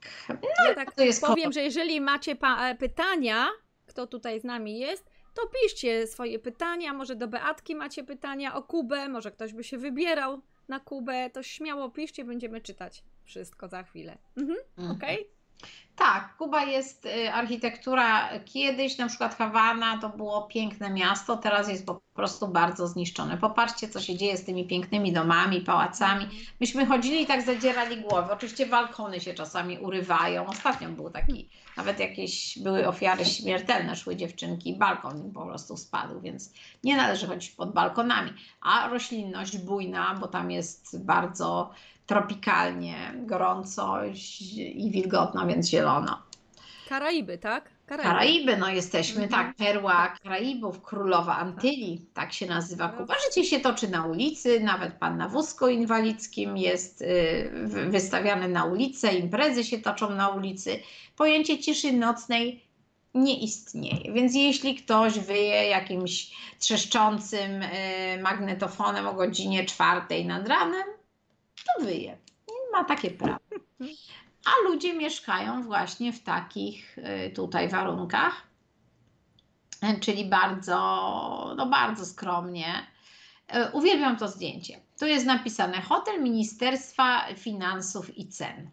Ja 0.67 0.75
tak 0.75 0.93
To 0.95 1.03
jest 1.03 1.25
powiem, 1.25 1.51
że 1.51 1.61
jeżeli 1.61 2.01
macie 2.01 2.37
e, 2.59 2.75
pytania, 2.75 3.47
kto 3.85 4.07
tutaj 4.07 4.39
z 4.39 4.43
nami 4.43 4.79
jest, 4.79 5.09
to 5.33 5.41
piszcie 5.47 6.07
swoje 6.07 6.39
pytania. 6.39 6.93
Może 6.93 7.15
do 7.15 7.27
Beatki 7.27 7.75
macie 7.75 8.03
pytania 8.03 8.55
o 8.55 8.63
Kubę, 8.63 9.09
może 9.09 9.31
ktoś 9.31 9.53
by 9.53 9.63
się 9.63 9.77
wybierał 9.77 10.41
na 10.67 10.79
Kubę. 10.79 11.29
To 11.29 11.43
śmiało 11.43 11.89
piszcie, 11.89 12.25
będziemy 12.25 12.61
czytać 12.61 13.03
wszystko 13.23 13.67
za 13.67 13.83
chwilę. 13.83 14.17
Mhm. 14.37 14.59
Mhm. 14.77 14.97
Okej? 14.97 15.29
Tak, 15.99 16.38
Kuba 16.38 16.63
jest 16.63 17.05
y, 17.05 17.33
architektura 17.33 18.29
kiedyś, 18.45 18.97
na 18.97 19.07
przykład 19.07 19.35
Hawana 19.35 19.97
to 20.01 20.09
było 20.09 20.41
piękne 20.41 20.89
miasto, 20.89 21.38
teraz 21.38 21.69
jest 21.69 21.85
po 21.85 22.01
prostu 22.13 22.47
bardzo 22.47 22.88
zniszczone. 22.88 23.38
Popatrzcie, 23.38 23.89
co 23.89 24.01
się 24.01 24.15
dzieje 24.15 24.38
z 24.38 24.45
tymi 24.45 24.67
pięknymi 24.67 25.13
domami, 25.13 25.62
pałacami. 25.62 26.27
Myśmy 26.59 26.85
chodzili 26.85 27.21
i 27.21 27.25
tak 27.25 27.41
zadzierali 27.41 28.01
głowy. 28.01 28.31
Oczywiście 28.31 28.65
balkony 28.65 29.19
się 29.19 29.33
czasami 29.33 29.77
urywają. 29.77 30.47
Ostatnio 30.47 30.89
był 30.89 31.09
taki, 31.09 31.49
nawet 31.77 31.99
jakieś 31.99 32.59
były 32.59 32.88
ofiary 32.88 33.25
śmiertelne, 33.25 33.95
szły 33.95 34.15
dziewczynki, 34.15 34.75
balkon 34.75 35.25
im 35.25 35.31
po 35.31 35.45
prostu 35.45 35.77
spadł, 35.77 36.21
więc 36.21 36.53
nie 36.83 36.97
należy 36.97 37.27
chodzić 37.27 37.51
pod 37.51 37.73
balkonami. 37.73 38.33
A 38.62 38.88
roślinność 38.88 39.57
bujna, 39.57 40.15
bo 40.19 40.27
tam 40.27 40.51
jest 40.51 41.05
bardzo 41.05 41.71
tropikalnie, 42.09 43.13
gorąco 43.25 43.97
i 44.73 44.91
wilgotno, 44.91 45.47
więc 45.47 45.69
zielono. 45.89 46.21
Karaiby, 46.89 47.38
tak? 47.38 47.69
Karaiby. 47.86 48.10
Karaiby, 48.10 48.58
no 48.58 48.69
jesteśmy, 48.69 49.23
Mhm. 49.23 49.45
tak, 49.45 49.56
perła 49.56 50.15
Karaibów, 50.23 50.82
królowa 50.82 51.38
Antyli, 51.38 52.06
tak 52.13 52.34
się 52.34 52.45
nazywa 52.45 52.88
Tak. 52.89 52.97
Kuba. 52.97 53.15
Życie 53.25 53.45
się 53.49 53.60
toczy 53.60 53.88
na 53.88 54.06
ulicy, 54.06 54.60
nawet 54.60 54.93
pan 54.93 55.17
na 55.17 55.28
wózku 55.30 55.67
inwalidzkim 55.67 56.58
jest 56.58 57.02
y, 57.02 57.52
wy- 57.65 57.86
wystawiany 57.89 58.47
na 58.47 58.65
ulicę, 58.65 59.13
imprezy 59.13 59.63
się 59.63 59.78
toczą 59.80 60.10
na 60.10 60.30
ulicy. 60.30 60.80
Pojęcie 61.15 61.60
ciszy 61.60 61.93
nocnej 61.93 62.63
nie 63.13 63.39
istnieje, 63.39 64.13
więc 64.13 64.36
jeśli 64.36 64.75
ktoś 64.75 65.19
wyje 65.19 65.63
jakimś 65.69 66.32
trzeszczącym 66.60 67.62
y, 67.62 68.19
magnetofonem 68.21 69.08
o 69.08 69.13
godzinie 69.13 69.65
czwartej 69.65 70.25
nad 70.25 70.47
ranem, 70.47 70.84
to 71.65 71.86
wyje. 71.86 72.17
Ma 72.71 72.84
takie 72.84 73.12
prawo. 73.12 73.39
A 74.45 74.69
ludzie 74.69 74.93
mieszkają 74.93 75.63
właśnie 75.63 76.13
w 76.13 76.23
takich 76.23 76.97
y, 76.97 77.32
tutaj 77.36 77.69
warunkach, 77.69 78.47
czyli 80.02 80.25
bardzo, 80.25 80.75
no 81.58 81.65
bardzo 81.65 82.06
skromnie. 82.06 82.88
Y, 83.56 83.71
Uwielbiam 83.71 84.17
to 84.17 84.28
zdjęcie. 84.28 84.80
Tu 84.99 85.06
jest 85.06 85.25
napisane 85.25 85.82
Hotel 85.82 86.23
Ministerstwa 86.23 87.25
Finansów 87.36 88.17
i 88.17 88.28
Cen. 88.28 88.69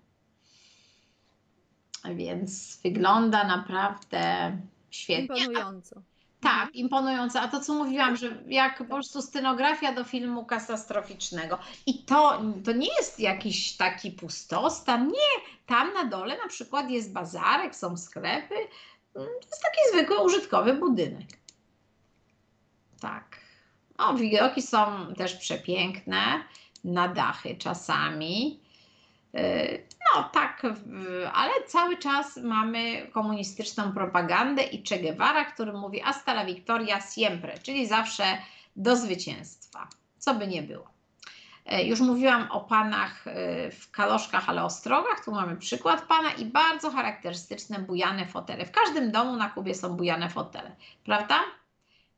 Więc 2.15 2.81
wygląda 2.83 3.45
naprawdę 3.45 4.57
świetnie. 4.91 5.41
Imponująco. 5.41 6.03
Tak, 6.47 6.75
imponujące. 6.75 7.41
A 7.41 7.49
to, 7.49 7.61
co 7.61 7.75
mówiłam, 7.75 8.17
że 8.17 8.43
jak 8.47 8.79
po 8.79 8.85
prostu 8.85 9.23
scenografia 9.23 9.93
do 9.93 10.05
filmu 10.05 10.45
katastroficznego. 10.45 11.59
I 11.87 12.05
to, 12.05 12.43
to 12.65 12.73
nie 12.73 12.89
jest 12.99 13.21
jakiś 13.21 13.77
taki 13.77 14.11
pustostan. 14.11 15.09
Nie, 15.09 15.53
tam 15.67 15.93
na 15.93 16.05
dole 16.05 16.39
na 16.39 16.49
przykład 16.49 16.91
jest 16.91 17.13
bazarek, 17.13 17.77
są 17.77 17.97
sklepy. 17.97 18.55
Mm, 18.55 18.69
To 19.15 19.49
jest 19.49 19.63
taki 19.63 19.79
zwykły, 19.93 20.25
użytkowy 20.25 20.75
budynek. 20.75 21.29
Tak. 23.01 23.41
O, 23.99 24.15
widoki 24.15 24.63
są 24.63 25.15
też 25.17 25.35
przepiękne. 25.35 26.45
Na 26.85 27.09
dachy 27.09 27.57
czasami. 27.57 28.61
No 30.15 30.23
tak, 30.23 30.63
ale 31.33 31.51
cały 31.67 31.97
czas 31.97 32.37
mamy 32.37 33.07
komunistyczną 33.13 33.93
propagandę 33.93 34.63
i 34.63 34.83
Che 34.89 34.99
Guevara, 34.99 35.45
który 35.45 35.73
mówi 35.73 36.01
hasta 36.01 36.33
la 36.33 36.45
victoria 36.45 37.01
siempre, 37.01 37.59
czyli 37.59 37.87
zawsze 37.87 38.25
do 38.77 38.97
zwycięstwa, 38.97 39.89
co 40.19 40.35
by 40.35 40.47
nie 40.47 40.63
było. 40.63 40.87
E, 41.67 41.85
Już 41.85 42.01
mówiłam 42.01 42.51
o 42.51 42.61
panach 42.61 43.27
e, 43.27 43.71
w 43.71 43.91
kaloszkach, 43.91 44.49
ale 44.49 44.65
ostrogach. 44.65 45.25
Tu 45.25 45.33
mamy 45.33 45.57
przykład 45.57 46.03
pana 46.03 46.31
i 46.33 46.45
bardzo 46.45 46.91
charakterystyczne 46.91 47.79
bujane 47.79 48.27
fotele. 48.27 48.67
W 48.67 48.71
każdym 48.73 49.13
domu 49.13 49.37
na 49.37 49.51
Kubie 49.51 49.75
są 49.75 49.97
bujane 49.97 50.31
fotele, 50.31 50.77
prawda? 51.05 51.41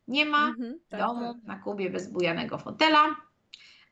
Nie 0.08 0.24
ma 0.24 0.46
Mhm, 0.48 0.78
tak, 0.88 1.00
domu 1.00 1.34
tak. 1.34 1.42
na 1.42 1.56
Kubie 1.58 1.90
bez 1.90 2.12
bujanego 2.12 2.58
fotela, 2.58 3.16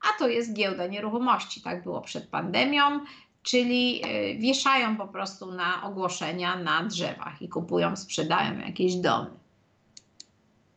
a 0.02 0.18
to 0.18 0.28
jest 0.28 0.54
giełda 0.54 0.86
nieruchomości. 0.86 1.60
Tak 1.62 1.82
było 1.82 2.00
przed 2.00 2.28
pandemią, 2.28 3.00
czyli 3.46 4.02
y, 4.04 4.38
wieszają 4.38 4.96
po 4.96 5.08
prostu 5.08 5.52
na 5.52 5.82
ogłoszenia 5.82 6.56
na 6.56 6.84
drzewach 6.84 7.42
i 7.42 7.48
kupują, 7.48 7.96
sprzedają 7.96 8.58
jakieś 8.58 8.94
domy. 8.94 9.30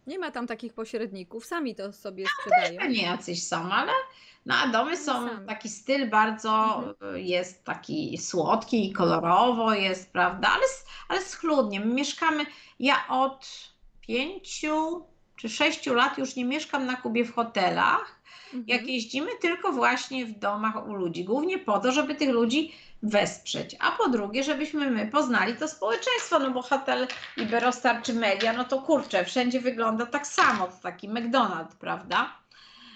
Nie 0.07 0.19
ma 0.19 0.31
tam 0.31 0.47
takich 0.47 0.73
pośredników, 0.73 1.45
sami 1.45 1.75
to 1.75 1.93
sobie 1.93 2.25
sprzedają. 2.39 2.79
Pewnie 2.79 3.01
jacyś 3.01 3.47
są, 3.47 3.71
ale 3.71 3.91
no, 4.45 4.55
a 4.55 4.67
domy 4.67 4.97
są 4.97 5.27
Sami. 5.27 5.47
taki 5.47 5.69
styl 5.69 6.09
bardzo 6.09 6.83
y, 7.15 7.21
jest 7.21 7.63
taki 7.63 8.17
słodki 8.17 8.89
i 8.89 8.93
kolorowo 8.93 9.73
jest, 9.73 10.13
prawda? 10.13 10.47
Ale, 10.47 10.65
ale 11.07 11.21
schludnie. 11.21 11.79
My 11.79 11.85
mieszkamy, 11.85 12.45
ja 12.79 13.07
od 13.09 13.47
pięciu 14.01 15.05
czy 15.35 15.49
sześciu 15.49 15.93
lat 15.93 16.17
już 16.17 16.35
nie 16.35 16.45
mieszkam 16.45 16.85
na 16.85 16.95
Kubie 16.95 17.25
w 17.25 17.33
hotelach. 17.33 18.18
Mhm. 18.53 18.63
jak 18.67 18.87
jeździmy 18.87 19.31
tylko 19.41 19.71
właśnie 19.71 20.25
w 20.25 20.39
domach 20.39 20.87
u 20.87 20.93
ludzi, 20.93 21.23
głównie 21.23 21.57
po 21.57 21.79
to, 21.79 21.91
żeby 21.91 22.15
tych 22.15 22.29
ludzi 22.29 22.73
wesprzeć, 23.03 23.75
a 23.79 23.91
po 23.91 24.09
drugie, 24.09 24.43
żebyśmy 24.43 24.91
my 24.91 25.07
poznali 25.07 25.55
to 25.55 25.67
społeczeństwo, 25.67 26.39
no 26.39 26.51
bo 26.51 26.61
hotel 26.61 27.07
Iberostar 27.37 28.01
czy 28.01 28.13
Media, 28.13 28.53
no 28.53 28.63
to 28.63 28.81
kurczę, 28.81 29.25
wszędzie 29.25 29.61
wygląda 29.61 30.05
tak 30.05 30.27
samo, 30.27 30.67
to 30.67 30.73
taki 30.83 31.09
McDonald's, 31.09 31.75
prawda? 31.79 32.33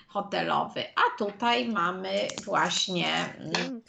Hotelowy, 0.07 0.83
a 0.95 1.17
tutaj 1.17 1.69
mamy 1.69 2.27
właśnie 2.45 3.35
mm, 3.37 3.81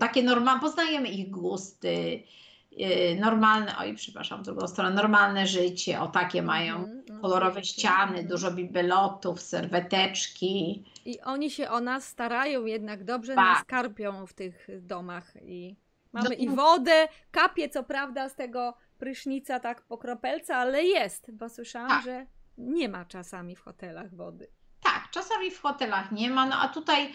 takie 0.00 0.22
normalne, 0.22 0.60
poznajemy 0.60 1.08
ich 1.08 1.30
gusty, 1.30 2.22
yy, 2.70 3.16
normalne, 3.20 3.78
oj 3.78 3.94
przepraszam, 3.94 4.42
drugą 4.42 4.68
stronę, 4.68 4.90
normalne 4.90 5.46
życie, 5.46 6.00
o 6.00 6.08
takie 6.08 6.42
mają 6.42 6.76
Mhm, 6.76 6.99
kolorowe 7.20 7.64
ściany, 7.64 8.24
dużo 8.24 8.50
bibelotów, 8.50 9.40
serweteczki. 9.40 10.84
I 11.04 11.20
oni 11.20 11.50
się 11.50 11.70
o 11.70 11.80
nas 11.80 12.04
starają 12.04 12.64
jednak 12.64 13.04
dobrze, 13.04 13.34
Tak. 13.34 13.44
nas 13.56 13.64
karpią 13.64 14.26
w 14.26 14.32
tych 14.34 14.66
domach 14.80 15.32
i 15.42 15.76
mamy 16.12 16.28
No 16.28 16.34
i 16.34 16.48
wodę, 16.48 17.08
kapie 17.30 17.68
co 17.68 17.82
prawda 17.82 18.28
z 18.28 18.34
tego 18.34 18.74
prysznica 18.98 19.60
tak 19.60 19.82
po 19.82 19.98
kropelce, 19.98 20.56
ale 20.56 20.84
jest, 20.84 21.30
bo 21.32 21.48
słyszałam, 21.48 21.88
Tak. 21.88 22.04
że 22.04 22.26
nie 22.58 22.88
ma 22.88 23.04
czasami 23.04 23.56
w 23.56 23.60
hotelach 23.60 24.14
wody. 24.14 24.50
Tak, 24.82 25.10
czasami 25.10 25.50
w 25.50 25.60
hotelach 25.60 26.12
nie 26.12 26.30
ma, 26.30 26.46
no 26.46 26.56
a 26.60 26.68
tutaj 26.68 27.12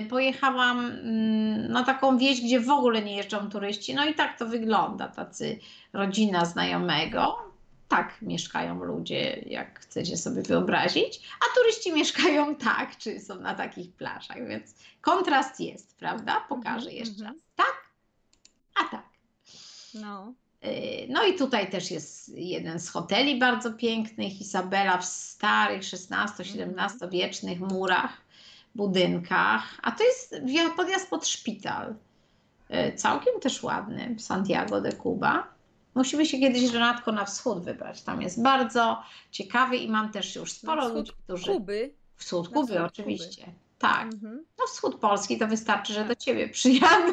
y, 0.00 0.06
pojechałam 0.10 0.78
mm, 0.86 1.72
na 1.72 1.84
taką 1.84 2.18
wieś, 2.18 2.40
gdzie 2.40 2.60
w 2.60 2.70
ogóle 2.70 3.02
nie 3.02 3.16
jeżdżą 3.16 3.50
turyści, 3.50 3.94
no 3.94 4.04
i 4.04 4.14
tak 4.14 4.38
to 4.38 4.46
wygląda, 4.46 5.08
tacy 5.08 5.58
rodzina 5.92 6.44
znajomego. 6.44 7.53
Tak 7.88 8.22
mieszkają 8.22 8.84
ludzie, 8.84 9.42
jak 9.46 9.80
chcecie 9.80 10.16
sobie 10.16 10.42
wyobrazić, 10.42 11.20
a 11.40 11.58
turyści 11.58 11.92
mieszkają 11.92 12.56
tak, 12.56 12.96
czy 12.98 13.20
są 13.20 13.40
na 13.40 13.54
takich 13.54 13.92
plażach, 13.92 14.48
więc 14.48 14.74
kontrast 15.00 15.60
jest, 15.60 15.96
prawda? 15.96 16.44
Pokażę 16.48 16.90
Mhm, 16.90 16.96
jeszcze 16.96 17.14
mhm. 17.14 17.34
raz. 17.34 17.66
Tak, 17.66 17.84
a 18.74 18.90
tak. 18.90 19.04
No. 19.94 20.32
Yy, 20.62 20.70
No 21.08 21.24
i 21.24 21.34
tutaj 21.34 21.70
też 21.70 21.90
jest 21.90 22.28
jeden 22.28 22.80
z 22.80 22.88
hoteli 22.88 23.38
bardzo 23.38 23.72
pięknych, 23.72 24.40
Izabela 24.40 24.98
w 24.98 25.04
starych 25.04 25.82
XVI-XVII 25.82 27.10
wiecznych 27.10 27.60
murach, 27.60 28.24
budynkach, 28.74 29.78
a 29.82 29.92
to 29.92 30.04
jest 30.04 30.36
podjazd 30.76 31.10
pod 31.10 31.26
szpital. 31.28 31.94
e, 32.68 32.92
całkiem 32.92 33.40
też 33.40 33.62
ładny, 33.62 34.16
Santiago 34.18 34.80
de 34.80 34.92
Cuba. 34.92 35.53
Musimy 35.94 36.26
się 36.26 36.38
kiedyś, 36.38 36.72
Renatko, 36.72 37.12
na 37.12 37.24
wschód 37.24 37.64
wybrać. 37.64 38.02
Tam 38.02 38.22
jest 38.22 38.42
bardzo 38.42 39.02
ciekawy 39.30 39.76
i 39.76 39.88
mam 39.88 40.12
też 40.12 40.36
już 40.36 40.52
sporo 40.52 40.88
ludzi, 40.88 41.12
którzy... 41.24 41.46
Kuby. 41.52 41.94
Wschód 42.16 42.48
Kuby, 42.48 42.72
wschód 42.72 42.86
oczywiście. 42.86 43.46
Tak. 43.78 44.02
Mhm. 44.02 44.44
No 44.58 44.66
wschód 44.66 44.94
Polski 45.00 45.38
to 45.38 45.46
wystarczy, 45.46 45.92
że 45.92 45.98
Tak. 45.98 46.08
do 46.08 46.16
ciebie 46.16 46.48
przyjadę. 46.48 47.12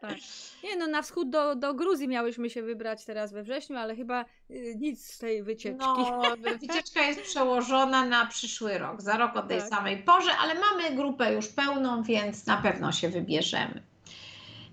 Tak. 0.00 0.16
Nie 0.64 0.76
no, 0.76 0.86
na 0.86 1.02
wschód 1.02 1.30
do, 1.30 1.54
do 1.54 1.74
Gruzji 1.74 2.08
miałyśmy 2.08 2.50
się 2.50 2.62
wybrać 2.62 3.04
teraz 3.04 3.32
we 3.32 3.42
wrześniu, 3.42 3.76
ale 3.76 3.96
chyba 3.96 4.24
y, 4.50 4.76
nic 4.80 5.06
z 5.14 5.18
tej 5.18 5.42
wycieczki. 5.42 5.86
No, 5.86 6.22
wycieczka 6.60 7.02
jest 7.02 7.22
przełożona 7.22 8.04
na 8.04 8.26
przyszły 8.26 8.78
rok, 8.78 9.02
za 9.02 9.16
rok 9.16 9.36
o 9.36 9.42
tej 9.42 9.58
Tak. 9.58 9.68
samej 9.68 10.02
porze, 10.02 10.30
ale 10.40 10.54
mamy 10.54 10.96
grupę 10.96 11.32
już 11.32 11.48
pełną, 11.48 12.02
więc 12.02 12.46
na 12.46 12.56
pewno 12.56 12.92
się 12.92 13.08
wybierzemy. 13.08 13.82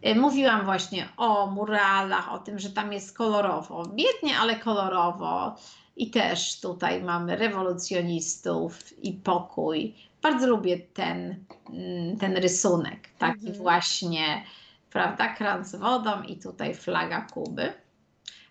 Y, 0.08 0.16
Mówiłam 0.16 0.66
właśnie 0.66 1.10
o 1.18 1.48
muralach, 1.48 2.34
o 2.34 2.40
tym, 2.40 2.60
że 2.60 2.70
tam 2.70 2.94
jest 2.94 3.18
kolorowo. 3.18 3.84
Biednie, 3.86 4.38
ale 4.40 4.56
kolorowo. 4.56 5.56
I 5.96 6.10
też 6.12 6.60
tutaj 6.60 7.04
mamy 7.04 7.36
rewolucjonistów 7.36 9.04
i 9.04 9.14
pokój. 9.14 9.96
Bardzo 10.22 10.48
lubię 10.48 10.78
ten, 10.80 11.46
mm, 11.70 12.18
ten 12.18 12.38
rysunek, 12.38 13.10
taki 13.18 13.40
Mhm. 13.48 13.56
właśnie, 13.58 14.44
prawda, 14.92 15.28
kran 15.34 15.66
z 15.66 15.76
wodą 15.76 16.22
i 16.22 16.38
tutaj 16.38 16.76
flaga 16.76 17.22
Kuby. 17.22 17.74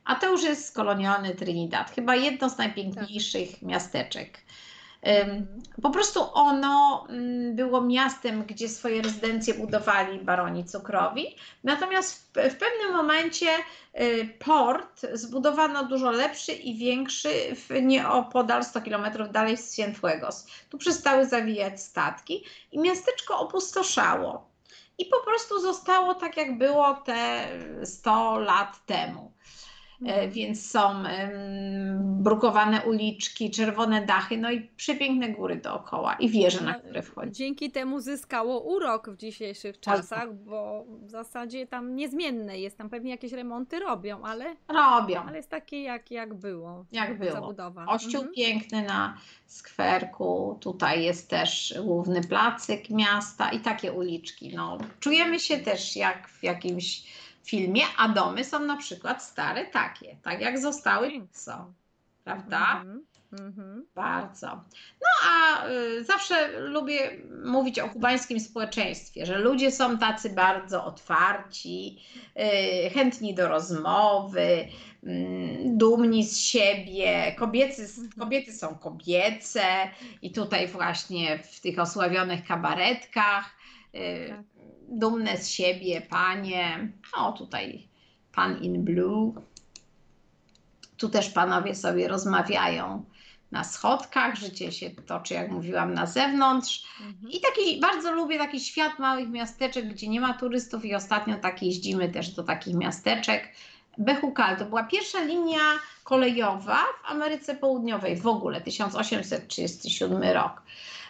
A 0.05 0.15
to 0.15 0.31
już 0.31 0.43
jest 0.43 0.67
skolonialny 0.67 1.35
Trinidad, 1.35 1.91
chyba 1.91 2.17
jedno 2.17 2.51
z 2.51 2.59
najpiękniejszych 2.59 3.63
miasteczek. 3.63 4.39
Mhm. 5.09 5.63
Po 5.83 5.91
prostu 5.91 6.21
ono 6.33 7.07
mm, 7.09 7.57
było 7.57 7.81
miastem, 7.81 8.45
gdzie 8.45 8.69
swoje 8.69 9.03
rezydencje 9.03 9.55
budowali 9.55 10.19
baroni 10.19 10.65
cukrowi. 10.65 11.37
Natomiast 11.65 12.15
w, 12.15 12.27
w 12.31 12.57
pewnym 12.57 12.93
momencie 12.93 13.47
y, 14.01 14.29
port 14.39 15.07
zbudowano 15.13 15.85
dużo 15.85 16.11
lepszy 16.11 16.53
i 16.53 16.79
większy 16.79 17.29
w 17.55 17.83
nieopodal 17.83 18.65
100 18.65 18.81
km 18.81 19.33
dalej 19.33 19.57
z 19.57 19.77
Cienfuegos. 19.77 20.47
Tu 20.71 20.79
przestały 20.79 21.27
zawijać 21.27 21.83
statki 21.83 22.45
i 22.73 22.79
miasteczko 22.79 23.39
opustoszało. 23.39 24.49
I 24.99 25.07
po 25.07 25.21
prostu 25.21 25.61
zostało 25.61 26.15
tak, 26.15 26.37
jak 26.37 26.59
było 26.59 26.95
te 26.95 27.49
100 27.85 28.39
lat 28.39 28.87
temu. 28.87 29.33
E, 30.03 30.09
Mhm. 30.09 30.31
Więc 30.31 30.71
są 30.71 30.81
brukowane 31.99 32.83
uliczki, 32.83 33.51
czerwone 33.51 34.07
dachy, 34.07 34.37
no 34.37 34.51
i 34.51 34.61
przepiękne 34.77 35.29
góry 35.29 35.57
dookoła 35.57 36.15
i 36.15 36.29
wieże, 36.29 36.61
na 36.65 36.75
które 36.75 37.03
wchodzi. 37.03 37.33
Dzięki 37.33 37.71
temu 37.71 38.01
zyskało 38.01 38.61
urok 38.61 39.11
w 39.11 39.17
dzisiejszych 39.17 39.81
czasach, 39.81 40.35
bo 40.35 40.85
w 40.89 41.11
zasadzie 41.11 41.67
tam 41.67 41.97
niezmienne 41.97 42.59
jest, 42.59 42.79
tam 42.79 42.91
pewnie 42.91 43.11
jakieś 43.11 43.33
remonty 43.33 43.79
robią, 43.81 44.23
ale, 44.25 44.57
Robią, 44.69 45.23
ale 45.23 45.37
jest 45.37 45.51
takie 45.51 45.83
jak, 45.83 46.11
jak 46.11 46.35
było. 46.35 46.85
jak 46.93 47.19
było. 47.19 47.33
Zabudowa. 47.33 47.85
Kościół 47.87 48.15
Mhm. 48.21 48.35
piękny 48.35 48.83
na 48.83 49.17
skwerku, 49.47 50.59
tutaj 50.61 51.05
jest 51.05 51.31
też 51.31 51.75
główny 51.85 52.21
placyk 52.23 52.91
miasta 52.91 53.51
i 53.51 53.61
takie 53.61 53.93
uliczki. 53.93 54.53
No, 54.57 54.79
czujemy 55.01 55.41
się 55.41 55.59
też 55.59 55.97
jak 55.97 56.29
w 56.29 56.43
jakimś 56.43 57.03
filmie, 57.49 57.83
a 57.97 58.09
domy 58.09 58.45
są 58.45 58.59
na 58.61 58.77
przykład 58.77 59.25
stare 59.25 59.67
takie, 59.67 60.17
tak 60.23 60.41
jak 60.41 60.59
zostały 60.59 61.11
są. 61.33 61.73
Prawda? 62.25 62.81
Mhm. 62.81 63.05
Mhm. 63.33 63.87
Bardzo. 63.95 64.47
No 65.01 65.31
a 65.31 65.67
y, 65.69 66.05
zawsze 66.05 66.61
lubię 66.61 67.11
mówić 67.45 67.79
o 67.79 67.89
kubańskim 67.89 68.41
społeczeństwie, 68.41 69.27
że 69.27 69.39
ludzie 69.39 69.71
są 69.73 69.99
tacy 69.99 70.31
bardzo 70.31 70.85
otwarci, 70.85 71.99
y, 72.87 72.91
chętni 72.91 73.35
do 73.35 73.49
rozmowy, 73.49 74.69
mm, 75.05 75.79
dumni 75.79 76.25
z 76.25 76.39
siebie. 76.39 77.35
Kobiety, 77.39 77.83
Mhm. 77.83 78.11
kobiety 78.19 78.53
są 78.53 78.75
kobiece 78.79 79.63
i 80.23 80.33
tutaj 80.33 80.69
właśnie 80.69 81.39
w 81.39 81.61
tych 81.61 81.79
osławionych 81.79 82.47
kabaretkach. 82.47 83.45
y, 83.95 84.29
Tak. 84.29 84.58
Dumne 84.89 85.37
z 85.37 85.49
siebie 85.49 86.01
panie. 86.01 86.93
O, 87.17 87.33
tutaj 87.33 87.89
pan 88.33 88.63
in 88.63 88.85
blue. 88.85 89.33
Tu 90.97 91.09
też 91.09 91.31
panowie 91.31 91.75
sobie 91.75 92.09
rozmawiają 92.09 93.05
na 93.53 93.65
schodkach, 93.65 94.35
życie 94.35 94.73
się 94.73 94.91
toczy, 94.91 95.35
jak 95.35 95.51
mówiłam, 95.51 95.95
na 95.95 96.07
zewnątrz. 96.07 96.85
Mhm. 97.01 97.33
I 97.33 97.41
taki, 97.41 97.81
bardzo 97.81 98.13
lubię 98.13 98.39
taki 98.39 98.61
świat 98.61 98.99
małych 98.99 99.29
miasteczek, 99.29 99.89
gdzie 99.89 100.09
nie 100.09 100.21
ma 100.21 100.35
turystów 100.35 100.85
i 100.85 100.95
ostatnio 100.95 101.37
tak 101.37 101.63
jeździmy 101.63 102.09
też 102.09 102.31
do 102.31 102.43
takich 102.43 102.75
miasteczek. 102.75 103.49
Bechucal 103.99 104.57
to 104.57 104.65
była 104.65 104.85
pierwsza 104.85 105.25
linia 105.25 105.61
kolejowa 106.05 106.77
w 106.83 107.11
Ameryce 107.11 107.57
Południowej 107.57 108.17
w 108.17 108.27
ogóle, 108.27 108.61
1837 108.61 110.23
rok. 110.23 110.63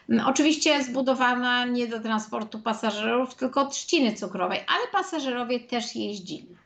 Mm, 0.09 0.27
Oczywiście 0.27 0.85
zbudowana 0.85 1.65
nie 1.65 1.87
do 1.87 2.01
transportu 2.01 2.59
pasażerów, 2.59 3.35
tylko 3.35 3.67
trzciny 3.67 4.15
cukrowej, 4.15 4.61
ale 4.69 4.89
pasażerowie 4.93 5.61
też 5.61 5.97
jeździli. 5.97 6.57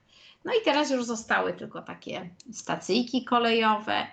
No 0.44 0.52
i 0.52 0.64
teraz 0.64 0.90
już 0.90 1.04
zostały 1.04 1.52
tylko 1.52 1.82
takie 1.82 2.30
stacyjki 2.52 3.24
kolejowe. 3.24 4.06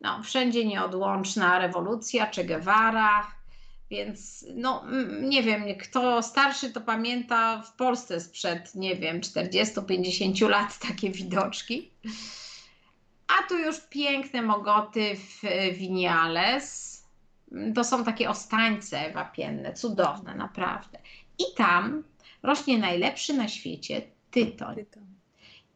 No, 0.00 0.22
wszędzie 0.22 0.64
nieodłączna 0.64 1.58
rewolucja, 1.58 2.30
Che 2.30 2.44
Guevara, 2.44 3.26
więc 3.90 4.44
no 4.54 4.84
nie 5.20 5.42
wiem, 5.42 5.64
kto 5.80 6.22
starszy 6.22 6.72
to 6.72 6.80
pamięta 6.80 7.62
w 7.62 7.72
Polsce 7.72 8.20
sprzed, 8.20 8.74
nie 8.74 8.96
wiem, 8.96 9.20
40-50 9.20 10.48
lat 10.48 10.78
takie 10.78 11.10
widoczki. 11.10 11.90
A 13.28 13.48
tu 13.48 13.58
już 13.58 13.80
piękne 13.80 14.42
mogoty 14.42 15.16
w 15.16 15.42
Winiales. 15.78 16.95
To 17.74 17.84
są 17.84 18.04
takie 18.04 18.30
ostańce 18.30 19.12
wapienne, 19.12 19.72
cudowne, 19.72 20.34
naprawdę. 20.34 20.98
I 21.38 21.44
tam 21.56 22.02
rośnie 22.42 22.78
najlepszy 22.78 23.34
na 23.34 23.48
świecie 23.48 24.02
tytoń. 24.30 24.74
Tytoń. 24.76 25.16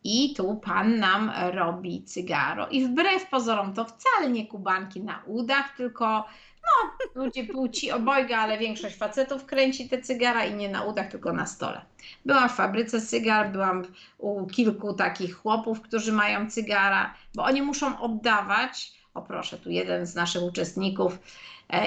I 0.05 0.35
tu 0.35 0.55
pan 0.55 0.99
nam 0.99 1.33
robi 1.53 2.05
cygaro. 2.05 2.69
I 2.69 2.85
wbrew 2.85 3.27
pozorom 3.27 3.75
to 3.75 3.85
wcale 3.85 4.31
nie 4.31 4.47
kubanki 4.47 5.01
na 5.01 5.23
udach, 5.27 5.77
tylko 5.77 6.25
no, 6.63 6.91
ludzie 7.15 7.45
płci 7.45 7.91
obojga, 7.91 8.39
ale 8.39 8.59
większość 8.59 8.97
facetów 8.97 9.47
kręci 9.47 9.89
te 9.89 10.03
cygara 10.03 10.45
i 10.45 10.55
nie 10.55 10.69
na 10.69 10.83
udach, 10.83 11.11
tylko 11.11 11.33
na 11.33 11.47
stole. 11.47 11.85
Byłam 12.25 12.49
w 12.49 12.53
fabryce 12.53 13.01
cygar, 13.01 13.53
byłam 13.53 13.85
u 14.19 14.47
kilku 14.47 14.95
takich 14.95 15.35
chłopów, 15.37 15.81
którzy 15.81 16.13
mają 16.13 16.51
cygara, 16.51 17.15
bo 17.35 17.45
oni 17.45 17.63
muszą 17.63 18.01
oddawać. 18.01 18.93
O 19.15 19.23
proszę, 19.23 19.59
tu 19.59 19.71
jeden 19.71 20.07
z 20.07 20.15
naszych 20.15 20.43
uczestników 20.43 21.19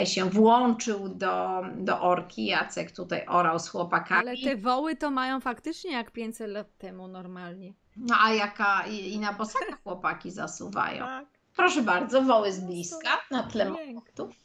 się 0.05 0.25
włączył 0.25 1.09
do, 1.09 1.61
do 1.75 2.01
orki. 2.01 2.45
Jacek 2.45 2.91
tutaj 2.91 3.25
orał 3.27 3.59
z 3.59 3.67
chłopakami. 3.69 4.21
Ale 4.21 4.37
te 4.37 4.57
woły 4.57 4.95
to 4.95 5.11
mają 5.11 5.39
faktycznie 5.39 5.91
jak 5.91 6.11
500 6.11 6.49
lat 6.49 6.77
temu 6.77 7.07
normalnie. 7.07 7.73
No 7.97 8.15
a 8.21 8.33
jaka 8.33 8.83
i, 8.87 9.13
i 9.13 9.19
na 9.19 9.33
bosakach 9.33 9.83
chłopaki 9.83 10.31
zasuwają. 10.31 11.05
Tak. 11.05 11.25
Proszę 11.55 11.81
bardzo, 11.81 12.21
woły 12.21 12.51
z 12.51 12.59
bliska 12.59 13.21
na 13.31 13.43
tle 13.43 13.69
moktów. 13.93 14.35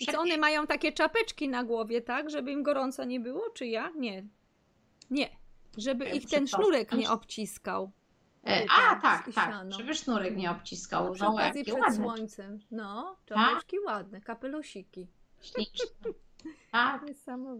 I 0.00 0.06
co 0.06 0.20
one 0.20 0.36
mają 0.36 0.66
takie 0.66 0.92
czapeczki 0.92 1.48
na 1.48 1.64
głowie, 1.64 2.00
tak? 2.00 2.30
Żeby 2.30 2.52
im 2.52 2.62
gorąco 2.62 3.04
nie 3.04 3.20
było, 3.20 3.50
czy 3.54 3.66
ja? 3.66 3.90
Nie. 3.96 4.24
Nie. 5.10 5.28
Żeby 5.76 6.08
ich 6.08 6.26
ten 6.26 6.46
sznurek 6.46 6.92
nie 6.92 7.10
obciskał. 7.10 7.90
E, 8.46 8.66
a, 8.70 8.96
tak, 8.96 9.24
tak, 9.34 9.34
siano. 9.34 9.76
żeby 9.78 9.94
sznurek 9.94 10.36
nie 10.36 10.50
obciskał. 10.50 11.04
No, 11.04 11.12
przy 11.14 11.22
No, 11.22 11.34
okazji 11.34 11.64
przed 11.64 11.78
ładne, 11.78 11.96
słońcem. 11.96 12.58
No, 12.70 13.16
czapeczki 13.26 13.78
ładne, 13.80 14.20
kapelusiki. 14.20 15.06
śliczne. 15.42 15.86
Tak. 16.72 17.02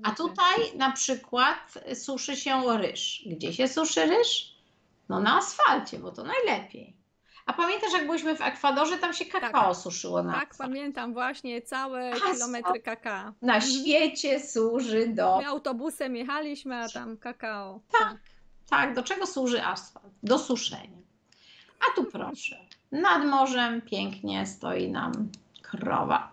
A 0.02 0.10
tutaj 0.10 0.76
na 0.76 0.92
przykład 0.92 1.74
suszy 1.94 2.36
się 2.36 2.78
ryż. 2.78 3.22
Gdzie 3.26 3.52
się 3.52 3.68
suszy 3.68 4.06
ryż? 4.06 4.54
No 5.08 5.20
na 5.20 5.36
asfalcie, 5.38 5.98
bo 5.98 6.12
to 6.12 6.24
najlepiej. 6.24 6.96
A 7.46 7.52
pamiętasz, 7.52 7.92
jak 7.92 8.06
byliśmy 8.06 8.36
w 8.36 8.40
Ekwadorze, 8.40 8.98
tam 8.98 9.12
się 9.12 9.24
kakao 9.24 9.74
suszyło 9.74 10.22
na 10.22 10.32
Tak, 10.32 10.54
pamiętam 10.58 11.12
właśnie 11.12 11.62
całe 11.62 12.12
Asfalt. 12.12 12.32
kilometry 12.34 12.80
kakao. 12.80 13.32
Na 13.42 13.60
świecie 13.60 14.40
służy 14.40 15.06
do 15.06 15.38
My 15.38 15.46
autobusem 15.46 16.16
jechaliśmy, 16.16 16.76
a 16.84 16.88
tam 16.88 17.16
kakao. 17.16 17.80
Tak, 18.00 18.16
tak. 18.76 18.94
Do 18.94 19.02
czego 19.02 19.26
służy 19.26 19.64
asfalt? 19.64 20.12
Do 20.22 20.38
suszenia. 20.38 20.98
A 21.80 21.96
tu 21.96 22.04
proszę. 22.04 22.58
Nad 22.92 23.24
morzem 23.24 23.80
pięknie 23.80 24.46
stoi 24.46 24.90
nam 24.90 25.12
krowa. 25.62 26.32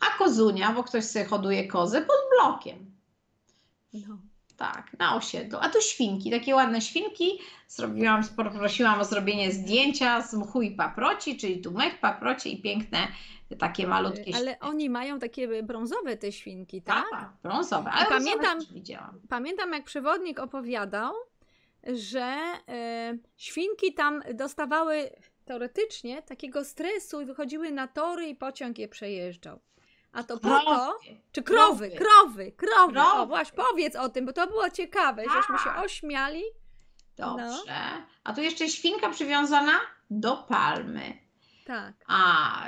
A 0.00 0.18
kozunia, 0.18 0.72
bo 0.72 0.84
ktoś 0.84 1.04
sobie 1.04 1.24
hoduje 1.24 1.68
kozę 1.68 2.00
pod 2.02 2.16
blokiem. 2.30 2.92
No. 3.92 4.18
Tak, 4.56 4.96
na 4.98 5.16
osiedlu. 5.16 5.58
A 5.62 5.68
tu 5.68 5.80
świnki, 5.80 6.30
takie 6.30 6.54
ładne 6.54 6.80
świnki. 6.80 7.38
Zrobiłam, 7.68 8.22
poprosiłam 8.36 9.00
o 9.00 9.04
zrobienie 9.04 9.52
zdjęcia 9.52 10.22
z 10.22 10.34
mchu 10.34 10.62
i 10.62 10.70
paproci, 10.70 11.36
czyli 11.36 11.60
tu 11.60 11.70
mech, 11.70 12.00
paprocie 12.00 12.50
i 12.50 12.62
piękne 12.62 13.08
takie 13.58 13.86
malutkie 13.86 14.36
Ale 14.36 14.58
oni 14.60 14.90
mają 14.90 15.18
takie 15.18 15.62
brązowe 15.62 16.16
te 16.16 16.32
świnki, 16.32 16.82
tak? 16.82 17.04
Tak, 17.10 17.30
brązowe. 17.42 17.90
Ale 17.90 18.06
pamiętam- 18.06 18.60
widziałam. 18.72 19.20
Pamiętam, 19.28 19.72
jak 19.72 19.84
przewodnik 19.84 20.38
opowiadał, 20.40 21.12
że 21.94 22.36
e, 22.68 23.18
świnki 23.36 23.94
tam 23.94 24.22
dostawały 24.34 25.10
teoretycznie 25.44 26.22
takiego 26.22 26.64
stresu 26.64 27.20
i 27.20 27.24
wychodziły 27.24 27.70
na 27.70 27.88
tory 27.88 28.28
i 28.28 28.34
pociąg 28.36 28.78
je 28.78 28.88
przejeżdżał. 28.88 29.60
A 30.12 30.22
to 30.22 30.38
po 30.38 30.48
to, 30.48 30.98
czy 31.32 31.42
krowy, 31.42 31.90
Krowy. 31.90 31.96
krowy, 31.96 32.52
krowy. 32.52 33.00
O 33.00 33.04
Krowy. 33.12 33.26
właśnie, 33.26 33.56
powiedz 33.70 33.96
o 33.96 34.08
tym, 34.08 34.26
bo 34.26 34.32
to 34.32 34.46
było 34.46 34.70
ciekawe, 34.70 35.22
żeśmy 35.22 35.58
się 35.58 35.64
Tak. 35.64 35.84
ośmiali. 35.84 36.42
Dobrze. 37.16 37.72
A 38.24 38.32
tu 38.32 38.40
jeszcze 38.40 38.68
świnka 38.68 39.10
przywiązana 39.10 39.72
do 40.10 40.36
palmy. 40.36 41.18
Tak. 41.66 41.94
A, 42.08 42.64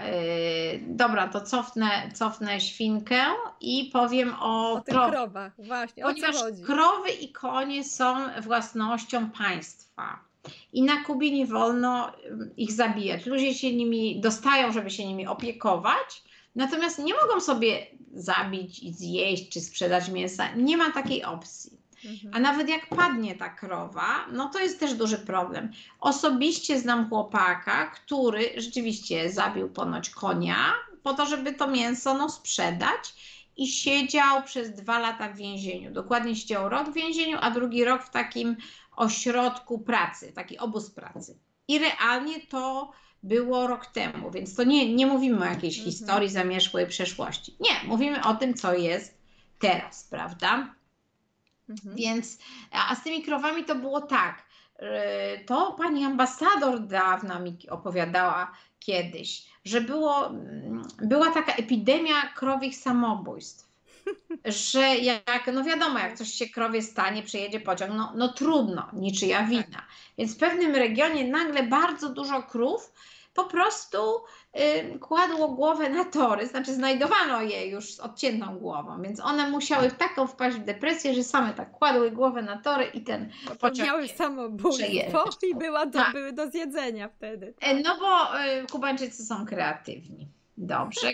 yy, 0.73 0.81
dobra, 0.87 1.29
to 1.29 1.41
cofnę, 1.41 2.11
cofnę 2.15 2.61
świnkę 2.61 3.25
i 3.61 3.91
powiem 3.93 4.35
o, 4.41 4.73
O 4.73 4.83
krowie. 4.83 5.11
krowach, 5.13 5.53
właśnie, 5.59 6.05
o 6.05 6.09
co 6.09 6.15
Ponieważ 6.15 6.37
chodzi? 6.37 6.63
krowy 6.63 7.11
i 7.11 7.33
konie 7.33 7.85
są 7.85 8.17
własnością 8.43 9.31
państwa. 9.31 10.19
I 10.73 10.83
na 10.83 11.05
Kubie 11.05 11.31
nie 11.31 11.47
wolno 11.47 12.13
ym, 12.27 12.51
ich 12.57 12.73
zabijać. 12.73 13.27
Ludzie 13.27 13.55
się 13.55 13.75
nimi 13.77 14.21
dostają, 14.21 14.73
żeby 14.73 14.91
się 14.91 15.07
nimi 15.07 15.27
opiekować, 15.27 16.23
natomiast 16.55 16.99
nie 16.99 17.15
mogą 17.15 17.41
sobie 17.41 17.87
zabić 18.13 18.79
i 18.83 18.93
zjeść 18.93 19.49
czy 19.49 19.61
sprzedać 19.61 20.09
mięsa. 20.09 20.55
Nie 20.57 20.77
ma 20.77 20.91
takiej 20.93 21.25
opcji. 21.25 21.79
Mhm. 22.05 22.35
A 22.35 22.39
nawet 22.39 22.69
jak 22.69 22.89
padnie 22.89 23.35
ta 23.35 23.49
krowa, 23.49 24.27
no 24.33 24.49
to 24.49 24.59
jest 24.59 24.81
też 24.81 24.95
duży 24.95 25.19
problem. 25.19 25.73
Osobiście 26.01 26.81
znam 26.81 27.09
chłopaka, 27.09 27.87
który 27.87 28.51
rzeczywiście 28.57 29.33
zabił 29.33 29.69
ponoć 29.69 30.11
konia 30.11 30.75
po 31.03 31.15
to, 31.15 31.27
żeby 31.27 31.53
to 31.53 31.69
mięso 31.69 32.15
no, 32.15 32.29
sprzedać 32.29 33.15
i 33.57 33.69
siedział 33.69 34.43
przez 34.43 34.75
dwa 34.75 34.99
lata 34.99 35.29
w 35.29 35.37
więzieniu. 35.37 35.93
Dokładnie 35.93 36.37
siedział 36.37 36.69
rok 36.69 36.91
w 36.91 36.95
więzieniu, 36.95 37.39
a 37.41 37.51
drugi 37.51 37.85
rok 37.85 38.03
w 38.03 38.11
takim 38.11 38.57
ośrodku 38.97 39.79
pracy, 39.79 40.33
taki 40.33 40.59
obóz 40.59 40.91
pracy. 40.91 41.39
I 41.69 41.79
realnie 41.79 42.41
to 42.47 42.93
było 43.23 43.67
rok 43.67 43.87
temu, 43.87 44.31
więc 44.31 44.55
to 44.55 44.65
nie, 44.65 44.95
nie 44.95 45.07
mówimy 45.07 45.41
o 45.41 45.45
jakiejś 45.45 45.79
Mhm. 45.79 45.93
historii 45.93 46.31
zamierzchłej 46.31 46.87
przeszłości. 46.87 47.57
Nie, 47.61 47.89
mówimy 47.89 48.25
o 48.25 48.35
tym, 48.35 48.55
co 48.55 48.75
jest 48.75 49.19
teraz, 49.59 50.05
prawda? 50.05 50.75
Mhm. 51.69 51.97
Więc, 51.97 52.39
a 52.71 52.95
z 52.95 53.03
tymi 53.03 53.23
krowami 53.23 53.65
to 53.65 53.75
było 53.75 54.01
tak. 54.01 54.43
yy, 54.79 54.89
To 55.47 55.73
pani 55.73 56.05
ambasador 56.05 56.81
dawna 56.81 57.39
mi 57.39 57.59
opowiadała 57.71 58.53
kiedyś, 58.79 59.47
że 59.65 59.81
było, 59.81 60.27
mm, 60.27 60.83
była 61.03 61.31
taka 61.31 61.53
epidemia 61.53 62.23
krowich 62.35 62.77
samobójstw. 62.77 63.65
Że 64.45 64.97
jak, 64.97 65.51
no 65.53 65.65
wiadomo, 65.65 65.99
jak 65.99 66.19
coś 66.19 66.31
się 66.31 66.49
krowie 66.49 66.83
stanie, 66.83 67.23
przejedzie 67.23 67.61
pociąg, 67.61 67.93
no, 67.95 68.13
no 68.17 68.29
trudno, 68.29 68.89
niczyja 68.93 69.45
wina. 69.45 69.87
Więc 70.19 70.35
w 70.35 70.39
pewnym 70.39 70.75
regionie 70.75 71.29
nagle 71.29 71.63
bardzo 71.63 72.09
dużo 72.09 72.43
krów 72.43 72.93
po 73.35 73.45
prostu 73.45 73.99
y, 73.99 74.19
kładło 75.01 75.49
głowę 75.49 75.91
na 75.91 76.05
tory, 76.05 76.47
znaczy 76.47 76.75
znajdowano 76.75 77.43
je 77.43 77.67
już 77.67 77.95
z 77.95 78.01
odciętą 78.01 78.59
głową, 78.59 79.03
więc 79.03 79.21
one 79.21 79.51
musiały 79.51 79.91
w 79.91 79.95
taką 79.95 80.27
wpaść 80.27 80.57
w 80.57 80.65
depresję, 80.65 81.15
że 81.15 81.25
same 81.25 81.55
tak 81.55 81.71
kładły 81.71 82.11
głowę 82.11 82.43
na 82.43 82.57
tory 82.59 82.85
i 82.85 83.01
ten 83.01 83.31
pociąg. 83.45 83.61
Popełniały 83.61 84.09
samobójstwo 84.09 85.25
i 85.43 85.55
była 85.55 85.87
do, 85.87 85.99
Tak. 85.99 86.13
były 86.13 86.33
do 86.33 86.51
zjedzenia 86.51 87.09
wtedy. 87.09 87.55
E, 87.61 87.75
No 87.75 87.97
bo 87.99 88.39
y, 88.41 88.67
Kubańczycy 88.73 89.25
są 89.27 89.47
kreatywni. 89.47 90.29
Dobrze. 90.57 91.11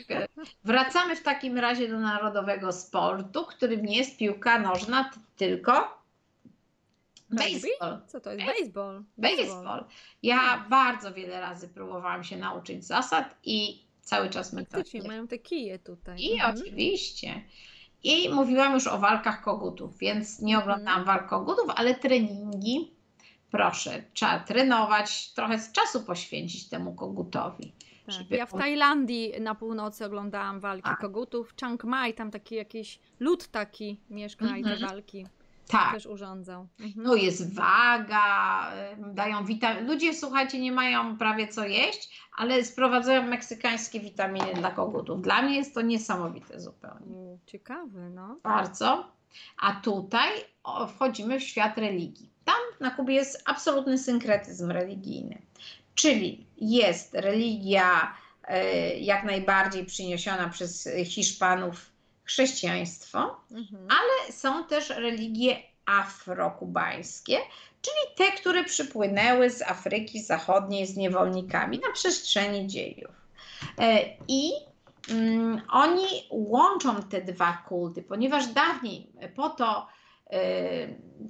Wracamy 0.64 1.16
w 1.16 1.22
takim 1.22 1.58
razie 1.58 1.88
do 1.88 1.98
narodowego 2.00 2.72
sportu, 2.72 3.44
którym 3.44 3.84
nie 3.84 3.96
jest 3.98 4.18
piłka 4.18 4.58
nożna, 4.58 5.10
tylko? 5.36 5.99
Baseball. 7.30 8.00
Co 8.06 8.20
to 8.20 8.32
jest? 8.32 8.46
Baseball. 8.46 9.02
Baseball. 9.18 9.84
Ja 10.22 10.64
bardzo 10.70 11.14
wiele 11.14 11.40
razy 11.40 11.68
próbowałam 11.68 12.24
się 12.24 12.36
nauczyć 12.36 12.84
zasad 12.84 13.34
i 13.44 13.84
cały 14.00 14.30
czas 14.30 14.52
mi 14.52 14.66
to 14.66 14.78
mają 15.08 15.28
te 15.28 15.38
kije 15.38 15.78
tutaj. 15.78 16.20
I 16.22 16.32
Mhm. 16.32 16.54
oczywiście. 16.56 17.42
I 18.02 18.28
mówiłam 18.28 18.74
już 18.74 18.86
o 18.86 18.98
walkach 18.98 19.42
kogutów, 19.42 19.98
więc 19.98 20.40
nie 20.40 20.54
Mhm. 20.56 20.70
oglądałam 20.72 21.04
walk 21.04 21.28
kogutów, 21.28 21.64
ale 21.76 21.94
treningi, 21.94 22.90
proszę, 23.50 24.02
trzeba 24.14 24.38
trenować, 24.40 25.32
trochę 25.32 25.58
z 25.58 25.72
czasu 25.72 26.02
poświęcić 26.02 26.68
temu 26.68 26.94
kogutowi. 26.94 27.72
Tak. 28.06 28.14
żeby 28.14 28.36
Ja 28.36 28.46
w 28.46 28.52
Tajlandii 28.52 29.32
na 29.40 29.54
północy 29.54 30.04
oglądałam 30.04 30.60
walki 30.60 30.82
Tak. 30.82 30.98
kogutów. 31.00 31.54
Chiang 31.60 31.84
Mai, 31.84 32.14
tam 32.14 32.30
taki 32.30 32.54
jakiś 32.54 32.98
lud 33.20 33.48
taki 33.48 34.00
mieszka 34.10 34.56
i 34.56 34.62
te 34.64 34.70
Mhm. 34.72 34.90
walki 34.90 35.26
Tak. 35.68 35.94
też 35.94 36.06
urządzał. 36.06 36.68
Mhm. 36.80 37.06
No 37.06 37.14
jest 37.14 37.54
waga, 37.54 38.72
dają 38.98 39.44
witaminy. 39.44 39.86
Ludzie, 39.86 40.14
słuchajcie, 40.14 40.60
nie 40.60 40.72
mają 40.72 41.18
prawie 41.18 41.48
co 41.48 41.64
jeść, 41.64 42.20
ale 42.36 42.64
sprowadzają 42.64 43.22
meksykańskie 43.22 44.00
witaminy 44.00 44.54
dla 44.54 44.70
kogutów. 44.70 45.22
Dla 45.22 45.42
mnie 45.42 45.56
jest 45.56 45.74
to 45.74 45.80
niesamowite 45.80 46.60
zupełnie. 46.60 47.16
U, 47.16 47.38
Ciekawy, 47.46 48.10
no. 48.10 48.36
Bardzo. 48.42 49.10
A 49.62 49.72
tutaj 49.72 50.28
wchodzimy 50.88 51.40
w 51.40 51.42
świat 51.42 51.78
religii. 51.78 52.30
Tam 52.44 52.56
na 52.80 52.90
Kubie 52.90 53.14
jest 53.14 53.42
absolutny 53.44 53.98
synkretyzm 53.98 54.70
religijny. 54.70 55.42
Czyli 55.94 56.46
jest 56.56 57.14
religia 57.14 58.14
e, 58.44 58.98
jak 58.98 59.24
najbardziej 59.24 59.86
przyniesiona 59.86 60.48
przez 60.48 60.88
Hiszpanów 61.04 61.89
chrześcijaństwo, 62.30 63.40
Mhm. 63.50 63.88
są 64.30 64.64
też 64.64 64.90
religie 64.90 65.56
afrokubańskie, 65.86 67.38
czyli 67.82 67.96
te, 68.16 68.36
które 68.36 68.64
przypłynęły 68.64 69.50
z 69.50 69.62
Afryki 69.62 70.22
Zachodniej 70.22 70.86
z 70.86 70.96
niewolnikami 70.96 71.78
na 71.78 71.92
przestrzeni 71.92 72.66
dziejów. 72.66 73.10
E, 73.78 74.04
I 74.28 74.52
mm, 75.10 75.62
oni 75.70 76.06
łączą 76.30 77.02
te 77.02 77.20
dwa 77.20 77.62
kulty, 77.68 78.02
ponieważ 78.02 78.46
dawniej 78.46 79.06
po 79.36 79.50
to 79.50 79.86
e, 80.30 80.40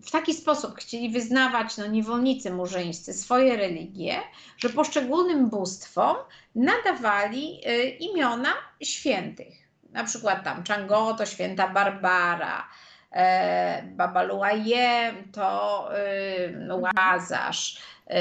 w 0.03 0.11
taki 0.11 0.35
sposób 0.35 0.75
chcieli 0.77 1.11
wyznawać 1.11 1.77
no, 1.77 1.87
niewolnicy 1.87 2.51
murzyńscy 2.51 3.15
swoje 3.15 3.57
religie, 3.57 4.21
że 4.57 4.69
poszczególnym 4.69 5.51
bóstwom 5.51 6.17
nadawali 6.55 7.61
e, 7.65 7.89
imiona 7.89 8.53
świętych. 8.83 9.60
Na 9.93 10.05
przykład 10.05 10.45
tam 10.45 10.64
Chango 10.64 11.14
to 11.14 11.26
święta 11.26 11.68
Barbara, 11.68 12.68
e, 13.12 13.82
Babaluaje 13.82 15.12
to 15.32 15.88
e, 16.68 16.74
Łazarz, 16.74 17.82
e, 18.07 18.20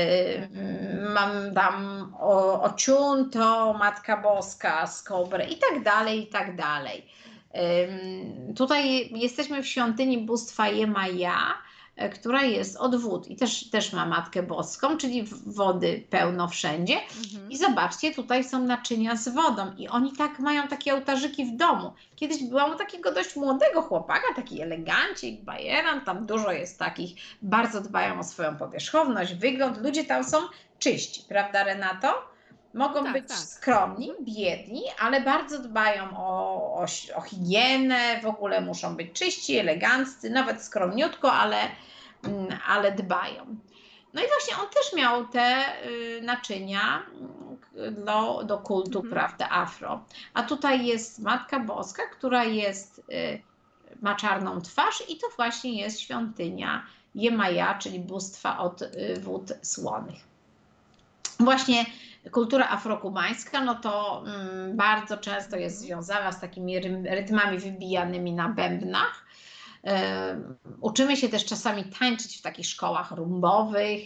mam 1.13 1.53
tam 1.53 2.15
o, 2.19 2.61
Ociun 2.63 3.29
to 3.29 3.73
Matka 3.73 4.17
Boska 4.17 4.87
z 4.87 5.03
Kobry 5.03 5.43
i 5.43 5.57
tak 5.57 5.83
dalej, 5.83 6.23
i 6.23 6.27
tak 6.27 6.55
dalej. 6.55 7.19
Tutaj 8.55 9.09
jesteśmy 9.13 9.63
w 9.63 9.67
świątyni 9.67 10.17
bóstwa 10.17 10.67
Jemaja, 10.67 11.37
która 12.07 12.43
jest 12.43 12.77
od 12.77 12.95
wód 12.95 13.27
i 13.27 13.35
też, 13.35 13.69
też 13.69 13.93
ma 13.93 14.05
Matkę 14.05 14.43
Boską, 14.43 14.97
czyli 14.97 15.23
wody 15.45 16.03
pełno 16.09 16.47
wszędzie. 16.47 16.93
Mhm. 16.95 17.51
I 17.51 17.57
zobaczcie, 17.57 18.13
tutaj 18.13 18.43
są 18.43 18.59
naczynia 18.65 19.15
z 19.15 19.29
wodą 19.29 19.73
i 19.77 19.87
oni 19.87 20.13
tak 20.13 20.39
mają 20.39 20.67
takie 20.67 20.93
ołtarzyki 20.93 21.45
w 21.45 21.57
domu. 21.57 21.93
Kiedyś 22.15 22.43
byłam 22.43 22.71
u 22.71 22.75
takiego 22.75 23.11
dość 23.13 23.35
młodego 23.35 23.81
chłopaka, 23.81 24.33
taki 24.35 24.61
elegancik, 24.61 25.41
bajeran, 25.41 26.01
tam 26.01 26.25
dużo 26.25 26.51
jest 26.51 26.79
takich, 26.79 27.15
bardzo 27.41 27.81
dbają 27.81 28.19
o 28.19 28.23
swoją 28.23 28.57
powierzchowność, 28.57 29.33
wygląd. 29.33 29.77
Ludzie 29.77 30.03
tam 30.03 30.23
są 30.23 30.37
czyści, 30.79 31.23
prawda 31.27 31.63
Renato? 31.63 32.29
Mogą 32.73 33.03
Tak, 33.03 33.13
być 33.13 33.27
tak. 33.27 33.37
skromni, 33.37 34.11
biedni, 34.21 34.83
ale 34.99 35.21
bardzo 35.21 35.59
dbają 35.59 36.17
o, 36.17 36.63
o, 36.73 36.85
o 37.15 37.21
higienę, 37.21 38.21
w 38.21 38.25
ogóle 38.25 38.61
muszą 38.61 38.95
być 38.95 39.11
czyści, 39.13 39.57
eleganccy, 39.57 40.29
nawet 40.29 40.63
skromniutko, 40.63 41.33
ale, 41.33 41.57
mm, 42.23 42.47
ale 42.67 42.91
dbają. 42.91 43.45
No 44.13 44.21
i 44.21 44.27
właśnie 44.27 44.57
on 44.63 44.69
też 44.69 44.93
miał 44.95 45.27
te 45.27 45.63
y, 45.87 46.21
naczynia 46.23 47.03
mm, 47.13 48.05
do, 48.05 48.43
do 48.43 48.57
kultu, 48.57 48.99
Mhm. 48.99 49.13
prawda, 49.13 49.49
afro. 49.49 50.03
A 50.33 50.43
tutaj 50.43 50.85
jest 50.85 51.19
Matka 51.19 51.59
Boska, 51.59 52.03
która 52.07 52.43
jest, 52.43 52.99
y, 52.99 53.41
ma 54.01 54.15
czarną 54.15 54.61
twarz 54.61 55.03
i 55.09 55.17
to 55.17 55.27
właśnie 55.35 55.81
jest 55.81 55.99
świątynia 55.99 56.85
Jemaja, 57.15 57.77
czyli 57.77 57.99
bóstwa 57.99 58.57
od 58.59 58.81
y, 58.81 59.19
wód 59.19 59.51
słonych. 59.61 60.28
Właśnie 61.39 61.85
kultura 62.31 62.69
afrokubańska, 62.69 63.63
no 63.63 63.75
to 63.75 64.23
mm, 64.25 64.77
bardzo 64.77 65.17
często 65.17 65.57
jest 65.57 65.79
związana 65.79 66.31
z 66.31 66.39
takimi 66.39 66.79
rytmami 67.09 67.57
wybijanymi 67.57 68.33
na 68.33 68.49
bębnach. 68.49 69.25
Uczymy 70.81 71.17
się 71.17 71.29
też 71.29 71.45
czasami 71.45 71.83
tańczyć 71.83 72.37
w 72.37 72.41
takich 72.41 72.65
szkołach 72.65 73.11
rumbowych. 73.11 74.01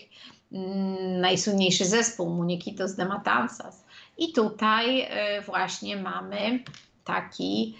Mm, 0.51 1.21
Najsłynniejszy 1.21 1.85
zespół 1.85 2.29
Muñequitos 2.29 2.95
de 2.95 3.05
Matanzas. 3.05 3.85
I 4.17 4.33
tutaj 4.33 5.01
e, 5.01 5.41
właśnie 5.41 5.97
mamy 5.97 6.63
taki 7.03 7.77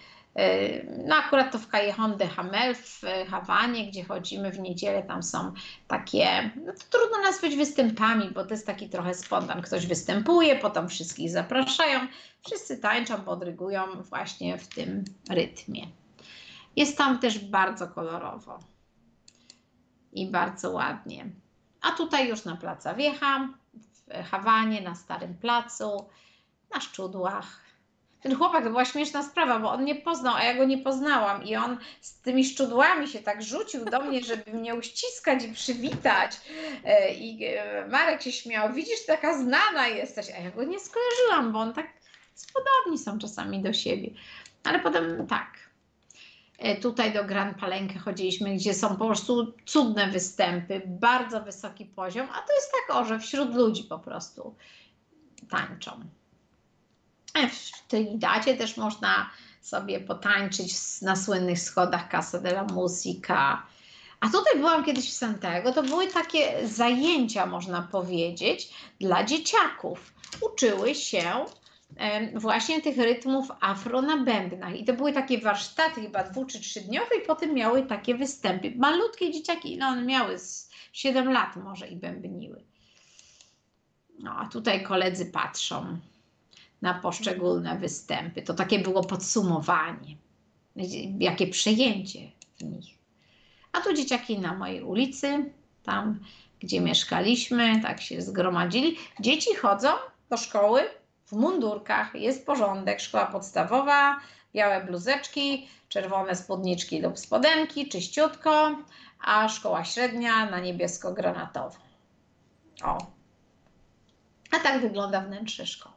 No 1.07 1.15
akurat 1.15 1.51
to 1.51 1.59
w 1.59 1.67
Callejon 1.67 2.17
de 2.17 2.27
Hamel 2.27 2.75
w 2.75 3.01
Hawanie, 3.29 3.87
gdzie 3.87 4.03
chodzimy 4.03 4.51
w 4.51 4.59
niedzielę, 4.59 5.03
tam 5.03 5.23
są 5.23 5.53
takie, 5.87 6.51
no 6.65 6.73
to 6.73 6.97
trudno 6.97 7.21
nazwać 7.21 7.55
występami, 7.55 8.31
bo 8.31 8.43
to 8.43 8.53
jest 8.53 8.67
taki 8.67 8.89
trochę 8.89 9.13
spontan. 9.13 9.61
Ktoś 9.61 9.87
występuje, 9.87 10.55
potem 10.55 10.89
wszystkich 10.89 11.29
zapraszają, 11.29 11.99
wszyscy 12.45 12.77
tańczą, 12.77 13.21
podrygują 13.21 14.03
właśnie 14.03 14.57
w 14.57 14.67
tym 14.67 15.03
rytmie. 15.29 15.87
Jest 16.75 16.97
tam 16.97 17.19
też 17.19 17.39
bardzo 17.39 17.87
kolorowo 17.87 18.59
i 20.13 20.31
bardzo 20.31 20.71
ładnie. 20.71 21.25
A 21.81 21.91
tutaj 21.91 22.29
już 22.29 22.45
na 22.45 22.55
Placa 22.55 22.93
Wiecha, 22.93 23.49
w 23.73 24.29
Hawanie, 24.31 24.81
na 24.81 24.95
Starym 24.95 25.37
Placu, 25.37 26.09
na 26.73 26.81
Szczudłach. 26.81 27.62
Ten 28.23 28.35
chłopak 28.35 28.63
to 28.63 28.69
była 28.69 28.85
śmieszna 28.85 29.23
sprawa, 29.23 29.59
bo 29.59 29.71
on 29.71 29.81
mnie 29.81 29.95
poznał, 29.95 30.35
a 30.35 30.43
ja 30.43 30.53
go 30.53 30.65
nie 30.65 30.77
poznałam. 30.77 31.43
I 31.43 31.55
on 31.55 31.77
z 32.01 32.13
tymi 32.13 32.45
szczudłami 32.45 33.07
się 33.07 33.19
tak 33.19 33.43
rzucił 33.43 33.85
do 33.85 34.01
mnie, 34.01 34.23
żeby 34.23 34.53
mnie 34.53 34.75
uściskać 34.75 35.43
i 35.43 35.53
przywitać. 35.53 36.31
E, 36.85 37.13
I 37.13 37.45
e, 37.45 37.87
Marek 37.87 38.21
się 38.21 38.31
śmiał, 38.31 38.73
widzisz, 38.73 39.05
taka 39.05 39.37
znana 39.37 39.87
jesteś. 39.87 40.29
A 40.29 40.41
ja 40.41 40.51
go 40.51 40.63
nie 40.63 40.79
skojarzyłam, 40.79 41.51
bo 41.51 41.59
on 41.59 41.73
tak 41.73 41.87
podobni 42.53 42.97
są 42.97 43.19
czasami 43.19 43.61
do 43.61 43.73
siebie. 43.73 44.09
Ale 44.63 44.79
potem 44.79 45.27
tak, 45.27 45.63
E, 46.63 46.75
tutaj 46.75 47.13
do 47.13 47.23
Grand 47.23 47.57
Palenque 47.57 47.99
chodziliśmy, 47.99 48.55
gdzie 48.55 48.73
są 48.73 48.97
po 48.97 49.05
prostu 49.05 49.53
cudne 49.65 50.07
występy, 50.07 50.81
bardzo 50.85 51.41
wysoki 51.41 51.85
poziom, 51.85 52.27
a 52.31 52.41
to 52.41 52.53
jest 52.53 52.71
tak, 52.71 52.97
o, 52.97 53.05
że 53.05 53.19
wśród 53.19 53.55
ludzi 53.55 53.83
po 53.83 53.99
prostu 53.99 54.55
tańczą. 55.49 55.91
W 57.33 57.87
Trinidadzie 57.87 58.57
też 58.57 58.77
można 58.77 59.29
sobie 59.61 59.99
potańczyć 59.99 61.01
na 61.01 61.15
słynnych 61.15 61.59
schodach 61.59 62.09
Casa 62.09 62.39
de 62.39 62.49
la 62.49 62.63
Musica. 62.63 63.63
A 64.19 64.29
tutaj 64.29 64.55
byłam 64.55 64.83
kiedyś 64.83 65.09
w 65.09 65.13
Santiago, 65.13 65.71
to 65.71 65.83
były 65.83 66.07
takie 66.07 66.67
zajęcia, 66.67 67.45
można 67.45 67.81
powiedzieć, 67.81 68.73
dla 68.99 69.23
dzieciaków. 69.23 70.13
Uczyły 70.41 70.95
się 70.95 71.45
właśnie 72.35 72.81
tych 72.81 72.97
rytmów 72.97 73.47
afro 73.59 74.01
na 74.01 74.17
bębnach. 74.17 74.75
I 74.75 74.85
to 74.85 74.93
były 74.93 75.13
takie 75.13 75.41
warsztaty 75.41 76.01
chyba 76.01 76.23
dwu 76.23 76.45
czy 76.45 76.59
trzydniowe 76.59 77.15
i 77.23 77.25
potem 77.27 77.53
miały 77.53 77.83
takie 77.83 78.15
występy. 78.15 78.73
Malutkie 78.75 79.31
dzieciaki, 79.31 79.77
no 79.77 79.87
one 79.87 80.01
miały 80.01 80.39
z 80.39 80.69
7 80.93 81.31
lat 81.31 81.55
może 81.55 81.87
i 81.87 81.95
bębniły. 81.95 82.63
No 84.19 84.35
a 84.39 84.47
tutaj 84.47 84.83
koledzy 84.83 85.25
patrzą 85.25 85.97
na 86.83 86.93
poszczególne 86.93 87.77
występy. 87.77 88.41
To 88.41 88.53
takie 88.53 88.79
było 88.79 89.03
podsumowanie. 89.03 90.17
Jakie 91.19 91.47
przejęcie 91.47 92.31
w 92.57 92.63
nich. 92.63 92.97
A 93.71 93.81
tu 93.81 93.93
dzieciaki 93.93 94.39
na 94.39 94.53
mojej 94.53 94.83
ulicy, 94.83 95.51
tam 95.83 96.19
gdzie 96.59 96.81
mieszkaliśmy, 96.81 97.81
tak 97.81 98.01
się 98.01 98.21
zgromadzili. 98.21 98.97
Dzieci 99.19 99.55
chodzą 99.55 99.89
do 100.29 100.37
szkoły 100.37 100.81
w 101.25 101.31
mundurkach, 101.31 102.15
jest 102.15 102.45
porządek, 102.45 102.99
szkoła 102.99 103.25
podstawowa, 103.25 104.19
białe 104.53 104.85
bluzeczki, 104.85 105.67
czerwone 105.89 106.35
spódniczki 106.35 107.01
lub 107.01 107.19
spodenki, 107.19 107.89
czyściutko, 107.89 108.75
a 109.19 109.49
szkoła 109.49 109.85
średnia 109.85 110.45
na 110.45 110.59
niebiesko-granatowo. 110.59 111.77
O. 112.83 112.97
A 114.51 114.59
tak 114.59 114.81
wygląda 114.81 115.21
wnętrze 115.21 115.65
szkoły. 115.65 115.92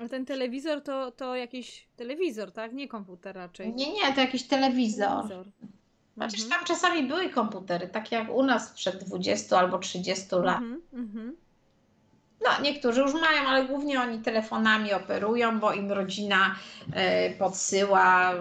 Tak. 0.00 0.06
A 0.06 0.10
ten 0.10 0.26
telewizor 0.26 0.82
to, 0.82 1.12
to 1.12 1.36
jakiś 1.36 1.88
telewizor, 1.96 2.52
tak? 2.52 2.72
Nie 2.72 2.88
komputer 2.88 3.36
raczej. 3.36 3.74
Nie, 3.74 3.92
nie, 3.92 4.12
to 4.14 4.20
jakiś 4.20 4.42
telewizor. 4.42 5.08
telewizor. 5.08 5.46
Chociaż 6.18 6.42
mhm. 6.42 6.50
tam 6.50 6.66
czasami 6.66 7.08
były 7.08 7.28
komputery, 7.28 7.88
tak 7.88 8.12
jak 8.12 8.30
u 8.30 8.42
nas 8.42 8.70
przed 8.72 9.04
20 9.04 9.58
albo 9.58 9.78
30 9.78 10.26
lat. 10.32 10.58
Mhm, 10.58 10.82
mhm. 10.92 11.36
No, 12.44 12.50
niektórzy 12.62 13.00
już 13.00 13.12
mają, 13.12 13.48
ale 13.48 13.64
głównie 13.64 14.00
oni 14.00 14.18
telefonami 14.18 14.92
operują, 14.92 15.60
bo 15.60 15.72
im 15.72 15.92
rodzina 15.92 16.54
y, 16.88 17.38
podsyła 17.38 18.34
y, 18.34 18.38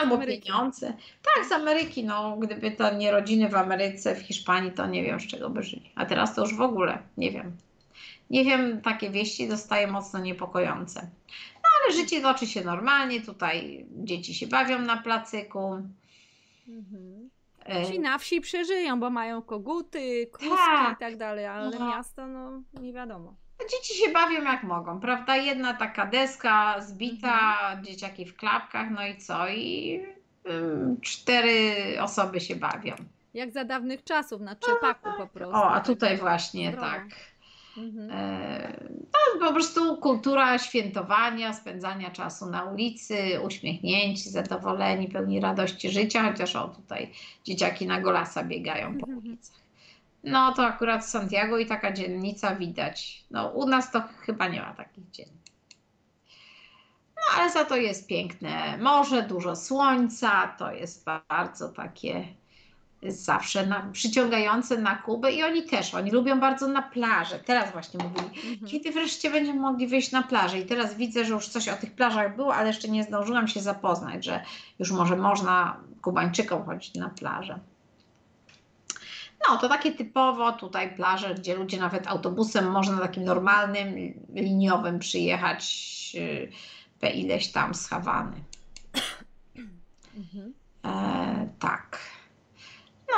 albo 0.00 0.18
pieniądze. 0.18 0.92
Tak, 1.22 1.46
z 1.48 1.52
Ameryki. 1.52 2.04
No, 2.04 2.36
gdyby 2.36 2.70
to 2.70 2.94
nie 2.94 3.10
rodziny 3.10 3.48
w 3.48 3.54
Ameryce, 3.54 4.14
w 4.14 4.18
Hiszpanii, 4.18 4.72
to 4.72 4.86
nie 4.86 5.02
wiem, 5.02 5.20
z 5.20 5.26
czego 5.26 5.50
by 5.50 5.62
żyli. 5.62 5.92
A 5.94 6.06
teraz 6.06 6.34
to 6.34 6.40
już 6.40 6.56
w 6.56 6.60
ogóle 6.60 6.98
nie 7.16 7.30
wiem. 7.30 7.56
Nie 8.30 8.44
wiem, 8.44 8.80
takie 8.80 9.10
wieści 9.10 9.48
dostaję 9.48 9.86
mocno 9.86 10.20
niepokojące. 10.20 11.10
No, 11.54 11.68
ale 11.84 11.96
życie 11.96 12.20
toczy 12.20 12.46
się 12.46 12.64
normalnie. 12.64 13.20
Tutaj 13.20 13.86
dzieci 13.90 14.34
się 14.34 14.46
bawią 14.46 14.78
na 14.78 14.96
placyku. 14.96 15.82
Mhm. 16.68 17.30
E, 17.66 17.86
Ci 17.86 18.00
na 18.00 18.18
wsi 18.18 18.40
przeżyją, 18.40 19.00
bo 19.00 19.10
mają 19.10 19.42
koguty, 19.42 20.26
kuski 20.32 20.48
tak. 20.48 20.96
i 20.96 21.00
tak 21.00 21.16
dalej, 21.16 21.46
ale 21.46 21.78
no. 21.78 21.88
miasto, 21.88 22.26
no 22.26 22.62
nie 22.80 22.92
wiadomo. 22.92 23.34
Dzieci 23.70 23.94
się 23.94 24.12
bawią 24.12 24.42
jak 24.42 24.62
mogą, 24.62 25.00
prawda? 25.00 25.36
Jedna 25.36 25.74
taka 25.74 26.06
deska 26.06 26.80
zbita, 26.80 27.52
mhm. 27.52 27.84
dzieciaki 27.84 28.26
w 28.26 28.36
klapkach, 28.36 28.90
no 28.90 29.06
i 29.06 29.16
co? 29.16 29.48
I 29.48 30.00
cztery 31.00 31.74
osoby 32.00 32.40
się 32.40 32.56
bawią. 32.56 32.94
Jak 33.34 33.50
za 33.50 33.64
dawnych 33.64 34.04
czasów, 34.04 34.40
na 34.40 34.56
czepaku 34.56 35.08
po 35.18 35.26
prostu. 35.26 35.56
O, 35.56 35.70
a 35.70 35.80
tutaj 35.80 36.18
właśnie, 36.18 36.72
tak. 36.72 37.04
Mhm. 37.76 38.10
E, 38.10 38.90
po 39.40 39.52
prostu 39.52 39.96
kultura 39.96 40.58
świętowania, 40.58 41.52
spędzania 41.52 42.10
czasu 42.10 42.46
na 42.46 42.64
ulicy, 42.64 43.40
uśmiechnięci, 43.44 44.30
zadowoleni, 44.30 45.08
pełni 45.08 45.40
radości 45.40 45.90
życia, 45.90 46.32
chociaż 46.32 46.56
o 46.56 46.68
tutaj 46.68 47.12
dzieciaki 47.44 47.86
na 47.86 48.00
golasa 48.00 48.44
biegają 48.44 48.98
po 48.98 49.06
mhm. 49.06 49.18
ulicach. 49.18 49.60
No 50.24 50.52
to 50.52 50.66
akurat 50.66 51.04
w 51.04 51.08
Santiago 51.08 51.58
i 51.58 51.66
taka 51.66 51.92
dzielnica 51.92 52.54
widać. 52.54 53.24
No 53.30 53.48
u 53.48 53.68
nas 53.68 53.92
to 53.92 54.02
chyba 54.26 54.48
nie 54.48 54.60
ma 54.60 54.74
takich 54.74 55.10
dzielnic. 55.10 55.40
No 57.16 57.22
ale 57.36 57.50
za 57.50 57.64
to 57.64 57.76
jest 57.76 58.06
piękne 58.06 58.78
morze, 58.78 59.22
dużo 59.22 59.56
słońca, 59.56 60.54
to 60.58 60.72
jest 60.72 61.04
bardzo 61.28 61.68
takie 61.68 62.39
zawsze 63.02 63.66
na, 63.66 63.90
przyciągające 63.92 64.78
na 64.78 64.96
Kubę 64.96 65.32
i 65.32 65.42
oni 65.42 65.62
też, 65.62 65.94
oni 65.94 66.10
lubią 66.10 66.40
bardzo 66.40 66.68
na 66.68 66.82
plażę. 66.82 67.38
Teraz 67.38 67.72
właśnie 67.72 68.04
mówili, 68.04 68.50
mhm. 68.50 68.70
kiedy 68.70 68.90
wreszcie 68.90 69.30
będziemy 69.30 69.60
mogli 69.60 69.86
wyjść 69.86 70.12
na 70.12 70.22
plażę 70.22 70.58
i 70.58 70.66
teraz 70.66 70.94
widzę, 70.94 71.24
że 71.24 71.34
już 71.34 71.48
coś 71.48 71.68
o 71.68 71.76
tych 71.76 71.94
plażach 71.94 72.36
było, 72.36 72.54
ale 72.54 72.68
jeszcze 72.68 72.88
nie 72.88 73.04
zdążyłam 73.04 73.48
się 73.48 73.60
zapoznać, 73.60 74.24
że 74.24 74.44
już 74.78 74.90
może 74.90 75.16
można 75.16 75.76
Kubańczykom 76.02 76.64
chodzić 76.64 76.94
na 76.94 77.08
plażę. 77.08 77.58
No, 79.48 79.56
to 79.56 79.68
takie 79.68 79.92
typowo 79.92 80.52
tutaj 80.52 80.96
plaże, 80.96 81.34
gdzie 81.34 81.54
ludzie 81.54 81.80
nawet 81.80 82.06
autobusem 82.06 82.70
można 82.70 82.98
takim 82.98 83.24
normalnym, 83.24 84.14
liniowym 84.34 84.98
przyjechać 84.98 85.90
pe 87.00 87.10
ileś 87.10 87.52
tam 87.52 87.74
z 87.74 87.88
Hawany. 87.88 88.36
Mhm. 90.16 90.54
E, 90.84 91.48
tak. 91.58 91.98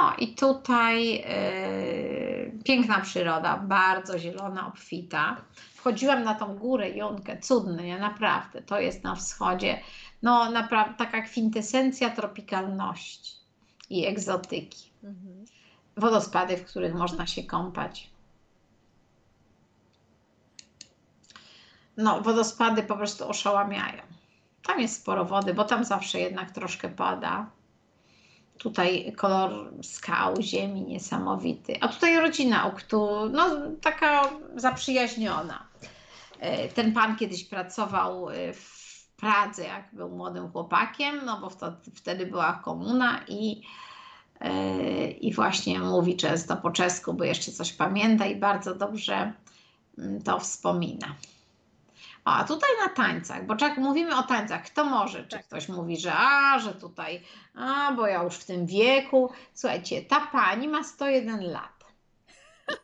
No 0.02 0.14
i 0.18 0.34
tutaj 0.34 1.12
yy, 1.14 2.58
piękna 2.64 3.00
przyroda, 3.00 3.56
bardzo 3.56 4.18
zielona, 4.18 4.66
obfita. 4.66 5.36
Wchodziłam 5.74 6.22
na 6.22 6.34
tą 6.34 6.56
górę 6.56 6.90
Junkę, 6.90 7.40
cudny, 7.40 7.82
nie? 7.82 7.98
naprawdę, 7.98 8.62
to 8.62 8.80
jest 8.80 9.04
na 9.04 9.14
wschodzie. 9.14 9.80
No 10.22 10.50
naprawdę 10.50 10.94
taka 10.98 11.22
kwintesencja 11.22 12.10
tropikalności 12.10 13.32
i 13.90 14.06
egzotyki. 14.06 14.90
Mhm. 15.04 15.44
Wodospady, 15.96 16.56
w 16.56 16.64
których 16.64 16.94
można 16.94 17.26
się 17.26 17.42
kąpać. 17.42 18.10
No, 21.96 22.20
wodospady 22.20 22.82
po 22.82 22.96
prostu 22.96 23.28
oszałamiają. 23.28 24.02
Tam 24.66 24.80
jest 24.80 25.02
sporo 25.02 25.24
wody, 25.24 25.54
bo 25.54 25.64
tam 25.64 25.84
zawsze 25.84 26.20
jednak 26.20 26.50
troszkę 26.50 26.88
pada. 26.88 27.50
Tutaj 28.62 29.12
kolor 29.16 29.72
skał, 29.82 30.34
ziemi 30.40 30.82
niesamowity. 30.82 31.80
A 31.80 31.88
tutaj 31.88 32.16
rodzina, 32.16 32.66
o 32.66 32.72
no 33.28 33.50
taka 33.80 34.30
zaprzyjaźniona. 34.56 35.68
E, 36.38 36.68
ten 36.68 36.92
pan 36.92 37.16
kiedyś 37.16 37.44
pracował 37.44 38.30
e, 38.30 38.52
w 38.52 38.82
Pradze, 39.16 39.64
jak 39.64 39.88
był 39.92 40.08
młodym 40.08 40.48
chłopakiem, 40.48 41.20
no 41.24 41.40
bo 41.40 41.50
wtedy 41.94 42.26
była 42.26 42.52
komuna 42.52 43.20
i, 43.28 43.62
e, 44.40 45.10
i 45.10 45.34
właśnie 45.34 45.78
mówi 45.78 46.16
często 46.16 46.56
po 46.56 46.70
czesku, 46.70 47.14
bo 47.14 47.24
jeszcze 47.24 47.52
coś 47.52 47.72
pamięta 47.72 48.26
i 48.26 48.36
bardzo 48.36 48.74
dobrze 48.74 49.32
mm, 49.98 50.22
to 50.22 50.38
wspomina. 50.38 51.14
A 52.24 52.44
tutaj 52.44 52.70
na 52.82 52.88
tańcach, 52.88 53.46
bo 53.46 53.56
jak 53.60 53.78
mówimy 53.78 54.16
o 54.16 54.22
tańcach, 54.22 54.64
kto 54.64 54.84
może? 54.84 55.22
Czy 55.24 55.36
tak. 55.36 55.46
ktoś 55.46 55.68
mówi, 55.68 55.96
że 55.96 56.12
a, 56.16 56.58
że 56.58 56.74
tutaj, 56.74 57.22
a, 57.54 57.92
bo 57.92 58.06
ja 58.06 58.22
już 58.22 58.34
w 58.34 58.44
tym 58.44 58.66
wieku. 58.66 59.32
Słuchajcie, 59.54 60.02
ta 60.02 60.20
pani 60.20 60.68
ma 60.68 60.84
101 60.84 61.52
lat. 61.52 61.84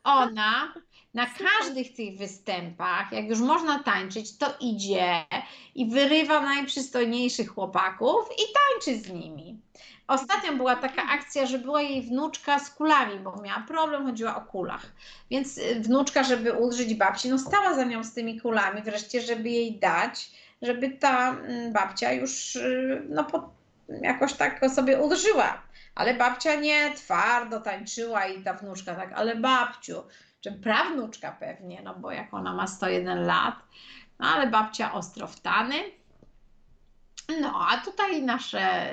Ona 0.05 0.75
Na 1.15 1.27
każdych 1.27 1.95
tych 1.95 2.19
występach, 2.19 3.13
jak 3.13 3.29
już 3.29 3.39
można 3.39 3.83
tańczyć, 3.83 4.37
to 4.39 4.47
idzie 4.61 5.27
i 5.75 5.91
wyrywa 5.91 6.41
najprzystojniejszych 6.41 7.49
chłopaków 7.49 8.29
i 8.33 8.43
tańczy 8.59 9.03
z 9.03 9.13
nimi. 9.13 9.61
Ostatnio 10.09 10.53
była 10.53 10.77
taka 10.77 11.03
akcja, 11.03 11.47
że 11.47 11.59
była 11.59 11.83
jej 11.83 12.03
wnuczka 12.03 12.59
z 12.59 12.71
kulami, 12.71 13.19
bo 13.19 13.43
miała 13.43 13.61
problem, 13.61 14.07
chodziła 14.07 14.37
o 14.37 14.41
kulach. 14.41 14.87
Więc 15.31 15.59
y, 15.59 15.81
wnuczka, 15.81 16.23
żeby 16.23 16.53
ulżyć 16.53 16.95
babci, 16.95 17.29
no 17.29 17.39
stała 17.39 17.75
za 17.75 17.85
nią 17.85 18.05
z 18.05 18.15
tymi 18.15 18.41
kulami, 18.41 18.83
wreszcie, 18.83 19.21
żeby 19.21 19.49
jej 19.49 19.79
dać, 19.79 20.31
żeby 20.63 20.91
ta 20.91 21.31
mm, 21.31 21.73
babcia 21.73 22.13
już 22.13 22.57
y, 22.57 23.07
no, 23.09 23.25
po, 23.25 23.51
jakoś 23.89 24.33
tak 24.33 24.61
sobie 24.75 24.99
ulżyła. 24.99 25.63
Ale 25.95 26.15
babcia 26.15 26.55
nie 26.55 26.95
twardo 26.95 27.61
tańczyła 27.61 28.27
i 28.27 28.43
ta 28.43 28.55
wnuczka 28.55 28.95
tak, 28.95 29.13
ale 29.13 29.37
babciu, 29.37 30.03
czy 30.41 30.53
prawnuczka 30.53 31.33
pewnie, 31.33 31.83
no 31.83 31.95
bo 31.95 32.11
jak 32.11 32.35
ona 32.35 32.53
ma 32.53 32.67
101 32.67 33.27
lat, 33.27 33.55
no 34.19 34.29
ale 34.29 34.47
babcia 34.47 34.93
ostro 34.93 35.27
wtany. 35.27 35.75
No, 37.41 37.67
a 37.71 37.77
tutaj 37.77 38.23
nasze, 38.23 38.93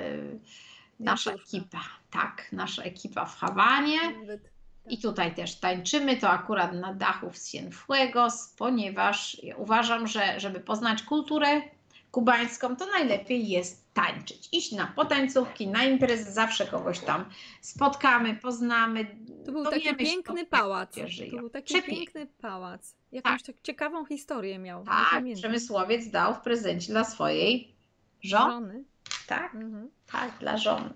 nasza 1.00 1.32
ekipa, 1.32 1.80
tak, 2.10 2.52
nasza 2.52 2.82
ekipa 2.82 3.24
w 3.24 3.36
Hawanie. 3.36 3.98
Nawet. 4.20 4.50
I 4.88 4.98
tutaj 4.98 5.34
też 5.34 5.56
tańczymy, 5.56 6.16
to 6.16 6.30
akurat 6.30 6.72
na 6.72 6.94
dachu 6.94 7.30
w 7.30 7.38
Cienfuegos, 7.38 8.54
ponieważ 8.58 9.42
ja 9.42 9.56
uważam, 9.56 10.06
że 10.06 10.40
żeby 10.40 10.60
poznać 10.60 11.02
kulturę 11.02 11.62
kubańską, 12.10 12.76
to 12.76 12.86
najlepiej 12.86 13.48
jest 13.48 13.94
tańczyć. 13.94 14.48
Iść 14.52 14.72
na 14.72 14.86
potańcówki, 14.86 15.68
na 15.68 15.84
imprezy, 15.84 16.32
zawsze 16.32 16.66
kogoś 16.66 17.00
tam 17.00 17.24
spotkamy, 17.60 18.34
poznamy. 18.34 19.16
To 19.46 19.52
był 19.52 19.64
taki 19.64 19.96
piękny 19.96 20.46
pałac. 20.46 20.94
To 21.30 21.36
był 21.36 21.50
taki 21.50 21.64
Przepiękny. 21.64 21.96
piękny 21.96 22.26
pałac. 22.26 22.96
Jakąś 23.12 23.42
tak 23.42 23.60
ciekawą 23.60 24.04
historię 24.04 24.58
miał. 24.58 24.84
Tak, 24.84 25.24
przemysłowiec 25.34 26.10
dał 26.10 26.34
w 26.34 26.40
prezencie 26.40 26.92
dla 26.92 27.04
swojej 27.04 27.74
żony. 28.22 28.52
Żony. 28.52 28.84
Tak, 29.26 29.54
Mhm. 29.54 29.90
tak, 30.12 30.38
dla 30.40 30.56
żony. 30.56 30.90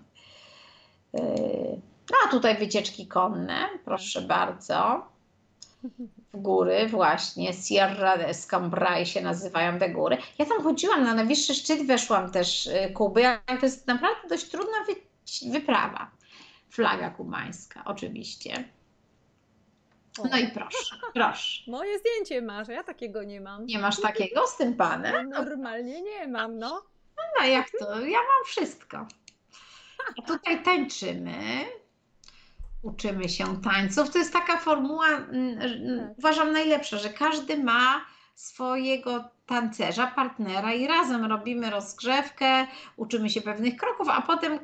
No 2.11 2.17
a 2.25 2.29
tutaj 2.29 2.57
wycieczki 2.57 3.07
konne, 3.07 3.69
proszę 3.85 4.21
bardzo. 4.21 5.05
w 6.33 6.37
góry 6.37 6.87
właśnie, 6.87 7.53
Sierra 7.53 8.13
Escambray 8.15 9.05
się 9.05 9.21
nazywają 9.21 9.79
te 9.79 9.89
góry. 9.89 10.17
Ja 10.37 10.45
tam 10.45 10.63
chodziłam, 10.63 11.03
na 11.03 11.13
najwyższy 11.13 11.55
szczyt 11.55 11.87
weszłam 11.87 12.31
też 12.31 12.67
y, 12.67 12.91
Kuby, 12.93 13.27
ale 13.27 13.59
to 13.59 13.65
jest 13.65 13.87
naprawdę 13.87 14.27
dość 14.29 14.49
trudna 14.49 14.77
wy, 14.87 14.95
wyprawa. 15.51 16.11
Flaga 16.69 17.09
kubańska, 17.09 17.83
oczywiście. 17.85 18.63
No 20.31 20.37
i 20.37 20.47
proszę, 20.47 20.95
proszę. 21.13 21.71
Moje 21.71 21.99
zdjęcie 21.99 22.41
masz, 22.41 22.67
ja 22.67 22.83
takiego 22.83 23.23
nie 23.23 23.41
mam. 23.41 23.65
Nie 23.65 23.79
masz 23.79 24.01
takiego 24.01 24.47
z 24.47 24.57
tym 24.57 24.73
panem? 24.75 25.29
Normalnie 25.29 26.01
nie 26.01 26.27
mam, 26.27 26.57
no. 26.59 26.81
No 27.39 27.45
jak 27.45 27.67
to? 27.79 27.99
Ja 27.99 28.17
mam 28.19 28.45
wszystko. 28.45 29.07
A 30.17 30.21
tutaj 30.21 30.63
tańczymy. 30.63 31.65
Uczymy 32.81 33.29
się 33.29 33.61
tańców. 33.61 34.09
To 34.09 34.17
jest 34.19 34.33
taka 34.33 34.57
formuła, 34.57 35.07
mm, 35.07 35.61
mm, 35.61 35.99
Tak. 36.07 36.17
uważam, 36.19 36.51
najlepsza, 36.51 36.97
że 36.97 37.09
każdy 37.09 37.57
ma 37.63 38.05
swojego 38.35 39.23
tancerza, 39.45 40.07
partnera 40.07 40.73
i 40.73 40.87
razem 40.87 41.25
robimy 41.25 41.69
rozgrzewkę, 41.69 42.67
uczymy 42.97 43.29
się 43.29 43.41
pewnych 43.41 43.75
kroków, 43.77 44.09
a 44.09 44.21
potem 44.21 44.59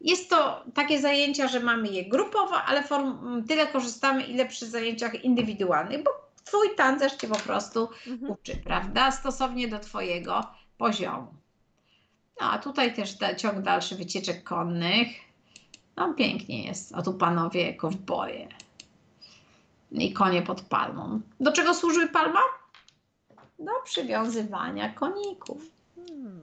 jest 0.00 0.30
to 0.30 0.64
takie 0.74 1.00
zajęcia, 1.00 1.48
że 1.48 1.60
mamy 1.60 1.88
je 1.88 2.08
grupowo, 2.08 2.62
ale 2.62 2.82
form, 2.82 3.44
tyle 3.48 3.66
korzystamy, 3.66 4.22
ile 4.24 4.46
przy 4.46 4.66
zajęciach 4.66 5.24
indywidualnych, 5.24 6.02
bo 6.02 6.10
twój 6.44 6.74
tancerz 6.76 7.12
cię 7.14 7.28
po 7.28 7.38
prostu 7.38 7.88
Mhm. 8.06 8.32
uczy, 8.32 8.56
prawda? 8.56 9.10
Stosownie 9.10 9.68
do 9.68 9.78
Twojego 9.78 10.46
poziomu. 10.78 11.34
No 12.40 12.50
a 12.50 12.58
tutaj 12.58 12.94
też 12.94 13.14
da, 13.14 13.34
ciąg 13.34 13.62
dalszy 13.62 13.96
wycieczek 13.96 14.44
konnych. 14.44 15.08
No 15.96 16.14
pięknie 16.14 16.64
jest. 16.64 16.94
A 16.94 17.02
tu 17.02 17.14
panowie 17.14 17.74
kowboje. 17.74 18.48
I 19.90 20.12
konie 20.12 20.42
pod 20.42 20.60
palmą. 20.60 21.20
Do 21.40 21.52
czego 21.52 21.74
służy 21.74 22.08
palma? 22.08 22.40
Do 23.58 23.72
przywiązywania 23.84 24.92
koników. 24.92 25.62
Hmm. 25.96 26.40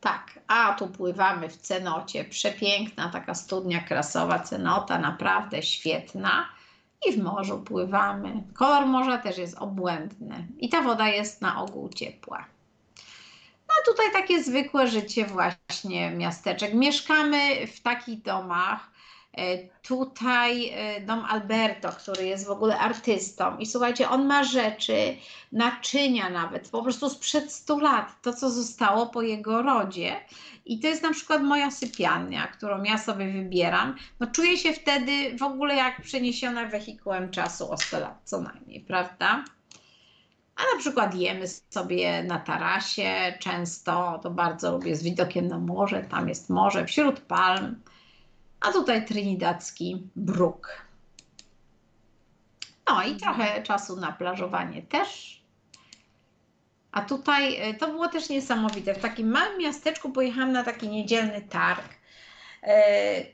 Tak, 0.00 0.38
a 0.46 0.74
tu 0.74 0.86
pływamy 0.88 1.48
w 1.48 1.56
cenocie. 1.56 2.24
Przepiękna 2.24 3.08
taka 3.08 3.34
studnia 3.34 3.80
krasowa 3.80 4.38
cenota, 4.38 4.98
naprawdę 4.98 5.62
świetna. 5.62 6.48
I 7.08 7.12
w 7.12 7.22
morzu 7.22 7.58
pływamy. 7.58 8.42
Kolor 8.54 8.86
morza 8.86 9.18
też 9.18 9.38
jest 9.38 9.58
obłędny. 9.58 10.46
I 10.58 10.68
ta 10.68 10.82
woda 10.82 11.08
jest 11.08 11.42
na 11.42 11.62
ogół 11.62 11.88
ciepła. 11.88 12.53
No 13.74 13.82
a 13.82 13.92
tutaj 13.92 14.12
takie 14.12 14.42
zwykłe 14.42 14.88
życie 14.88 15.24
właśnie 15.24 16.10
miasteczek. 16.10 16.74
Mieszkamy 16.74 17.66
w 17.66 17.80
takich 17.80 18.22
domach. 18.22 18.90
E, 19.36 19.74
Tutaj 19.82 20.70
e, 20.74 21.00
dom 21.00 21.24
Alberto, 21.24 21.88
który 21.88 22.26
jest 22.26 22.46
w 22.46 22.50
ogóle 22.50 22.78
artystą 22.78 23.58
i 23.58 23.66
słuchajcie, 23.66 24.08
on 24.08 24.26
ma 24.26 24.44
rzeczy, 24.44 25.16
naczynia 25.52 26.30
nawet, 26.30 26.70
po 26.70 26.82
prostu 26.82 27.10
sprzed 27.10 27.52
100 27.52 27.78
lat, 27.78 28.22
to 28.22 28.32
co 28.32 28.50
zostało 28.50 29.06
po 29.06 29.22
jego 29.22 29.62
rodzie. 29.62 30.16
I 30.66 30.80
to 30.80 30.86
jest 30.86 31.02
na 31.02 31.12
przykład 31.12 31.42
moja 31.42 31.70
sypialnia, 31.70 32.46
którą 32.46 32.82
ja 32.82 32.98
sobie 32.98 33.32
wybieram. 33.32 33.96
No 34.20 34.26
czuję 34.26 34.58
się 34.58 34.72
wtedy 34.72 35.36
w 35.38 35.42
ogóle 35.42 35.74
jak 35.74 36.02
przeniesiona 36.02 36.66
wehikułem 36.66 37.30
czasu 37.30 37.70
o 37.72 37.76
100 37.76 38.00
lat 38.00 38.20
co 38.24 38.40
najmniej, 38.40 38.80
prawda? 38.80 39.44
A 40.56 40.74
na 40.74 40.80
przykład 40.80 41.14
jemy 41.14 41.48
sobie 41.48 42.22
na 42.22 42.38
tarasie, 42.38 43.38
często 43.38 44.20
to 44.22 44.30
bardzo 44.30 44.72
lubię 44.72 44.96
z 44.96 45.02
widokiem 45.02 45.48
na 45.48 45.58
morze, 45.58 46.02
tam 46.02 46.28
jest 46.28 46.50
morze 46.50 46.86
wśród 46.86 47.20
palm, 47.20 47.80
a 48.60 48.72
tutaj 48.72 49.06
trinidadzki 49.06 50.08
bruk. 50.16 50.68
No 52.88 53.02
i 53.02 53.16
trochę 53.16 53.62
czasu 53.62 53.96
na 53.96 54.12
plażowanie 54.12 54.82
też. 54.82 55.42
A 56.92 57.02
tutaj 57.02 57.70
y, 57.70 57.74
to 57.74 57.88
było 57.88 58.08
też 58.08 58.28
niesamowite. 58.28 58.94
W 58.94 58.98
takim 58.98 59.30
małym 59.30 59.58
miasteczku 59.58 60.10
pojechałam 60.10 60.52
na 60.52 60.64
taki 60.64 60.88
niedzielny 60.88 61.40
targ, 61.40 61.88
y, 61.88 62.66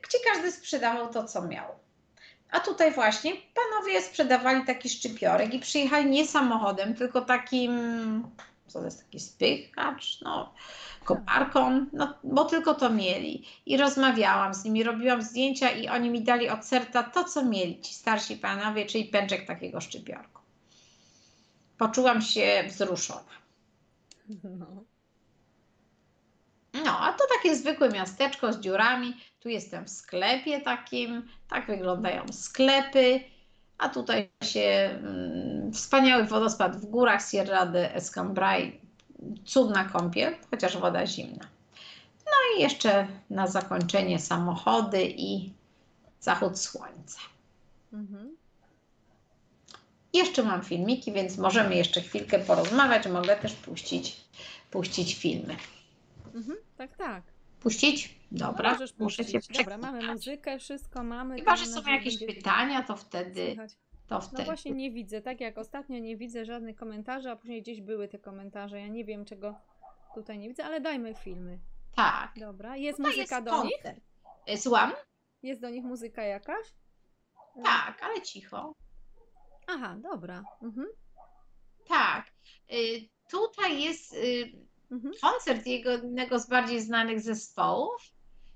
gdzie 0.03 0.19
każdy 0.33 0.53
sprzedawał 0.53 1.13
to, 1.13 1.25
co 1.25 1.43
miał. 1.43 1.81
A 2.51 2.61
tutaj 2.61 2.93
właśnie 2.93 3.33
panowie 3.55 4.03
sprzedawali 4.03 4.65
taki 4.65 4.89
szczypiorek 4.89 5.55
i 5.55 5.59
przyjechali 5.59 6.11
nie 6.11 6.27
samochodem, 6.27 6.95
tylko 6.95 7.21
takim, 7.21 7.73
co 8.67 8.79
to 8.79 8.85
jest 8.85 9.05
taki 9.05 9.21
spychacz, 9.21 10.21
no, 10.21 10.55
koparką, 11.05 11.87
no, 11.93 12.15
bo 12.25 12.45
tylko 12.45 12.75
to 12.75 12.91
mieli. 12.91 13.47
I 13.67 13.77
rozmawiałam 13.77 14.55
z 14.55 14.65
nimi, 14.65 14.83
robiłam 14.83 15.23
zdjęcia 15.23 15.71
i 15.71 15.89
oni 15.89 16.11
mi 16.11 16.23
dali 16.23 16.49
od 16.49 16.65
serca 16.65 17.03
to, 17.03 17.25
co 17.25 17.45
mieli 17.45 17.81
ci 17.81 17.95
starsi 17.95 18.37
panowie, 18.37 18.87
czyli 18.87 19.05
pęczek 19.05 19.47
takiego 19.47 19.81
szczypiorku. 19.81 20.41
Poczułam 21.79 22.23
się 22.23 22.65
wzruszona. 22.69 23.41
No. 24.45 24.67
No, 26.85 27.01
a 27.01 27.13
to 27.13 27.25
takie 27.37 27.57
zwykłe 27.57 27.89
miasteczko 27.89 28.53
z 28.53 28.61
dziurami. 28.61 29.15
Tu 29.41 29.49
jestem 29.49 29.85
w 29.85 29.91
sklepie 29.91 30.61
takim, 30.61 31.29
tak 31.49 31.67
wyglądają 31.67 32.33
sklepy. 32.33 33.21
A 33.79 33.89
tutaj 33.89 34.31
się 34.45 34.61
mm, 34.61 35.73
wspaniały 35.73 36.25
wodospad 36.25 36.77
w 36.77 36.87
górach 36.87 37.31
Sierra 37.31 37.67
de 37.67 37.95
Escambray. 37.95 38.81
Cudna 39.45 39.85
kąpiel, 39.85 40.35
chociaż 40.51 40.77
woda 40.77 41.07
zimna. 41.07 41.45
No 42.27 42.57
i 42.57 42.63
jeszcze 42.63 43.07
na 43.31 43.47
zakończenie 43.47 44.19
samochody 44.19 45.05
i 45.17 45.53
zachód 46.21 46.59
słońca. 46.59 47.19
Mhm. 47.93 48.37
Jeszcze 50.13 50.43
mam 50.43 50.63
filmiki, 50.63 51.13
więc 51.13 51.39
możemy 51.39 51.75
jeszcze 51.75 52.01
chwilkę 52.01 52.39
porozmawiać. 52.39 53.07
Mogę 53.07 53.37
też 53.37 53.53
puścić, 53.53 54.17
puścić 54.71 55.15
filmy. 55.15 55.57
Mhm. 56.35 56.59
Tak, 56.77 56.97
tak. 56.97 57.23
Puścić? 57.61 58.21
Dobra, 58.33 58.69
no, 58.73 58.75
możesz 58.79 58.99
muszę 58.99 59.23
puścić. 59.25 59.47
się 59.47 59.59
Dobra, 59.59 59.79
mamy 59.79 60.07
muzykę, 60.13 60.59
wszystko 60.59 61.03
mamy. 61.03 61.37
Chyba, 61.39 61.57
że 61.57 61.67
są 61.67 61.83
jakieś 61.87 62.19
będzie 62.19 62.35
pytania, 62.35 62.83
to 62.83 62.97
wtedy, 62.97 63.57
to 64.07 64.15
No 64.15 64.21
wtedy. 64.21 64.45
właśnie 64.45 64.71
nie 64.73 64.91
widzę, 64.91 65.23
tak 65.23 65.41
jak 65.41 65.59
ostatnio 65.59 65.99
nie 65.99 66.17
widzę 66.17 66.45
żadnych 66.45 66.77
komentarzy, 66.77 67.31
a 67.31 67.37
później 67.37 67.63
gdzieś 67.63 67.81
były 67.81 68.09
te 68.09 68.19
komentarze. 68.19 68.81
Ja 68.81 68.89
nie 68.89 69.05
wiem 69.05 69.25
czego 69.25 69.55
tutaj 70.15 70.39
nie 70.39 70.49
widzę, 70.49 70.65
ale 70.65 70.81
dajmy 70.81 71.15
filmy. 71.15 71.59
Tak. 71.97 72.33
Dobra, 72.37 72.77
jest 72.77 72.99
To 72.99 73.03
muzyka 73.09 73.37
jest 73.37 73.45
do 73.49 73.65
nich? 73.65 73.73
koncert. 73.83 74.05
E, 74.47 74.57
Słucham? 74.59 74.93
Jest 75.43 75.61
do 75.61 75.71
nich 75.71 75.85
muzyka 75.85 76.23
jakaś? 76.23 76.67
E, 77.57 77.63
Tak, 77.63 78.03
ale 78.03 78.23
cicho. 78.23 78.75
Aha, 79.67 79.97
dobra. 80.03 80.45
Mhm. 80.63 80.87
Tak. 81.89 82.27
Y, 82.73 83.09
Tutaj 83.31 83.83
jest 83.83 84.17
Mhm. 84.91 85.15
koncert 85.21 85.67
jego, 85.67 85.91
jednego 85.91 86.39
z 86.39 86.47
bardziej 86.47 86.81
znanych 86.81 87.21
zespołów, 87.21 88.03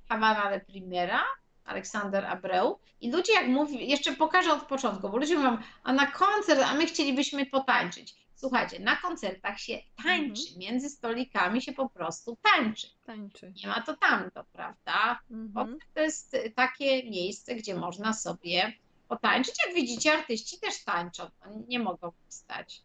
Havana 0.08 0.50
de 0.50 0.60
Primera. 0.60 1.24
Aleksander 1.64 2.24
Abreu. 2.26 2.78
I 3.00 3.12
ludzie 3.12 3.32
jak 3.32 3.46
mówi, 3.48 3.88
jeszcze 3.88 4.12
pokażę 4.12 4.52
od 4.52 4.62
początku, 4.62 5.08
bo 5.08 5.16
ludzie 5.16 5.36
mówią, 5.36 5.58
a 5.82 5.92
na 5.92 6.06
koncert, 6.06 6.60
a 6.60 6.74
my 6.74 6.86
chcielibyśmy 6.86 7.46
potańczyć. 7.46 8.14
Słuchajcie, 8.34 8.80
na 8.80 8.96
koncertach 8.96 9.60
się 9.60 9.78
tańczy, 10.04 10.42
Mhm. 10.42 10.58
między 10.58 10.90
stolikami 10.90 11.62
się 11.62 11.72
po 11.72 11.88
prostu 11.88 12.36
tańczy. 12.42 12.86
Tańczy. 13.06 13.52
Nie 13.62 13.68
ma 13.68 13.80
to 13.82 13.96
tamto, 13.96 14.44
prawda? 14.52 15.20
Mhm. 15.30 15.78
To 15.94 16.00
jest 16.00 16.36
takie 16.56 17.10
miejsce, 17.10 17.54
gdzie 17.54 17.74
można 17.74 18.12
sobie 18.12 18.72
potańczyć. 19.08 19.54
Jak 19.66 19.74
widzicie, 19.74 20.12
artyści 20.12 20.60
też 20.60 20.84
tańczą, 20.84 21.30
no, 21.46 21.52
nie 21.68 21.78
mogą 21.78 22.12
wstać. 22.28 22.82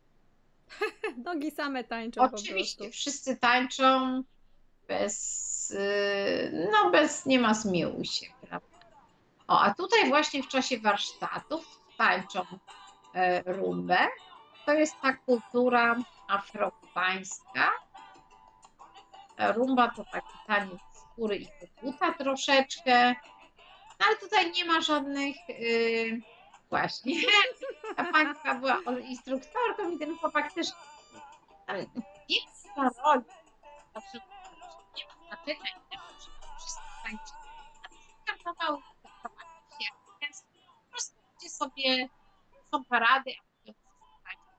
Nogi 1.26 1.52
same 1.52 1.84
tańczą 1.84 2.22
Oczywiście, 2.22 2.90
wszyscy 2.90 3.38
tańczą 3.38 4.24
bez, 4.88 5.72
y, 5.72 6.70
no 6.72 6.92
bez, 6.92 7.26
nie 7.26 7.40
ma 7.40 7.54
zmiłuj 7.54 8.06
się, 8.06 8.26
prawda? 8.42 8.80
O, 9.48 9.60
a 9.60 9.74
tutaj 9.74 10.10
właśnie 10.10 10.44
w 10.44 10.48
czasie 10.48 10.80
warsztatów 10.80 11.80
tańczą 11.98 12.46
e, 13.14 13.54
rumbę. 13.54 13.98
To 14.66 14.74
jest 14.74 14.96
ta 15.02 15.14
kultura 15.14 15.96
afrokubańska. 16.28 17.72
E, 19.38 19.54
Rumba 19.54 19.88
to 19.96 20.04
taki 20.12 20.38
taniec 20.48 20.80
skóry 20.94 21.36
i 21.36 21.48
koguta 21.82 22.14
troszeczkę. 22.14 23.16
No 24.00 24.06
ale 24.08 24.18
tutaj 24.18 24.52
nie 24.52 24.66
ma 24.66 24.82
żadnych, 24.82 25.36
y, 25.50 26.22
właśnie, 26.70 27.16
ta 28.04 28.12
pani 28.12 28.36
która 28.36 28.56
była 28.56 28.80
instruktorką 29.00 29.90
i 29.90 30.00
ten 30.00 30.18
chłopak 30.18 30.54
też, 30.54 30.68
ale 31.68 31.86
nie 32.30 32.38
ma 32.78 32.90
roli. 33.06 33.24
Zawsze 33.94 34.18
nie 34.98 35.06
ma 35.30 35.38
że 35.46 36.32
wszyscy 36.60 36.80
tańczą. 37.04 37.34
A 37.84 37.90
to 37.90 37.96
jest 37.96 38.44
karnawał, 38.44 38.78
się, 39.80 39.86
więc 40.22 40.44
po 40.86 40.92
prostu 40.92 41.16
ludzie 41.36 41.50
sobie, 41.50 42.10
są 42.72 42.84
parady. 42.86 43.32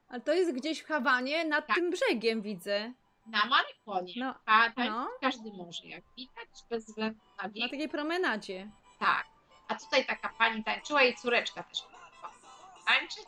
Ale 0.09 0.20
to 0.20 0.32
jest 0.32 0.53
gdzieś 0.55 0.82
w 0.82 0.86
Hawanie, 0.86 1.45
nad 1.45 1.66
Tak. 1.66 1.76
tym 1.76 1.91
brzegiem 1.91 2.43
widzę. 2.43 2.93
Na 3.26 3.47
Marykonie, 3.47 4.12
No, 4.16 4.34
a 4.47 4.61
tańczyć 4.70 4.86
no. 4.91 5.09
każdy 5.20 5.53
może, 5.53 5.86
jak 5.86 6.05
widać, 6.16 6.49
bez 6.70 6.86
względu 6.86 7.20
na 7.36 7.43
na 7.43 7.49
wiek. 7.49 7.70
takiej 7.70 7.88
promenadzie. 7.88 8.70
Tak. 8.99 9.26
A 9.68 9.74
tutaj 9.74 10.07
taka 10.07 10.28
pani 10.28 10.64
tańczyła 10.64 11.03
i 11.03 11.16
córeczka 11.16 11.62
też 11.62 11.82
mogła 11.84 12.00
tańczyć. 12.91 13.24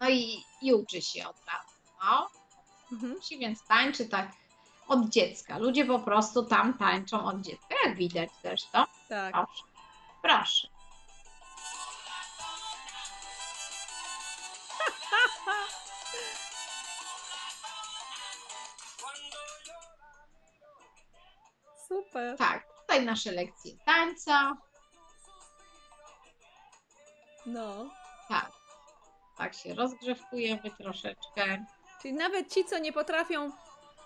No 0.00 0.10
i, 0.10 0.44
i 0.62 0.74
uczy 0.74 1.02
się 1.02 1.28
od 1.28 1.36
razu. 1.46 1.74
No. 2.04 2.30
Mhm. 2.92 3.12
Musi 3.12 3.38
więc 3.38 3.64
tańczy 3.64 4.08
tak 4.08 4.32
od 4.88 5.08
dziecka. 5.08 5.58
Ludzie 5.58 5.84
po 5.84 5.98
prostu 5.98 6.44
tam 6.44 6.78
tańczą 6.78 7.24
od 7.24 7.40
dziecka, 7.40 7.74
jak 7.84 7.96
widać 7.96 8.30
zresztą. 8.42 8.84
Tak. 9.08 9.32
Proszę. 9.32 9.62
Proszę. 10.22 10.68
Super. 21.88 22.38
Tak, 22.38 22.66
tutaj 22.80 23.04
nasze 23.04 23.32
lekcje 23.32 23.72
tańca. 23.84 24.56
No. 27.46 27.90
Tak. 28.28 28.50
Tak 29.38 29.54
się 29.54 29.74
rozgrzewkujemy 29.74 30.70
troszeczkę. 30.78 31.64
Czyli 32.02 32.14
nawet 32.14 32.52
ci, 32.54 32.64
co 32.64 32.78
nie 32.78 32.92
potrafią, 32.92 33.50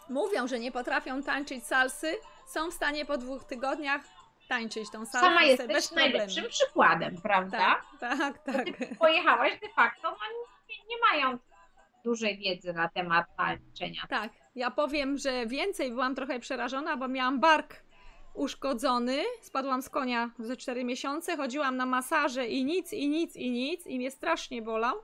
mówią, 0.09 0.49
że 0.49 0.59
nie 0.59 0.73
potrafią 0.73 1.23
tańczyć 1.23 1.65
salsy, 1.67 2.17
są 2.47 2.71
w 2.71 2.75
stanie 2.75 3.05
po 3.05 3.19
dwóch 3.19 3.45
tygodniach 3.45 4.01
tańczyć 4.49 4.91
tą 4.91 5.07
salsę 5.07 5.27
Sama 5.29 5.41
bez 5.41 5.49
jesteś 5.49 5.87
problemu. 5.87 6.11
najlepszym 6.11 6.49
przykładem, 6.49 7.21
prawda? 7.23 7.59
Tak, 7.59 7.85
tak, 8.01 8.39
tak. 8.39 8.65
Ty 8.79 8.97
pojechałaś 8.99 9.61
de 9.61 9.69
facto, 9.69 10.11
no 10.11 10.17
nie, 10.69 10.77
nie 10.89 10.97
mają 11.13 11.39
dużej 12.05 12.39
wiedzy 12.39 12.73
na 12.73 12.89
temat 12.89 13.27
tańczenia. 13.37 14.03
Tak, 14.09 14.33
ja 14.55 14.71
powiem, 14.71 15.19
że 15.19 15.47
więcej 15.47 15.91
byłam 15.91 16.15
trochę 16.15 16.41
przerażona, 16.41 16.97
bo 16.97 17.09
miałam 17.09 17.41
bark 17.41 17.77
uszkodzony, 18.35 19.25
spadłam 19.43 19.83
z 19.83 19.89
konia 19.89 20.31
ze 20.39 20.57
4 20.57 20.85
miesiące, 20.85 21.37
chodziłam 21.37 21.77
na 21.77 21.87
masaże 21.87 22.47
i 22.47 22.65
nic, 22.65 22.93
i 22.93 23.09
nic, 23.09 23.37
i 23.37 23.51
nic, 23.51 23.87
i 23.87 23.99
mnie 23.99 24.11
strasznie 24.11 24.63
bolał. 24.63 24.97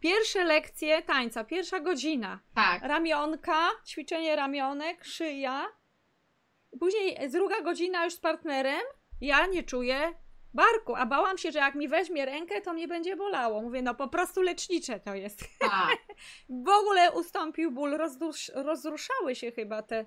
Pierwsze 0.00 0.44
lekcje 0.44 1.02
tańca, 1.02 1.44
pierwsza 1.44 1.80
godzina, 1.80 2.40
Tak, 2.54 2.82
ramionka, 2.82 3.68
ćwiczenie 3.86 4.36
ramionek, 4.36 5.04
szyja. 5.04 5.66
Później 6.80 7.30
druga 7.30 7.60
godzina 7.60 8.04
już 8.04 8.14
z 8.14 8.20
partnerem, 8.20 8.80
ja 9.20 9.46
nie 9.46 9.62
czuję 9.62 10.14
barku, 10.54 10.94
a 10.96 11.06
bałam 11.06 11.38
się, 11.38 11.52
że 11.52 11.58
jak 11.58 11.74
mi 11.74 11.88
weźmie 11.88 12.24
rękę, 12.24 12.60
to 12.60 12.72
mnie 12.72 12.88
będzie 12.88 13.16
bolało. 13.16 13.62
Mówię, 13.62 13.82
no 13.82 13.94
po 13.94 14.08
prostu 14.08 14.42
lecznicze 14.42 15.00
to 15.00 15.14
jest. 15.14 15.40
tak. 15.60 15.98
W 16.64 16.68
ogóle 16.68 17.12
ustąpił 17.12 17.70
ból, 17.70 17.90
rozrusz, 17.96 18.52
rozruszały 18.54 19.34
się 19.34 19.52
chyba 19.52 19.82
te, 19.82 20.04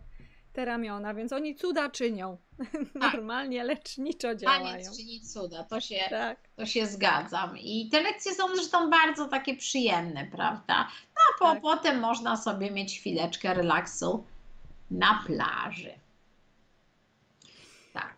te 0.57 0.65
ramiona, 0.65 1.13
więc 1.13 1.33
oni 1.33 1.55
cuda 1.55 1.89
czynią. 1.89 2.37
Normalnie 3.13 3.63
leczniczo 3.63 4.35
działają. 4.35 4.63
Taniec 4.65 4.97
czyni 4.97 5.21
cuda, 5.21 5.63
to 5.63 5.81
się, 5.81 5.95
Tak, 6.09 6.37
to 6.55 6.65
się 6.65 6.87
zgadzam. 6.87 7.57
I 7.57 7.89
te 7.89 8.01
lekcje 8.01 8.33
są 8.33 8.55
zresztą 8.55 8.89
bardzo 8.89 9.27
takie 9.27 9.55
przyjemne, 9.55 10.25
prawda? 10.31 10.87
No 11.15 11.21
a 11.35 11.39
po, 11.39 11.45
Tak. 11.53 11.61
potem 11.61 11.99
można 11.99 12.37
sobie 12.37 12.71
mieć 12.71 12.99
chwileczkę 12.99 13.53
relaksu 13.53 14.23
na 14.91 15.23
plaży. 15.27 15.93
Tak. 17.93 18.15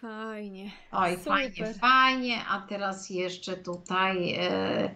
fajnie. 0.00 0.70
Oj, 0.92 1.10
Super. 1.16 1.24
fajnie, 1.32 1.74
fajnie. 1.74 2.44
A 2.50 2.60
teraz 2.60 3.10
jeszcze 3.10 3.56
tutaj, 3.56 4.34
e, 4.38 4.94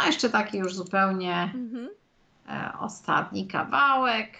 no 0.00 0.06
jeszcze 0.06 0.30
taki 0.30 0.58
już 0.58 0.74
zupełnie 0.74 1.34
Mhm. 1.54 1.88
e, 2.48 2.72
ostatni 2.80 3.46
kawałek. 3.46 4.38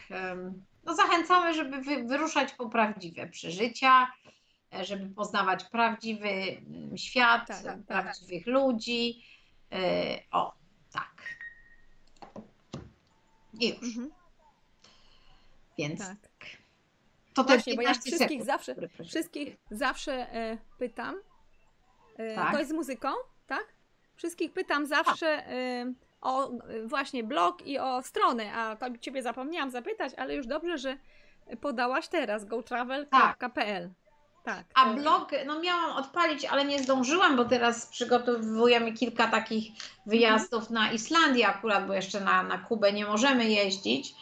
No 0.84 0.94
zachęcamy, 0.94 1.54
żeby 1.54 1.80
wy, 1.82 2.04
wyruszać 2.04 2.52
po 2.52 2.68
prawdziwe 2.68 3.26
przeżycia, 3.26 4.12
e, 4.74 4.84
żeby 4.84 5.14
poznawać 5.14 5.64
prawdziwy 5.64 6.28
mm, 6.28 6.96
świat, 6.98 7.46
Tak, 7.46 7.60
e, 7.60 7.62
tak. 7.64 7.82
prawdziwych 7.86 8.46
ludzi. 8.46 9.22
E, 9.72 9.78
O, 10.32 10.54
tak. 10.92 11.22
I 13.60 13.68
już, 13.68 13.82
Mhm. 13.82 14.10
więc 15.78 15.98
Tak. 16.00 16.16
to 17.34 17.44
te 17.44 17.52
Właśnie, 17.54 17.74
bo 17.74 17.82
ja 17.82 17.88
15 17.88 18.10
wszystkich 18.10 18.28
sekund, 18.28 18.46
zawsze, 18.46 18.74
wszystkich 19.04 19.56
zawsze 19.70 20.12
e, 20.34 20.58
pytam. 20.78 21.14
E, 22.16 22.34
Tak. 22.34 22.52
To 22.52 22.58
jest 22.58 22.70
z 22.70 22.74
muzyką, 22.74 23.08
tak? 23.46 23.64
Wszystkich 24.16 24.52
pytam 24.52 24.86
zawsze 24.86 25.26
e, 25.46 25.92
o 26.20 26.50
e, 26.50 26.86
właśnie 26.86 27.24
blog 27.24 27.66
i 27.66 27.78
o 27.78 28.02
stronę, 28.02 28.52
a 28.54 28.76
ciebie 29.00 29.22
zapomniałam 29.22 29.70
zapytać, 29.70 30.12
ale 30.16 30.34
już 30.34 30.46
dobrze, 30.46 30.78
że 30.78 30.96
podałaś 31.60 32.08
teraz 32.08 32.44
gotravel.pl. 32.44 33.90
Tak. 34.44 34.64
A 34.74 34.84
to- 34.84 34.94
blog, 34.94 35.30
no 35.46 35.60
miałam 35.60 35.96
odpalić, 35.96 36.44
ale 36.44 36.64
nie 36.64 36.78
zdążyłam, 36.78 37.36
bo 37.36 37.44
teraz 37.44 37.86
przygotowujemy 37.86 38.92
kilka 38.92 39.26
takich 39.26 39.72
wyjazdów 40.06 40.70
na 40.70 40.92
Islandię 40.92 41.48
akurat, 41.48 41.86
bo 41.86 41.94
jeszcze 41.94 42.20
na, 42.20 42.42
na 42.42 42.58
Kubę 42.58 42.92
nie 42.92 43.06
możemy 43.06 43.44
jeździć. 43.44 44.14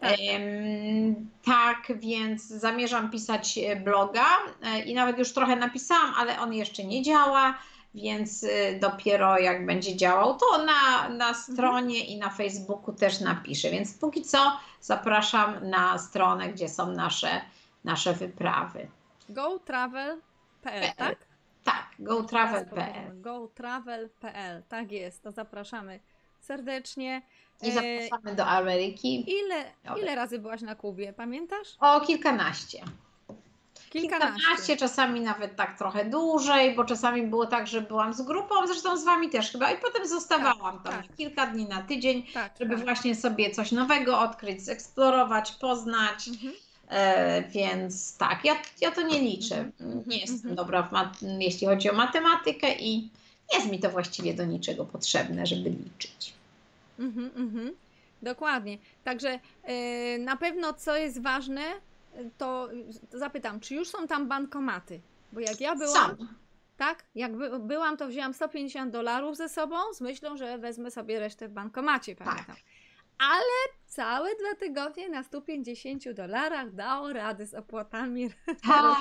Tak. 0.00 0.16
Em, 0.20 1.30
tak, 1.44 1.92
więc 1.98 2.42
zamierzam 2.46 3.10
pisać 3.10 3.58
e, 3.58 3.76
bloga 3.76 4.26
e, 4.62 4.80
i 4.80 4.94
nawet 4.94 5.18
już 5.18 5.32
trochę 5.32 5.56
napisałam, 5.56 6.14
ale 6.16 6.40
on 6.40 6.52
jeszcze 6.54 6.84
nie 6.84 7.02
działa, 7.02 7.58
więc 7.94 8.44
e, 8.44 8.78
dopiero 8.78 9.38
jak 9.38 9.66
będzie 9.66 9.96
działał, 9.96 10.36
to 10.38 10.64
na, 10.64 11.08
na 11.08 11.34
stronie 11.34 12.04
i 12.04 12.18
na 12.18 12.30
Facebooku 12.30 12.92
też 12.94 13.20
napiszę. 13.20 13.70
Więc 13.70 13.98
póki 13.98 14.22
co 14.22 14.56
zapraszam 14.80 15.70
na 15.70 15.98
stronę, 15.98 16.48
gdzie 16.48 16.68
są 16.68 16.92
nasze, 16.92 17.40
nasze 17.84 18.12
wyprawy. 18.12 18.88
gotravel.pl, 19.28 20.92
tak? 20.96 21.18
Tak, 21.64 21.86
gotravel.pl. 21.98 23.20
gotravel.pl, 23.20 24.62
tak 24.68 24.92
jest, 24.92 25.22
to 25.22 25.32
zapraszamy 25.32 26.00
serdecznie. 26.40 27.22
I 27.62 27.68
E, 27.68 27.72
zapraszamy 27.72 28.36
do 28.36 28.46
Ameryki 28.46 29.30
Ile, 29.40 29.64
ile 29.98 30.14
razy 30.14 30.38
byłaś 30.38 30.60
na 30.60 30.74
Kubie, 30.74 31.12
pamiętasz? 31.12 31.76
o 31.80 32.00
kilkanaście. 32.00 32.82
Kilkanaście. 33.90 34.76
czasami 34.76 35.20
nawet 35.20 35.56
tak 35.56 35.78
trochę 35.78 36.04
dłużej, 36.04 36.74
bo 36.74 36.84
czasami 36.84 37.22
było 37.22 37.46
tak, 37.46 37.66
że 37.66 37.80
byłam 37.80 38.14
z 38.14 38.22
grupą, 38.22 38.66
zresztą 38.66 38.96
z 38.96 39.04
wami 39.04 39.30
też 39.30 39.52
chyba, 39.52 39.70
i 39.70 39.78
potem 39.78 40.08
zostawałam 40.08 40.82
tam 40.82 40.92
tak. 40.92 41.16
kilka 41.16 41.46
dni 41.46 41.68
na 41.68 41.82
tydzień, 41.82 42.26
Tak, 42.34 42.52
żeby 42.60 42.74
tak. 42.74 42.84
właśnie 42.84 43.14
sobie 43.14 43.50
coś 43.50 43.72
nowego 43.72 44.20
odkryć, 44.20 44.62
zeksplorować, 44.62 45.52
poznać. 45.52 46.28
Mhm. 46.28 46.52
E, 46.88 47.42
więc 47.42 48.16
tak, 48.16 48.44
ja, 48.44 48.56
ja 48.80 48.90
to 48.90 49.02
nie 49.02 49.20
liczę. 49.20 49.56
Mhm, 49.80 50.02
Nie 50.06 50.18
jestem 50.18 50.50
mhm. 50.50 50.54
dobra, 50.54 50.90
jeśli 51.38 51.66
chodzi 51.66 51.90
o 51.90 51.94
matematykę 51.94 52.74
i 52.74 52.98
nie 53.52 53.58
jest 53.58 53.70
mi 53.70 53.80
to 53.80 53.90
właściwie 53.90 54.34
do 54.34 54.44
niczego 54.44 54.84
potrzebne, 54.84 55.46
żeby 55.46 55.70
liczyć. 55.70 56.34
Mhm, 56.98 57.30
mhm. 57.36 57.72
Dokładnie. 58.22 58.78
Także 59.04 59.38
e, 59.64 60.18
na 60.18 60.36
pewno 60.36 60.74
co 60.74 60.96
jest 60.96 61.22
ważne, 61.22 61.62
to, 62.38 62.68
zapytam, 63.10 63.60
czy 63.60 63.74
już 63.74 63.88
są 63.88 64.06
tam 64.06 64.28
bankomaty? 64.28 65.00
Bo 65.32 65.40
jak 65.40 65.60
ja 65.60 65.76
byłam, 65.76 66.16
Są. 66.18 66.26
tak, 66.76 67.04
jak 67.14 67.36
by, 67.36 67.58
byłam, 67.58 67.96
to 67.96 68.08
wzięłam 68.08 68.34
150 68.34 68.92
dolarów 68.92 69.36
ze 69.36 69.48
sobą 69.48 69.76
z 69.94 70.00
myślą, 70.00 70.36
że 70.36 70.58
wezmę 70.58 70.90
sobie 70.90 71.20
resztę 71.20 71.48
w 71.48 71.52
bankomacie, 71.52 72.16
pamiętam. 72.16 72.46
Tak. 72.46 72.56
Ale 73.20 73.80
całe 73.86 74.30
dwa 74.34 74.54
tygodnie 74.58 75.08
na 75.08 75.22
150 75.22 76.10
dolarach 76.12 76.74
dało 76.74 77.12
rady 77.12 77.46
z 77.46 77.54
opłatami 77.54 78.30
Tak. 78.68 78.96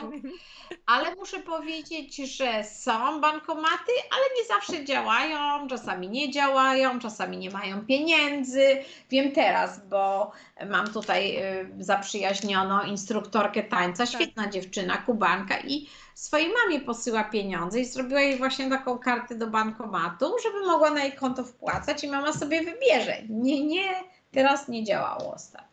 Ale 0.85 1.15
muszę 1.15 1.39
powiedzieć, 1.39 2.15
że 2.15 2.63
są 2.63 3.21
bankomaty, 3.21 3.91
ale 4.11 4.23
nie 4.37 4.45
zawsze 4.47 4.85
działają, 4.85 5.67
czasami 5.67 6.09
nie 6.09 6.31
działają, 6.31 6.99
czasami 6.99 7.37
nie 7.37 7.49
mają 7.49 7.85
pieniędzy. 7.85 8.83
Wiem 9.09 9.31
teraz, 9.31 9.87
bo 9.87 10.31
mam 10.69 10.93
tutaj 10.93 11.37
y, 11.79 11.83
zaprzyjaźnioną 11.83 12.81
instruktorkę 12.83 13.63
tańca, 13.63 14.05
Tak. 14.05 14.15
świetna 14.15 14.49
dziewczyna, 14.49 14.97
kubanka 14.97 15.59
i 15.59 15.87
swojej 16.19 16.53
mamie 16.53 16.81
posyła 16.81 17.23
pieniądze 17.23 17.79
i 17.79 17.85
zrobiła 17.85 18.21
jej 18.21 18.37
właśnie 18.37 18.69
taką 18.69 18.97
kartę 18.97 19.35
do 19.35 19.47
bankomatu, 19.47 20.35
żeby 20.43 20.65
mogła 20.65 20.91
na 20.91 21.03
jej 21.03 21.13
konto 21.13 21.43
wpłacać 21.43 22.03
i 22.03 22.07
mama 22.07 22.33
sobie 22.33 22.63
wybierze. 22.63 23.17
Nie, 23.29 23.65
nie, 23.65 23.89
teraz 24.31 24.67
nie 24.67 24.83
działało 24.83 25.33
ostatnio. 25.33 25.69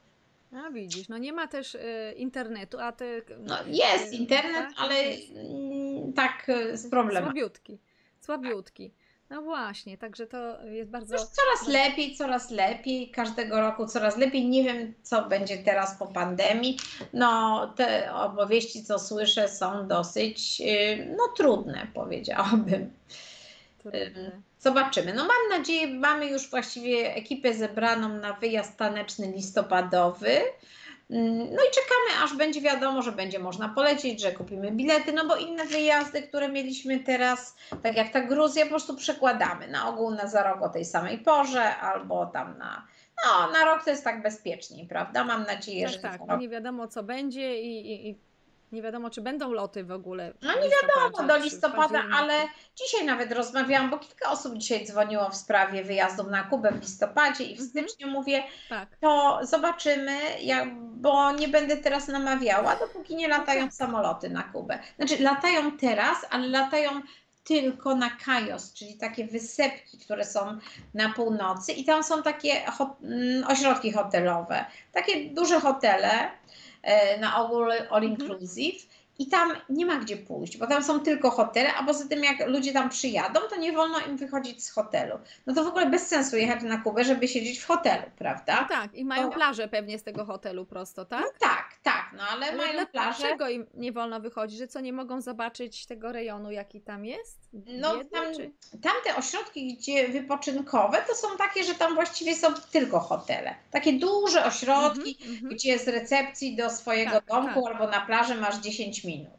A 0.67 0.71
widzisz, 0.71 1.09
no 1.09 1.19
nie 1.19 1.33
ma 1.33 1.47
też 1.47 1.75
y, 1.75 2.15
internetu, 2.17 2.79
a 2.81 2.93
ty... 2.93 3.23
No 3.39 3.57
jest 3.67 4.13
y, 4.13 4.17
internet, 4.17 4.67
tak? 4.69 4.75
ale 4.77 4.95
mm, 4.95 6.13
tak 6.13 6.49
y, 6.49 6.77
z 6.77 6.91
problemem. 6.91 7.25
Słabiutki, 7.25 7.79
słabiutki. 8.21 8.93
No 9.31 9.43
właśnie, 9.43 9.99
także 9.99 10.27
to 10.27 10.63
jest 10.65 10.91
bardzo... 10.91 11.15
Już 11.15 11.23
coraz 11.23 11.69
lepiej, 11.69 12.17
coraz 12.17 12.51
lepiej, 12.51 13.11
każdego 13.11 13.61
roku 13.61 13.87
coraz 13.87 14.17
lepiej. 14.17 14.49
Nie 14.49 14.65
wiem, 14.65 14.95
co 15.03 15.29
będzie 15.29 15.59
teraz 15.59 15.99
po 15.99 16.07
pandemii. 16.07 16.79
No, 17.13 17.67
te 17.77 18.15
opowieści, 18.15 18.85
co 18.85 18.99
słyszę, 18.99 19.49
są 19.49 19.89
dosyć 19.89 20.61
y, 20.61 21.07
no, 21.17 21.29
trudne, 21.37 21.87
powiedziałabym. 21.95 22.91
trudne. 23.79 24.41
Zobaczymy. 24.59 25.15
No 25.15 25.23
mam 25.23 25.59
nadzieję, 25.59 25.87
mamy 25.87 26.27
już 26.27 26.51
właściwie 26.51 27.15
ekipę 27.15 27.55
zebraną 27.55 28.09
na 28.09 28.33
wyjazd 28.33 28.77
taneczny 28.77 29.33
listopadowy. 29.33 30.41
Mm, 31.11 31.39
No 31.39 31.63
i 31.63 31.71
czekamy, 31.75 32.25
aż 32.25 32.37
będzie 32.37 32.61
wiadomo, 32.61 33.03
że 33.03 33.13
będzie 33.13 33.39
można 33.39 33.69
polecieć, 33.69 34.21
że 34.21 34.33
kupimy 34.33 34.73
bilety, 34.73 35.13
no 35.13 35.27
bo 35.27 35.37
inne 35.37 35.65
wyjazdy, 35.65 36.23
które 36.23 36.49
mieliśmy 36.49 37.01
teraz, 37.01 37.57
tak 37.83 37.97
jak 37.97 38.13
ta 38.13 38.21
Gruzja, 38.21 38.65
po 38.65 38.71
prostu 38.71 38.97
przekładamy 38.97 39.69
na 39.69 39.89
ogół 39.89 40.11
na 40.11 40.27
za 40.27 40.43
rok 40.43 40.63
o 40.63 40.69
tej 40.69 40.85
samej 40.85 41.19
porze, 41.19 41.77
albo 41.77 42.27
tam 42.27 42.59
na, 42.59 42.87
no 43.27 43.51
na 43.51 43.65
rok 43.65 43.85
to 43.85 43.91
jest 43.91 44.05
tak 44.05 44.23
bezpieczniej, 44.23 44.87
prawda? 44.87 45.25
Mam 45.25 45.43
nadzieję, 45.43 45.85
Tak, 45.87 45.93
że 45.95 45.99
tak, 45.99 46.21
rok 46.29 46.41
nie 46.41 46.49
wiadomo 46.49 46.89
co 46.89 47.03
będzie 47.03 47.61
i, 47.61 47.93
i, 47.93 48.11
i 48.11 48.26
nie 48.77 48.83
wiadomo 48.83 49.11
czy 49.11 49.21
będą 49.21 49.53
loty 49.53 49.85
w 49.85 49.91
ogóle. 49.93 50.33
No 50.43 50.53
nie 50.53 50.69
wiadomo, 50.71 51.29
do 51.29 51.37
listopada, 51.37 52.03
ale 52.15 52.35
dzisiaj 52.77 53.07
nawet 53.07 53.33
rozmawiałam, 53.33 53.91
bo 53.91 53.99
kilka 53.99 54.31
osób 54.31 54.57
dzisiaj 54.57 54.87
dzwoniło 54.87 55.31
w 55.31 55.37
sprawie 55.37 55.85
wyjazdów 55.85 56.27
na 56.29 56.43
Kubę 56.43 56.73
w 56.73 56.81
listopadzie 56.81 57.45
i 57.45 57.57
w 57.57 57.61
Mhm. 57.61 57.69
styczniu 57.69 58.09
mówię, 58.09 58.43
Tak, 58.69 58.89
to 59.01 59.39
zobaczymy, 59.43 60.19
jak, 60.41 60.69
bo 60.81 61.33
nie 61.33 61.49
będę 61.49 61.77
teraz 61.77 62.09
namawiała, 62.09 62.77
dopóki 62.77 63.17
nie 63.17 63.29
latają 63.29 63.71
samoloty 63.71 64.31
na 64.31 64.43
Kubę. 64.43 64.79
Znaczy 64.97 65.23
latają 65.23 65.77
teraz, 65.79 66.17
ale 66.31 66.49
latają 66.49 66.91
tylko 67.45 67.95
na 67.95 68.11
Kajos, 68.11 68.73
czyli 68.73 68.95
takie 68.95 69.27
wysepki, 69.27 69.99
które 69.99 70.25
są 70.25 70.59
na 70.95 71.09
północy 71.13 71.73
i 71.73 71.85
tam 71.85 72.03
są 72.05 72.23
takie 72.23 72.65
ho- 72.67 72.97
mm, 73.03 73.45
ośrodki 73.49 73.93
hotelowe, 73.93 74.65
takie 74.93 75.31
duże 75.31 75.61
hotele, 75.61 76.31
na 77.21 77.45
ogół 77.45 77.65
all 77.91 78.05
inclusive. 78.05 78.87
I 79.19 79.27
tam 79.29 79.53
nie 79.69 79.87
ma 79.87 79.97
gdzie 79.97 80.17
pójść, 80.17 80.57
bo 80.59 80.67
tam 80.67 80.85
są 80.85 81.01
tylko 81.01 81.31
hotele, 81.31 81.75
a 81.75 81.85
poza 81.85 82.09
tym 82.09 82.25
jak 82.25 82.49
ludzie 82.49 82.73
tam 82.73 82.89
przyjadą, 82.91 83.41
to 83.51 83.57
nie 83.57 83.73
wolno 83.73 84.01
im 84.01 84.17
wychodzić 84.17 84.65
z 84.65 84.71
hotelu. 84.71 85.19
No 85.47 85.55
to 85.55 85.65
w 85.65 85.67
ogóle 85.67 85.87
bez 85.87 86.07
sensu 86.07 86.37
jechać 86.37 86.63
na 86.63 86.79
Kubę, 86.79 87.05
żeby 87.05 87.29
siedzieć 87.29 87.59
w 87.59 87.67
hotelu, 87.67 88.03
prawda? 88.19 88.61
no 88.63 88.69
tak, 88.69 88.95
i 88.95 89.05
mają 89.05 89.29
To- 89.31 89.35
plażę 89.37 89.69
pewnie 89.69 89.99
z 89.99 90.03
tego 90.03 90.25
hotelu 90.25 90.67
prosto, 90.67 91.05
tak? 91.05 91.21
No 91.21 91.27
tak, 91.39 91.69
tak, 91.83 92.11
no 92.17 92.23
ale, 92.33 92.47
Ale 92.47 92.57
mają 92.57 92.87
plażę. 92.87 93.19
Dlaczego 93.19 93.49
im 93.49 93.67
nie 93.75 93.93
wolno 93.93 94.21
wychodzić? 94.21 94.59
Że 94.59 94.69
co, 94.69 94.81
nie 94.81 94.93
mogą 94.93 95.21
zobaczyć 95.21 95.87
tego 95.87 96.13
rejonu, 96.13 96.51
jaki 96.51 96.81
tam 96.81 97.05
jest? 97.05 97.39
No 97.53 98.05
tam, 98.05 98.25
czy... 98.37 98.51
tamte 98.71 99.17
ośrodki, 99.19 99.75
gdzie 99.77 100.09
wypoczynkowe, 100.09 100.99
to 101.09 101.15
są 101.15 101.29
takie, 101.39 101.65
że 101.65 101.75
tam 101.75 101.95
właściwie 101.95 102.35
są 102.35 102.49
tylko 102.73 103.01
hotele. 103.01 103.55
Takie 103.71 103.93
duże 103.93 104.45
ośrodki, 104.45 105.17
Mhm, 105.21 105.35
mhm. 105.35 105.55
gdzie 105.55 105.79
z 105.79 105.89
recepcji 105.89 106.57
do 106.57 106.71
swojego 106.71 107.11
Tak, 107.13 107.25
domku 107.25 107.63
tak. 107.65 107.73
albo 107.73 107.87
na 107.91 108.01
plaży 108.01 108.35
masz 108.35 108.57
10 108.57 109.05
minut. 109.07 109.37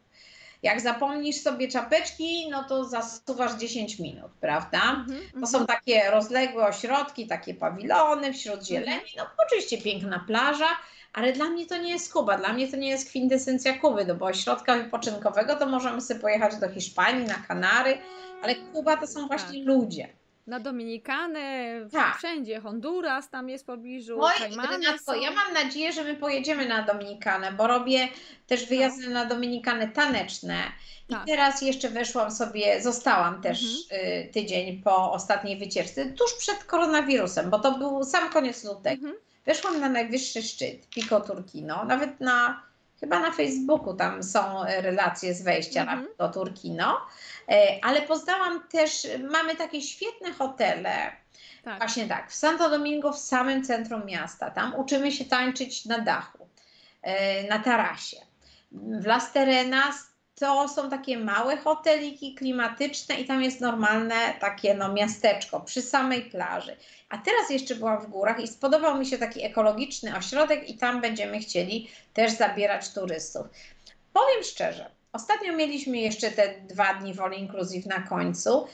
Jak 0.64 0.82
zapomnisz 0.82 1.42
sobie 1.42 1.68
czapeczki, 1.68 2.50
no 2.50 2.64
to 2.64 2.86
zasuwasz 2.86 3.56
10 3.56 4.00
minut, 4.00 4.32
prawda? 4.42 4.82
Mhm, 4.82 5.20
To 5.20 5.26
mhm. 5.26 5.48
są 5.48 5.66
takie 5.66 6.12
rozległe 6.12 6.66
ośrodki, 6.66 7.28
takie 7.28 7.54
pawilony 7.54 8.34
wśród 8.34 8.66
zieleni. 8.66 9.12
No 9.18 9.26
oczywiście 9.48 9.78
piękna 9.78 10.24
plaża, 10.28 10.68
ale 11.14 11.34
dla 11.34 11.46
mnie 11.46 11.66
to 11.66 11.78
nie 11.78 11.92
jest 11.92 12.14
Kuba. 12.14 12.38
Dla 12.38 12.54
mnie 12.54 12.68
to 12.68 12.78
nie 12.78 12.90
jest 12.90 13.10
kwintesencja 13.10 13.78
Kuby, 13.78 14.06
no 14.06 14.16
bo 14.16 14.26
ośrodka 14.26 14.78
wypoczynkowego 14.78 15.56
to 15.56 15.66
możemy 15.66 16.02
sobie 16.02 16.20
pojechać 16.20 16.56
do 16.56 16.70
Hiszpanii, 16.70 17.26
na 17.26 17.36
Kanary, 17.48 17.98
ale 18.44 18.56
Kuba 18.56 18.98
to 18.98 19.08
są 19.08 19.28
właśnie 19.28 19.64
ludzie. 19.64 20.17
Na 20.48 20.60
Dominikanę, 20.60 21.40
Tak. 21.92 22.18
wszędzie, 22.18 22.60
Honduras 22.62 23.30
tam 23.30 23.50
jest 23.50 23.64
w 23.64 23.68
pobliżu, 23.68 24.18
Oj, 24.22 24.32
Kajmany 24.40 24.70
Renatko, 24.70 25.16
ja 25.16 25.32
mam 25.32 25.54
nadzieję, 25.54 25.94
że 25.94 26.04
my 26.04 26.16
pojedziemy 26.16 26.68
na 26.68 26.82
Dominikanę, 26.84 27.52
bo 27.52 27.68
robię 27.68 28.08
też 28.48 28.66
wyjazdy 28.66 29.10
na 29.10 29.26
Dominikanę 29.26 29.88
taneczne. 29.88 30.56
I 31.10 31.14
Tak. 31.14 31.26
teraz 31.26 31.62
jeszcze 31.62 31.90
weszłam 31.90 32.32
sobie, 32.32 32.82
zostałam 32.82 33.42
też 33.42 33.62
y, 33.64 34.30
tydzień 34.34 34.82
po 34.84 35.12
ostatniej 35.12 35.58
wycieczce, 35.58 36.06
tuż 36.06 36.34
przed 36.34 36.64
koronawirusem, 36.64 37.50
bo 37.50 37.60
to 37.60 37.78
był 37.78 38.04
sam 38.04 38.30
koniec 38.30 38.64
lutego. 38.64 38.96
Mhm. 38.96 39.16
Weszłam 39.46 39.80
na 39.80 39.90
najwyższy 39.90 40.42
szczyt, 40.42 40.90
Pico 40.90 41.22
Turkino, 41.22 41.86
nawet 41.86 42.20
na, 42.20 42.64
chyba 43.00 43.20
na 43.20 43.32
Facebooku 43.32 43.94
tam 43.94 44.24
są 44.24 44.40
relacje 44.82 45.34
z 45.34 45.42
wejścia 45.42 45.82
Mhm. 45.82 46.02
na 46.02 46.08
Pico 46.08 46.30
Turkino, 46.30 46.98
ale 47.82 48.02
poznałam 48.02 48.68
też, 48.68 49.08
mamy 49.32 49.56
takie 49.56 49.82
świetne 49.82 50.34
hotele, 50.34 51.12
Tak. 51.64 51.78
Właśnie 51.78 52.08
tak, 52.08 52.32
w 52.32 52.36
Santo 52.36 52.70
Domingo 52.70 53.14
w 53.14 53.20
samym 53.20 53.64
centrum 53.64 54.06
miasta. 54.06 54.52
Tam 54.52 54.76
uczymy 54.76 55.12
się 55.12 55.26
tańczyć 55.26 55.86
na 55.86 56.00
dachu, 56.00 56.48
e, 57.02 57.44
na 57.48 57.60
tarasie. 57.60 58.18
W 58.72 59.06
Las 59.06 59.32
Terenas 59.32 60.08
to 60.40 60.68
są 60.68 60.90
takie 60.90 61.18
małe 61.18 61.58
hoteliki 61.58 62.36
klimatyczne 62.36 63.16
i 63.16 63.26
tam 63.26 63.44
jest 63.44 63.62
normalne 63.62 64.34
takie 64.40 64.74
no 64.74 64.94
miasteczko 64.94 65.60
przy 65.60 65.82
samej 65.82 66.22
plaży. 66.22 66.78
A 67.10 67.18
teraz 67.18 67.50
jeszcze 67.50 67.76
byłam 67.76 68.02
w 68.02 68.08
górach 68.08 68.40
i 68.40 68.48
spodobał 68.48 68.98
mi 68.98 69.06
się 69.06 69.18
taki 69.18 69.44
ekologiczny 69.44 70.18
ośrodek 70.18 70.70
i 70.70 70.78
tam 70.78 71.02
będziemy 71.02 71.40
chcieli 71.40 71.90
też 72.14 72.32
zabierać 72.32 72.94
turystów. 72.94 73.48
Powiem 74.14 74.44
szczerze, 74.44 74.97
ostatnio 75.18 75.54
mieliśmy 75.54 75.98
jeszcze 75.98 76.32
te 76.32 76.54
dwa 76.62 76.94
dni 76.94 77.20
All 77.20 77.34
Inclusive 77.34 77.86
na 77.86 78.02
końcu, 78.02 78.68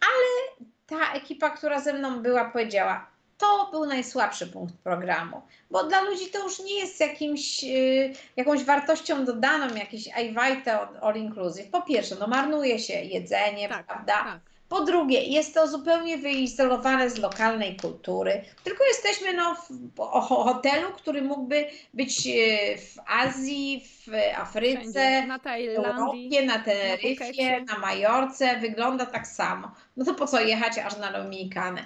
ale 0.00 0.66
ta 0.86 1.12
ekipa, 1.12 1.50
która 1.50 1.80
ze 1.80 1.92
mną 1.92 2.22
była, 2.22 2.44
powiedziała, 2.44 3.06
to 3.38 3.68
był 3.70 3.86
najsłabszy 3.86 4.46
punkt 4.46 4.74
programu, 4.76 5.42
bo 5.70 5.84
dla 5.84 6.00
ludzi 6.00 6.26
to 6.26 6.38
już 6.44 6.58
nie 6.58 6.78
jest 6.78 7.00
jakimś, 7.00 7.64
y, 7.64 8.12
jakąś 8.36 8.64
wartością 8.64 9.24
dodaną, 9.24 9.74
jakieś 9.74 10.08
ajwajte 10.08 10.78
all 11.02 11.16
inclusive. 11.16 11.70
Po 11.70 11.82
pierwsze, 11.82 12.14
no 12.20 12.26
marnuje 12.26 12.78
się 12.78 12.94
jedzenie, 12.94 13.68
Tak, 13.68 13.86
prawda? 13.86 14.12
tak. 14.24 14.40
Po 14.68 14.80
drugie, 14.80 15.22
jest 15.22 15.54
to 15.54 15.68
zupełnie 15.68 16.18
wyizolowane 16.18 17.10
z 17.10 17.18
lokalnej 17.18 17.76
kultury. 17.76 18.44
Tylko 18.64 18.84
jesteśmy 18.84 19.34
no, 19.34 19.54
w 19.54 19.98
hotelu, 20.28 20.92
który 20.96 21.22
mógłby 21.22 21.66
być 21.94 22.26
y, 22.26 22.78
w 22.78 22.96
Azji, 23.06 23.84
w 24.06 24.38
Afryce, 24.38 24.80
Wszędzie. 24.80 25.26
Na 25.26 25.38
w 25.38 25.42
Tajlandii. 25.42 25.84
Europie, 25.84 26.46
na 26.46 26.58
Teneryfie, 26.58 27.16
Phukecie. 27.16 27.60
na 27.60 27.78
Majorce, 27.78 28.56
wygląda 28.60 29.06
tak 29.06 29.26
samo. 29.26 29.70
No 29.96 30.04
to 30.04 30.14
po 30.14 30.26
co 30.26 30.40
jechać 30.40 30.78
aż 30.78 30.96
na 30.96 31.12
Dominikanę? 31.12 31.84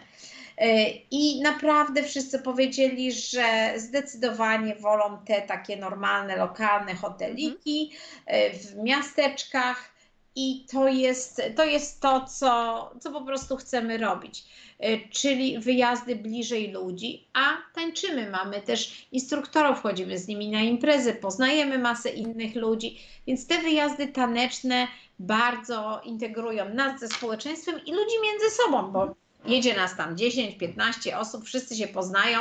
E, 0.58 0.90
I 1.10 1.40
naprawdę 1.40 2.02
wszyscy 2.02 2.38
powiedzieli, 2.38 3.12
że 3.12 3.72
zdecydowanie 3.76 4.74
wolą 4.74 5.18
te 5.26 5.42
takie 5.42 5.76
normalne, 5.76 6.36
lokalne 6.36 6.94
hoteliki 6.94 7.92
e, 8.26 8.50
w 8.50 8.76
miasteczkach 8.76 9.91
i 10.36 10.66
to 10.70 10.88
jest 10.88 11.42
to, 11.56 11.64
jest 11.64 12.00
to 12.00 12.24
co, 12.24 12.90
co 13.00 13.12
po 13.12 13.20
prostu 13.20 13.56
chcemy 13.56 13.98
robić. 13.98 14.44
E, 14.78 15.08
Czyli 15.08 15.58
wyjazdy 15.58 16.16
bliżej 16.16 16.72
ludzi, 16.72 17.28
a 17.32 17.56
tańczymy. 17.74 18.30
Mamy 18.30 18.60
też 18.60 19.06
instruktorów, 19.12 19.80
chodzimy 19.82 20.18
z 20.18 20.28
nimi 20.28 20.50
na 20.50 20.60
imprezy, 20.60 21.14
poznajemy 21.14 21.78
masę 21.78 22.10
innych 22.10 22.54
ludzi, 22.54 22.98
więc 23.26 23.46
te 23.46 23.58
wyjazdy 23.58 24.08
taneczne 24.08 24.88
bardzo 25.18 26.00
integrują 26.04 26.68
nas 26.74 27.00
ze 27.00 27.08
społeczeństwem 27.08 27.80
i 27.86 27.92
ludzi 27.92 28.14
między 28.22 28.56
sobą, 28.56 28.92
bo 28.92 29.21
jedzie 29.44 29.76
nas 29.76 29.96
tam 29.96 30.16
10, 30.16 30.58
15 30.58 31.18
osób, 31.18 31.44
wszyscy 31.44 31.76
się 31.76 31.88
poznają. 31.88 32.38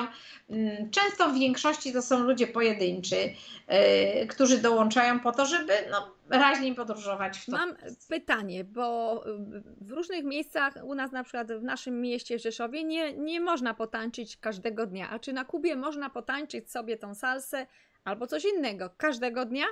Mm, 0.49 0.91
Często 0.91 1.29
w 1.29 1.39
większości 1.39 1.93
to 1.93 2.01
są 2.01 2.19
ludzie 2.19 2.47
pojedynczy, 2.47 3.15
yy, 3.15 4.27
którzy 4.27 4.57
dołączają 4.57 5.19
po 5.19 5.31
to, 5.31 5.45
żeby 5.45 5.73
no, 5.91 6.11
raźniej 6.29 6.75
podróżować 6.75 7.37
w 7.37 7.45
to. 7.45 7.51
Mam 7.51 7.75
pytanie, 8.09 8.63
bo 8.63 9.15
y, 9.27 9.63
w 9.81 9.91
różnych 9.91 10.23
miejscach, 10.23 10.73
u 10.83 10.95
nas 10.95 11.11
na 11.11 11.23
przykład 11.23 11.51
w 11.51 11.63
naszym 11.63 12.01
mieście 12.01 12.39
Rzeszowie, 12.39 12.83
nie, 12.83 13.13
nie 13.13 13.39
można 13.41 13.73
potańczyć 13.73 14.37
każdego 14.37 14.85
dnia. 14.85 15.09
A 15.09 15.19
czy 15.19 15.33
na 15.33 15.45
Kubie 15.45 15.75
można 15.75 16.09
potańczyć 16.09 16.71
sobie 16.71 16.97
tą 16.97 17.15
salsę 17.15 17.67
albo 18.03 18.27
coś 18.27 18.45
innego 18.45 18.89
każdego 18.97 19.45
dnia? 19.45 19.65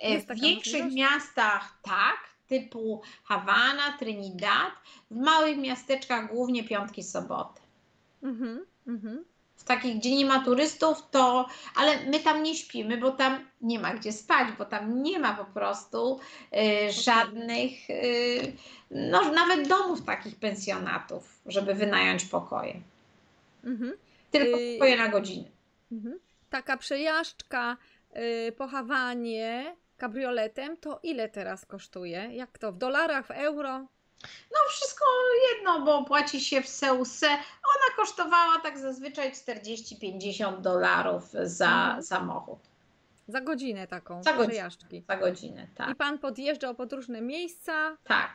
E, 0.00 0.10
Jest 0.10 0.28
W 0.28 0.40
większych 0.40 0.92
miastach 0.92 1.78
tak, 1.82 2.33
typu 2.48 3.02
Hawana, 3.24 3.98
Trinidad, 3.98 4.72
w 5.10 5.16
małych 5.16 5.58
miasteczkach 5.58 6.30
głównie 6.30 6.64
piątki, 6.64 7.02
soboty. 7.02 7.60
Mhm, 8.22 8.66
mhm. 8.86 9.24
W 9.56 9.64
takich, 9.64 9.96
gdzie 9.96 10.16
nie 10.16 10.26
ma 10.26 10.44
turystów, 10.44 11.10
to. 11.10 11.48
Ale 11.76 12.06
my 12.06 12.20
tam 12.20 12.42
nie 12.42 12.54
śpimy, 12.54 12.98
bo 12.98 13.10
tam 13.10 13.44
nie 13.60 13.78
ma 13.78 13.94
gdzie 13.94 14.12
spać, 14.12 14.48
bo 14.58 14.64
tam 14.64 15.02
nie 15.02 15.18
ma 15.18 15.34
po 15.34 15.44
prostu 15.44 16.20
y, 16.88 16.92
żadnych, 16.92 17.90
y, 17.90 18.52
no 18.90 19.32
nawet 19.32 19.68
domów 19.68 20.04
takich 20.04 20.36
pensjonatów, 20.36 21.40
żeby 21.46 21.74
wynająć 21.74 22.24
pokoje. 22.24 22.80
Mhm. 23.64 23.92
Tylko 24.30 24.58
Y- 24.58 24.74
pokoje 24.78 24.96
na 24.96 25.08
godzinę. 25.08 25.48
Mhm. 25.92 26.18
Taka 26.50 26.76
przejażdżka 26.76 27.76
y, 28.48 28.52
po 28.52 28.68
Hawanie 28.68 29.76
kabrioletem, 30.08 30.76
to 30.76 31.00
ile 31.02 31.28
teraz 31.28 31.66
kosztuje? 31.66 32.28
Jak 32.32 32.58
to? 32.58 32.72
W 32.72 32.76
dolarach, 32.78 33.26
w 33.26 33.30
euro? 33.30 33.78
No 34.52 34.58
wszystko 34.68 35.04
jedno, 35.52 35.84
bo 35.84 36.04
płaci 36.04 36.40
się 36.40 36.60
w 36.62 36.68
Seuse. 36.68 37.26
Ona 37.26 37.96
kosztowała 37.96 38.58
tak 38.62 38.78
zazwyczaj 38.78 39.32
40-50 39.32 40.60
dolarów 40.60 41.30
za 41.44 41.66
Mhm. 41.84 42.02
samochód. 42.02 42.58
Za 43.28 43.40
godzinę 43.40 43.86
taką 43.86 44.22
Za 44.22 44.30
godzinę. 44.32 44.48
przejażdżki. 44.48 45.02
Za 45.08 45.16
godzinę, 45.16 45.66
I 45.72 45.76
tak. 45.76 45.96
pan 45.96 46.18
podjeżdżał 46.18 46.74
pod 46.74 46.92
różne 46.92 47.20
miejsca, 47.20 47.96
Tak. 48.04 48.30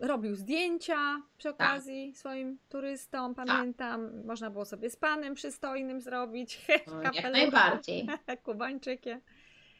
robił 0.00 0.34
zdjęcia 0.36 1.22
przy 1.38 1.48
okazji 1.48 2.14
swoim 2.14 2.58
turystom, 2.68 3.34
pamiętam. 3.34 4.24
Można 4.26 4.50
było 4.50 4.64
sobie 4.64 4.90
z 4.90 4.96
panem 4.96 5.34
przystojnym 5.34 6.00
zrobić. 6.00 6.60
No, 6.86 7.02
Jak 7.02 7.32
najbardziej. 7.32 8.08
Kubańczykiem. 8.44 9.20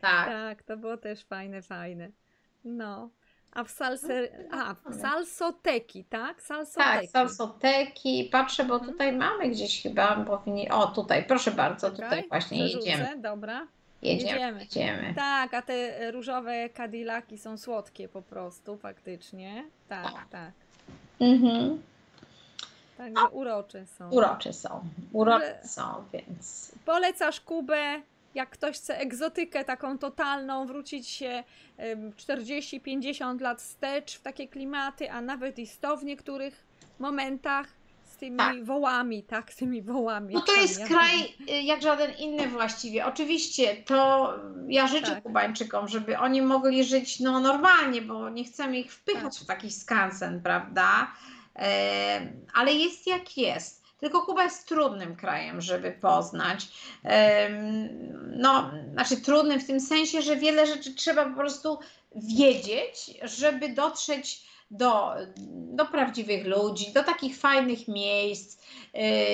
Tak. 0.03 0.28
Tak, 0.28 0.62
to 0.62 0.76
było 0.76 0.96
też 0.96 1.24
fajne, 1.24 1.62
fajne. 1.62 2.09
No. 2.64 3.09
A 3.53 3.64
w 3.64 3.70
salse... 3.70 4.28
A, 4.53 4.74
w 4.90 4.94
salsoteki, 5.00 6.05
tak? 6.05 6.26
Tak, 6.36 6.42
Salsoteki. 6.42 7.07
salsoteki. 7.09 8.28
Patrzę, 8.32 8.64
bo 8.64 8.74
Mhm. 8.74 8.92
tutaj 8.92 9.12
mamy 9.12 9.48
gdzieś 9.48 9.82
chyba, 9.82 10.16
powinni... 10.16 10.70
O, 10.70 10.86
tutaj, 10.86 11.24
proszę 11.24 11.50
bardzo, 11.50 11.90
tutaj 11.90 12.09
Czekaj, 12.11 12.28
właśnie 12.28 12.59
przerzucę, 12.59 12.90
jedziemy. 12.90 13.18
Dobra. 13.18 13.66
Jedziemy, 14.03 14.30
jedziemy. 14.32 14.61
jedziemy. 14.61 15.14
Tak, 15.14 15.55
a 15.55 15.62
te 15.62 16.11
różowe 16.11 16.68
Cadillaki 16.70 17.38
są 17.38 17.59
słodkie 17.59 18.09
po 18.09 18.22
prostu, 18.22 18.76
faktycznie. 18.76 19.64
Tak, 19.88 20.05
Tak. 20.12 20.28
tak. 20.30 20.50
Mhm. 21.20 21.82
Także 22.98 23.28
urocze 23.28 23.86
są. 23.86 24.11
Urocze 24.11 24.53
są, 24.53 24.84
urocze 25.12 25.59
są, 25.64 26.05
więc 26.12 26.72
Polecasz 26.84 27.40
Kubę, 27.40 28.03
jak 28.34 28.50
ktoś 28.50 28.76
chce 28.76 28.98
egzotykę 28.98 29.64
taką 29.64 29.98
totalną, 29.98 30.66
wrócić 30.66 31.08
się 31.08 31.44
em, 31.76 32.12
40-50 32.12 33.40
lat 33.40 33.60
wstecz 33.62 34.18
w 34.18 34.22
takie 34.22 34.48
klimaty, 34.48 35.10
a 35.10 35.20
nawet 35.20 35.58
i 35.58 35.66
100 35.66 35.96
w 35.96 36.04
niektórych 36.04 36.66
momentach 36.98 37.66
z 38.04 38.16
tymi 38.16 38.36
Tak. 38.36 38.64
wołami, 38.64 39.22
tak, 39.22 39.52
z 39.52 39.56
tymi 39.56 39.82
wołami. 39.82 40.34
No 40.34 40.40
to 40.40 40.54
jest 40.54 40.78
tam 40.78 40.88
kraj 40.88 41.34
y, 41.50 41.62
jak 41.62 41.82
żaden 41.82 42.10
inny 42.18 42.48
właściwie. 42.48 43.06
Oczywiście 43.06 43.76
to 43.76 44.34
ja 44.68 44.86
życzę 44.86 45.14
Tak. 45.14 45.22
Kubańczykom, 45.22 45.88
żeby 45.88 46.18
oni 46.18 46.42
mogli 46.42 46.84
żyć 46.84 47.20
no, 47.20 47.40
normalnie, 47.40 48.02
bo 48.02 48.28
nie 48.30 48.44
chcemy 48.44 48.78
ich 48.78 48.92
wpychać 48.92 49.34
Tak. 49.34 49.42
w 49.44 49.46
taki 49.46 49.70
skansen, 49.70 50.42
prawda? 50.42 51.12
E, 51.56 52.32
ale 52.54 52.72
jest 52.72 53.06
jak 53.06 53.36
jest. 53.38 53.81
Tylko 54.03 54.22
Kuba 54.22 54.44
jest 54.44 54.68
trudnym 54.68 55.16
krajem, 55.16 55.61
żeby 55.61 55.92
poznać. 55.92 56.68
No, 58.36 58.70
znaczy 58.92 59.16
trudnym 59.16 59.61
w 59.61 59.66
tym 59.66 59.80
sensie, 59.80 60.22
że 60.22 60.36
wiele 60.36 60.66
rzeczy 60.66 60.94
trzeba 60.94 61.24
po 61.24 61.36
prostu 61.36 61.78
wiedzieć, 62.16 63.11
żeby 63.22 63.68
dotrzeć 63.68 64.42
do, 64.70 65.14
do 65.76 65.86
prawdziwych 65.86 66.46
ludzi, 66.46 66.92
do 66.92 67.05
takich 67.05 67.36
fajnych 67.36 67.88
miejsc, 67.88 68.62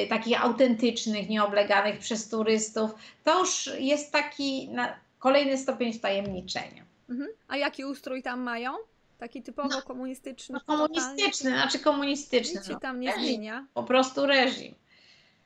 y, 0.05 0.09
takich 0.09 0.45
autentycznych, 0.45 1.29
nieobleganych 1.29 1.99
przez 1.99 2.29
turystów. 2.29 2.91
To 3.25 3.41
już 3.41 3.71
jest 3.79 4.13
taki 4.13 4.71
kolejny 5.19 5.59
stopień 5.59 5.93
wtajemniczenia. 5.93 6.85
Mhm. 7.11 7.29
A 7.49 7.57
jaki 7.57 7.85
ustrój 7.85 8.23
tam 8.23 8.41
mają? 8.41 8.73
Taki 9.19 9.43
typowo 9.43 9.69
No, 9.69 9.83
komunistyczny? 9.83 10.53
No, 10.53 10.61
totalnie? 10.61 10.95
komunistyczny, 11.01 11.51
znaczy 11.51 11.79
komunistyczny. 11.79 12.61
Nic 12.61 12.69
No, 12.69 12.81
tam 12.81 13.01
nie 13.01 13.09
reżim, 13.13 13.25
zmienia. 13.27 13.67
po 13.75 13.83
prostu 13.83 14.27
reżim. 14.27 14.75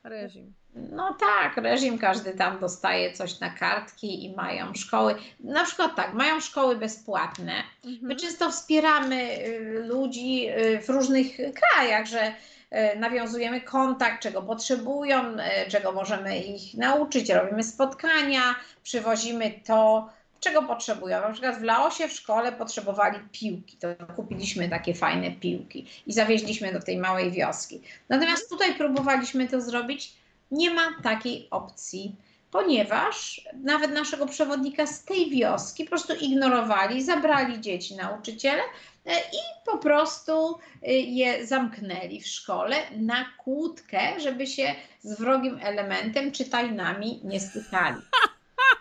Reżim. 0.03 0.53
No 0.75 1.13
tak, 1.19 1.57
reżim 1.57 1.97
każdy 1.97 2.31
tam 2.33 2.59
dostaje 2.59 3.13
coś 3.13 3.39
na 3.39 3.49
kartki 3.49 4.25
i 4.25 4.35
mają 4.35 4.73
szkoły. 4.73 5.15
Na 5.39 5.63
przykład 5.65 5.95
tak, 5.95 6.13
mają 6.13 6.39
szkoły 6.41 6.75
bezpłatne. 6.75 7.53
My 7.83 7.89
Mhm. 7.91 8.15
często 8.19 8.51
wspieramy 8.51 9.37
y, 9.47 9.83
ludzi 9.87 10.47
y, 10.49 10.81
w 10.81 10.89
różnych 10.89 11.27
krajach, 11.55 12.05
że 12.05 12.27
y, 12.27 12.99
nawiązujemy 12.99 13.61
kontakt, 13.61 14.21
czego 14.23 14.41
potrzebują, 14.41 15.23
czego 15.69 15.91
możemy 15.91 16.39
ich 16.39 16.73
nauczyć, 16.73 17.29
robimy 17.29 17.63
spotkania, 17.63 18.41
przywozimy 18.83 19.51
to, 19.65 20.09
czego 20.43 20.63
potrzebują. 20.63 21.21
Na 21.21 21.31
przykład 21.31 21.59
w 21.59 21.63
Laosie 21.63 22.07
w 22.07 22.13
szkole 22.13 22.51
potrzebowali 22.51 23.19
piłki, 23.31 23.77
to 23.77 23.87
kupiliśmy 24.15 24.69
takie 24.69 24.93
fajne 24.93 25.31
piłki 25.31 25.87
i 26.07 26.13
zawieźliśmy 26.13 26.73
do 26.73 26.81
tej 26.81 26.97
małej 26.97 27.31
wioski. 27.31 27.81
Natomiast 28.09 28.49
tutaj 28.49 28.75
próbowaliśmy 28.75 29.47
to 29.47 29.61
zrobić, 29.61 30.13
nie 30.51 30.73
ma 30.73 31.01
takiej 31.03 31.47
opcji 31.51 32.15
ponieważ 32.53 33.41
nawet 33.63 33.91
naszego 33.91 34.25
przewodnika 34.25 34.87
z 34.87 35.03
tej 35.03 35.29
wioski 35.29 35.83
po 35.83 35.89
prostu 35.89 36.13
ignorowali, 36.21 37.03
zabrali 37.03 37.61
dzieci 37.61 37.95
nauczyciele 37.95 38.61
e, 39.05 39.19
i 39.19 39.65
po 39.65 39.77
prostu 39.77 40.59
e, 40.83 40.91
je 40.93 41.47
zamknęli 41.47 42.21
w 42.21 42.27
szkole 42.27 42.75
na 42.97 43.25
kłódkę, 43.37 44.19
żeby 44.19 44.47
się 44.47 44.75
z 45.01 45.19
wrogim 45.19 45.59
elementem 45.63 46.31
czy 46.31 46.45
tajnami 46.45 47.21
nie 47.23 47.39
stykali. 47.39 48.01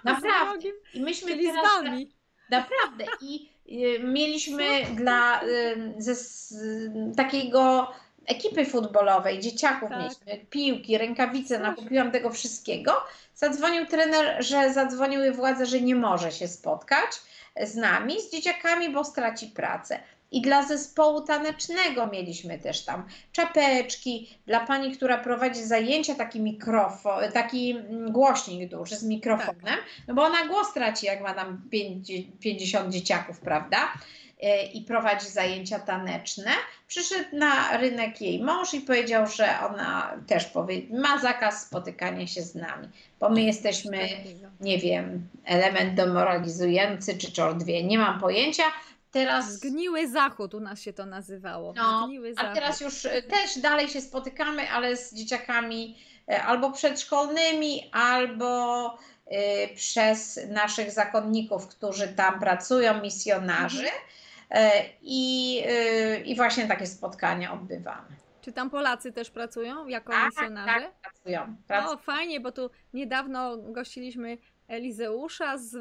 Naprawdę. 0.05 0.69
I 0.95 1.01
myśmy 1.01 1.31
Czyli 1.31 1.47
z 1.47 1.55
teraz 1.55 1.73
wami. 1.73 2.11
Naprawdę. 2.51 3.05
I 3.21 3.51
y, 3.69 3.99
mieliśmy 4.05 4.65
dla 4.95 5.43
y, 5.43 5.95
ze, 5.99 6.15
z, 6.15 6.55
takiego 7.17 7.93
ekipy 8.27 8.65
futbolowej, 8.65 9.41
dzieciaków 9.41 9.91
Tak. 9.91 9.99
mieliśmy, 9.99 10.47
piłki, 10.51 10.99
rękawice, 10.99 11.59
Proszę. 11.59 11.71
nakupiłam 11.71 12.11
tego 12.11 12.31
wszystkiego. 12.31 12.93
Zadzwonił 13.35 13.87
trener, 13.87 14.45
że 14.45 14.73
zadzwoniły 14.73 15.33
władze, 15.33 15.67
że 15.67 15.81
nie 15.81 15.97
może 15.97 16.33
się 16.33 16.49
spotkać 16.49 17.11
z 17.63 17.77
nami, 17.77 18.21
z 18.21 18.33
dzieciakami, 18.33 18.91
bo 18.91 19.05
straci 19.05 19.47
pracę. 19.47 20.01
I 20.33 20.41
dla 20.43 20.63
zespołu 20.63 21.21
tanecznego 21.21 22.07
mieliśmy 22.07 22.59
też 22.59 22.85
tam 22.85 23.07
czapeczki, 23.33 24.29
dla 24.47 24.67
pani, 24.67 24.97
która 24.97 25.19
prowadzi 25.19 25.65
zajęcia, 25.65 26.15
taki 26.15 26.41
mikrofon, 26.41 27.33
taki 27.33 27.71
mm, 27.71 28.13
głośnik 28.13 28.71
duży 28.71 28.97
z 28.97 29.03
mikrofonem, 29.05 29.79
no 30.09 30.15
bo 30.15 30.23
ona 30.23 30.47
głos 30.49 30.73
traci, 30.73 31.07
jak 31.07 31.21
ma 31.23 31.35
tam 31.35 31.63
pięć- 31.73 32.27
50 32.41 32.93
dzieciaków, 32.93 33.41
prawda? 33.41 33.93
E, 34.43 34.63
I 34.67 34.81
prowadzi 34.81 35.29
zajęcia 35.29 35.79
taneczne. 35.79 36.51
Przyszedł 36.89 37.37
na 37.37 37.77
rynek 37.77 38.21
jej 38.21 38.43
mąż 38.43 38.75
i 38.75 38.81
powiedział, 38.81 39.27
że 39.27 39.49
ona 39.71 40.17
też 40.27 40.45
powie, 40.45 40.83
ma 40.91 41.19
zakaz 41.19 41.67
spotykania 41.67 42.27
się 42.27 42.43
z 42.43 42.55
nami, 42.55 42.89
bo 43.21 43.29
my 43.31 43.43
jesteśmy 43.43 44.09
nie 44.61 44.79
wiem, 44.79 45.29
element 45.45 45.95
demoralizujący 45.95 47.19
czy 47.19 47.33
czordwie, 47.33 47.85
nie 47.85 47.99
mam 47.99 48.21
pojęcia. 48.21 48.65
Teraz, 49.13 49.53
Zgniły 49.53 50.09
zachód 50.09 50.55
u 50.55 50.61
nas 50.61 50.81
się 50.81 50.93
to 50.93 51.07
nazywało. 51.07 51.73
no, 51.77 52.09
a 52.37 52.55
teraz 52.55 52.81
już 52.81 53.07
e, 53.07 53.23
też 53.23 53.59
dalej 53.59 53.89
się 53.89 54.01
spotykamy, 54.01 54.71
ale 54.71 54.97
z 54.97 55.15
dzieciakami 55.15 55.99
e, 56.29 56.43
albo 56.43 56.71
przedszkolnymi, 56.73 57.91
albo 57.93 58.87
e, 59.27 59.69
przez 59.75 60.41
naszych 60.49 60.91
zakonników, 60.91 61.69
którzy 61.69 62.09
tam 62.09 62.41
pracują, 62.41 63.01
misjonarzy. 63.03 63.87
E, 64.51 64.85
I, 65.03 65.63
I 66.25 66.37
właśnie 66.37 66.69
takie 66.69 66.87
spotkania 66.87 67.53
odbywamy. 67.53 68.09
Czy 68.41 68.53
tam 68.53 68.71
Polacy 68.71 69.13
też 69.13 69.31
pracują 69.31 69.87
jako 69.87 70.13
Tak, 70.13 70.27
misjonarze? 70.27 70.81
tak, 70.81 70.93
pracują. 71.13 71.57
pracują. 71.67 71.99
O, 71.99 72.03
fajnie, 72.03 72.41
bo 72.41 72.53
tu 72.53 72.71
niedawno 72.95 73.57
gościliśmy 73.57 74.39
Elizeusza 74.69 75.59
z 75.59 75.77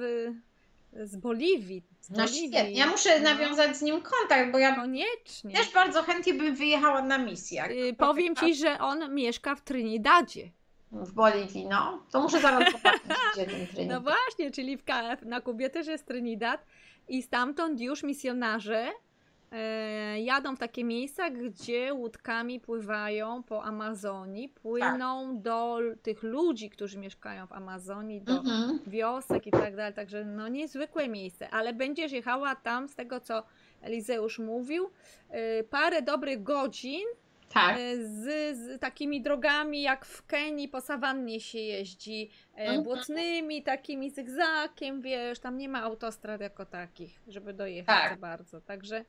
z 0.94 1.16
Boliwii. 1.18 1.84
Z 2.00 2.10
No 2.10 2.18
Boliwii. 2.18 2.48
świetnie. 2.50 2.72
Ja 2.72 2.88
muszę 2.88 3.20
No, 3.20 3.30
nawiązać 3.30 3.78
z 3.78 3.82
nim 3.82 4.02
kontakt, 4.02 4.52
bo 4.52 4.58
ja 4.58 4.76
Koniecznie. 4.76 5.52
też 5.56 5.74
bardzo 5.74 6.04
chętnie 6.04 6.34
bym 6.34 6.56
wyjechała 6.56 7.02
na 7.02 7.18
misję. 7.18 7.66
Y, 7.72 7.94
to 7.98 8.08
Powiem 8.08 8.36
ci, 8.36 8.56
że 8.56 8.80
on 8.80 9.16
mieszka 9.16 9.56
w 9.56 9.62
Trinidadzie. 9.62 10.52
W 10.92 11.12
Boliwii, 11.14 11.66
no. 11.68 12.04
To 12.12 12.22
muszę 12.22 12.40
zaraz 12.42 12.72
zobaczyć, 12.72 13.02
gdzie 13.34 13.46
ten 13.46 13.68
trening. 13.68 13.92
No 13.92 14.02
właśnie, 14.02 14.52
czyli 14.52 14.78
w 14.78 14.84
KF 14.84 15.22
na 15.26 15.42
Kubie 15.42 15.70
też 15.70 15.88
jest 15.88 16.06
Trinidad 16.06 16.66
i 17.08 17.24
stamtąd 17.24 17.82
już 17.82 18.04
misjonarze 18.04 18.88
jadą 20.18 20.56
w 20.56 20.60
takie 20.60 20.84
miejsca, 20.84 21.30
gdzie 21.30 21.94
łódkami 21.94 22.60
pływają 22.60 23.44
po 23.44 23.64
Amazonii, 23.64 24.50
płyną 24.50 25.42
do 25.42 25.78
l- 25.80 25.98
tych 26.02 26.24
ludzi, 26.24 26.70
którzy 26.70 26.98
mieszkają 26.98 27.48
w 27.48 27.54
Amazonii, 27.54 28.22
do 28.22 28.34
Mhm. 28.38 28.80
wiosek 28.88 29.48
i 29.48 29.52
tak 29.52 29.76
dalej, 29.76 29.94
także 29.94 30.26
no 30.26 30.48
niezwykłe 30.48 31.08
miejsce, 31.10 31.50
ale 31.50 31.74
będziesz 31.74 32.12
jechała 32.12 32.56
tam, 32.56 32.90
z 32.90 32.96
tego 32.96 33.20
co 33.20 33.44
Elizeusz 33.82 34.40
mówił, 34.40 34.90
e, 35.30 35.64
parę 35.64 36.02
dobrych 36.02 36.44
godzin 36.44 37.06
Tak. 37.54 37.78
E, 37.80 37.98
z, 38.06 38.58
z 38.58 38.80
takimi 38.82 39.22
drogami 39.22 39.82
jak 39.82 40.06
w 40.06 40.26
Kenii 40.26 40.68
po 40.68 40.82
sawannie 40.82 41.40
się 41.40 41.60
jeździ, 41.60 42.30
e, 42.56 42.58
Mhm. 42.58 42.84
błotnymi, 42.84 43.64
takimi 43.64 44.10
zygzakiem, 44.10 45.02
wiesz, 45.02 45.40
tam 45.40 45.58
nie 45.58 45.70
ma 45.70 45.82
autostrad 45.84 46.42
jako 46.42 46.66
takich, 46.66 47.22
żeby 47.28 47.54
dojechać 47.54 48.10
Tak. 48.10 48.20
bardzo, 48.20 48.62
także 48.62 49.06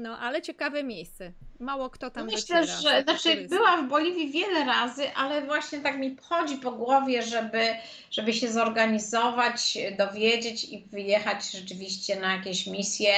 no, 0.00 0.18
ale 0.18 0.42
ciekawe 0.42 0.84
miejsce. 0.84 1.32
Mało 1.60 1.90
kto 1.90 2.10
tam 2.10 2.26
Myślę, 2.26 2.60
dociera. 2.60 2.80
że 2.80 3.02
znaczy 3.02 3.34
turysta. 3.36 3.56
byłam 3.56 3.86
w 3.86 3.90
Boliwii 3.90 4.30
wiele 4.30 4.64
razy, 4.64 5.14
ale 5.14 5.42
właśnie 5.42 5.80
tak 5.80 5.98
mi 5.98 6.16
chodzi 6.22 6.56
po 6.56 6.72
głowie, 6.72 7.22
żeby, 7.22 7.74
żeby 8.10 8.32
się 8.32 8.52
zorganizować, 8.52 9.78
dowiedzieć 9.98 10.64
i 10.64 10.84
wyjechać 10.92 11.50
rzeczywiście 11.50 12.20
na 12.20 12.36
jakieś 12.36 12.66
misje. 12.66 13.12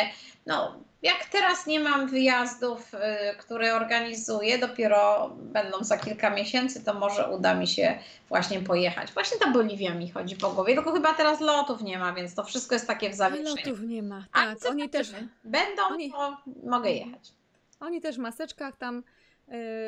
No, 0.47 0.76
jak 1.03 1.24
teraz 1.24 1.66
nie 1.66 1.80
mam 1.80 2.09
wyjazdów, 2.09 2.94
y, 2.94 2.98
które 3.38 3.74
organizuję, 3.74 4.59
dopiero 4.59 5.30
będą 5.36 5.84
za 5.84 5.98
kilka 5.98 6.30
miesięcy, 6.30 6.84
to 6.84 6.94
może 6.94 7.28
uda 7.30 7.55
mi 7.55 7.66
się 7.66 7.98
właśnie 8.28 8.61
pojechać. 8.61 9.12
Właśnie 9.12 9.38
ta 9.38 9.50
Boliwia 9.50 9.94
mi 9.94 10.11
chodzi 10.11 10.36
po 10.36 10.50
głowie, 10.50 10.74
tylko 10.74 10.92
chyba 10.92 11.14
teraz 11.14 11.40
lotów 11.40 11.82
nie 11.82 11.98
ma, 11.98 12.12
więc 12.12 12.34
to 12.34 12.44
wszystko 12.44 12.74
jest 12.74 12.86
takie 12.86 13.11
w 13.11 13.14
zawieszeniu. 13.14 13.57
Lotów 13.57 13.80
nie 13.80 14.03
ma, 14.03 14.24
A, 14.32 14.55
tak, 14.55 14.70
oni 14.70 14.88
też, 14.88 15.07
zobaczymy. 15.07 15.28
Będą, 15.44 15.82
oni- 15.90 16.11
to 16.12 16.36
mogę 16.64 16.90
jechać. 16.90 17.32
oni 17.80 18.00
też 18.00 18.16
w 18.16 18.20
maseczkach 18.20 18.76
tam 18.76 19.03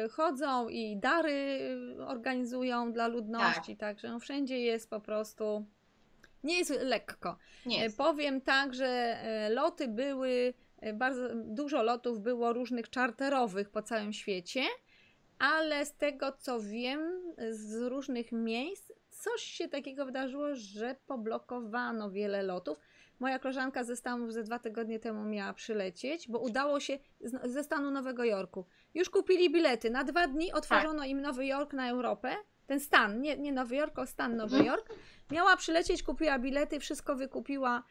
y, 0.04 0.08
chodzą 0.08 0.68
i 0.68 0.96
dary 0.96 1.32
y, 2.00 2.06
organizują 2.06 2.92
dla 2.92 3.08
ludności, 3.08 3.76
także 3.76 4.08
no, 4.08 4.18
wszędzie 4.20 4.58
jest 4.58 4.90
po 4.90 5.00
prostu, 5.00 5.64
nie 6.44 6.58
jest 6.58 6.70
lekko. 6.80 7.36
Nie. 7.66 7.84
E, 7.86 7.90
Powiem 7.90 8.40
tak, 8.40 8.74
że 8.74 9.18
loty 9.50 9.88
były, 9.88 10.54
bardzo 10.92 11.28
dużo 11.34 11.82
lotów 11.82 12.20
było 12.20 12.52
różnych 12.52 12.90
czarterowych 12.90 13.70
po 13.70 13.82
całym 13.82 14.12
świecie, 14.12 14.62
ale 15.38 15.86
z 15.86 15.96
tego 15.96 16.32
co 16.32 16.60
wiem 16.60 17.00
z 17.50 17.74
różnych 17.82 18.32
miejsc, 18.32 18.92
coś 19.10 19.42
się 19.42 19.68
takiego 19.68 20.06
wydarzyło, 20.06 20.54
że 20.54 20.96
poblokowano 21.06 22.10
wiele 22.10 22.42
lotów. 22.42 22.78
Moja 23.20 23.38
koleżanka 23.38 23.84
ze 23.84 23.96
Stanów 23.96 24.32
ze 24.32 24.42
dwa 24.42 24.58
tygodnie 24.58 25.00
temu 25.00 25.24
miała 25.24 25.52
przylecieć, 25.52 26.28
bo 26.28 26.38
udało 26.38 26.80
się 26.80 26.98
ze 27.44 27.64
stanu 27.64 27.90
Nowego 27.90 28.24
Jorku. 28.24 28.66
Już 28.94 29.10
kupili 29.10 29.50
bilety. 29.52 29.90
Na 29.90 30.04
dwa 30.04 30.26
dni 30.26 30.52
otworzono 30.52 31.04
im 31.04 31.20
Nowy 31.20 31.46
Jork 31.46 31.72
na 31.72 31.88
Europę. 31.88 32.36
Ten 32.66 32.80
stan, 32.80 33.20
nie, 33.20 33.36
nie 33.36 33.52
Nowy 33.52 33.76
Jork, 33.76 33.98
o 33.98 34.06
stan 34.06 34.36
Nowy 34.36 34.56
Mhm. 34.56 34.66
Jork. 34.66 34.94
Miała 35.30 35.56
przylecieć, 35.56 36.02
kupiła 36.02 36.38
bilety, 36.38 36.80
wszystko 36.80 37.14
wykupiła. 37.16 37.82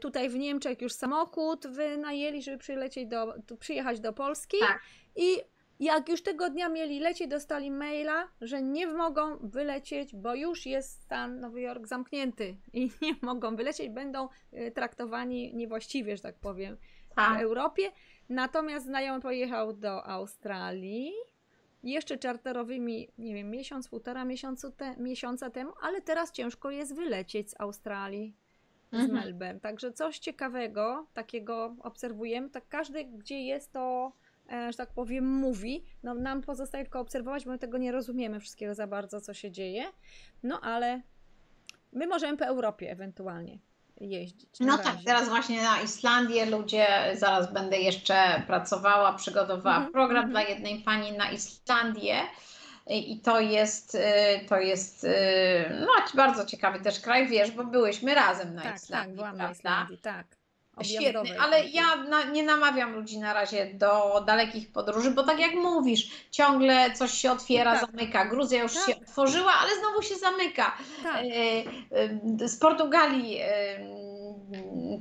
Tutaj 0.00 0.28
w 0.28 0.36
Niemczech 0.36 0.82
już 0.82 0.92
samochód 0.92 1.66
wynajęli, 1.66 2.42
żeby 2.42 2.58
przylecieć 2.58 3.06
do, 3.06 3.34
przyjechać 3.58 4.00
do 4.00 4.12
Polski. 4.12 4.56
Tak. 4.60 4.80
I 5.16 5.40
jak 5.80 6.08
już 6.08 6.22
tego 6.22 6.50
dnia 6.50 6.68
mieli 6.68 7.00
lecieć, 7.00 7.28
dostali 7.28 7.70
maila, 7.70 8.28
że 8.40 8.62
nie 8.62 8.86
mogą 8.86 9.38
wylecieć, 9.38 10.14
bo 10.14 10.34
już 10.34 10.66
jest 10.66 11.02
stan 11.02 11.40
Nowy 11.40 11.60
Jork 11.60 11.86
zamknięty 11.86 12.56
i 12.72 12.90
nie 13.02 13.14
mogą 13.22 13.56
wylecieć, 13.56 13.88
będą 13.88 14.28
y, 14.52 14.70
traktowani 14.70 15.54
niewłaściwie, 15.54 16.16
że 16.16 16.22
tak 16.22 16.34
powiem, 16.38 16.76
w 17.10 17.14
Tak. 17.14 17.40
Europie. 17.40 17.92
Natomiast 18.28 18.86
znajomy 18.86 19.20
pojechał 19.20 19.72
do 19.72 20.06
Australii 20.06 21.12
jeszcze 21.82 22.18
czarterowymi, 22.18 23.08
nie 23.18 23.34
wiem, 23.34 23.50
miesiąc, 23.50 23.88
półtora 23.88 24.24
miesiącu 24.24 24.70
te, 24.70 24.96
miesiąca 24.96 25.50
temu, 25.50 25.72
ale 25.82 26.00
teraz 26.00 26.32
ciężko 26.32 26.70
jest 26.70 26.94
wylecieć 26.94 27.50
z 27.50 27.60
Australii, 27.60 28.34
z 28.96 29.04
Mhm. 29.04 29.24
Melbourne. 29.24 29.60
Także 29.60 29.92
coś 29.92 30.18
ciekawego, 30.18 31.06
takiego 31.14 31.76
obserwujemy. 31.80 32.50
Tak 32.50 32.68
każdy, 32.68 33.04
gdzie 33.04 33.40
jest 33.42 33.72
to, 33.72 34.12
e, 34.52 34.72
że 34.72 34.78
tak 34.78 34.92
powiem, 34.92 35.26
mówi. 35.26 35.84
No, 36.02 36.14
nam 36.14 36.42
pozostaje 36.42 36.84
tylko 36.84 37.00
obserwować, 37.00 37.44
bo 37.44 37.50
my 37.50 37.58
tego 37.58 37.78
nie 37.78 37.92
rozumiemy 37.92 38.40
wszystkiego 38.40 38.74
za 38.74 38.86
bardzo, 38.86 39.20
co 39.20 39.34
się 39.34 39.50
dzieje. 39.50 39.84
No 40.42 40.60
ale 40.60 41.00
my 41.92 42.06
możemy 42.06 42.36
po 42.38 42.44
Europie 42.44 42.90
ewentualnie 42.90 43.58
jeździć. 44.00 44.60
No 44.60 44.76
tak, 44.76 44.86
razie. 44.86 45.04
teraz 45.04 45.28
właśnie 45.28 45.62
na 45.62 45.80
Islandię 45.80 46.46
ludzie, 46.46 46.86
zaraz 47.14 47.52
będę 47.52 47.78
jeszcze 47.78 48.42
pracowała, 48.46 49.12
przygotowałam 49.12 49.76
Mhm, 49.82 49.92
program 49.92 50.24
mhm. 50.24 50.30
dla 50.30 50.42
jednej 50.42 50.80
pani 50.80 51.12
na 51.12 51.30
Islandię 51.30 52.16
i 52.86 53.20
to 53.20 53.40
jest, 53.40 53.94
y, 53.94 54.00
to 54.48 54.56
jest 54.60 55.04
y, 55.04 55.08
no, 55.80 55.86
bardzo 56.14 56.46
ciekawy 56.46 56.80
też 56.80 57.00
kraj, 57.00 57.28
wiesz, 57.28 57.50
bo 57.50 57.64
byłyśmy 57.64 58.14
razem 58.14 58.54
na 58.54 58.62
Tak, 58.62 58.76
Islandii, 58.76 59.08
tak, 59.08 59.16
byłam 59.16 59.36
na? 59.36 59.52
Islandii, 59.52 59.98
tak. 59.98 60.26
Świetny, 60.82 61.40
ale 61.40 61.64
ja 61.66 61.96
na, 61.96 62.22
nie 62.24 62.42
namawiam 62.42 62.94
ludzi 62.94 63.18
na 63.18 63.32
razie 63.34 63.74
do 63.74 64.20
dalekich 64.26 64.72
podróży, 64.72 65.10
bo 65.10 65.22
tak 65.22 65.38
jak 65.40 65.54
mówisz, 65.54 66.10
ciągle 66.30 66.90
coś 66.94 67.10
się 67.10 67.32
otwiera, 67.32 67.78
Tak. 67.78 67.90
zamyka. 67.90 68.24
Gruzja 68.24 68.62
już 68.62 68.74
Tak. 68.74 68.86
się 68.86 69.00
otworzyła, 69.00 69.52
ale 69.62 69.70
znowu 69.80 70.02
się 70.02 70.14
zamyka. 70.14 70.76
Tak, 71.02 71.16
e, 72.42 72.48
Z 72.48 72.58
Portugalii 72.58 73.40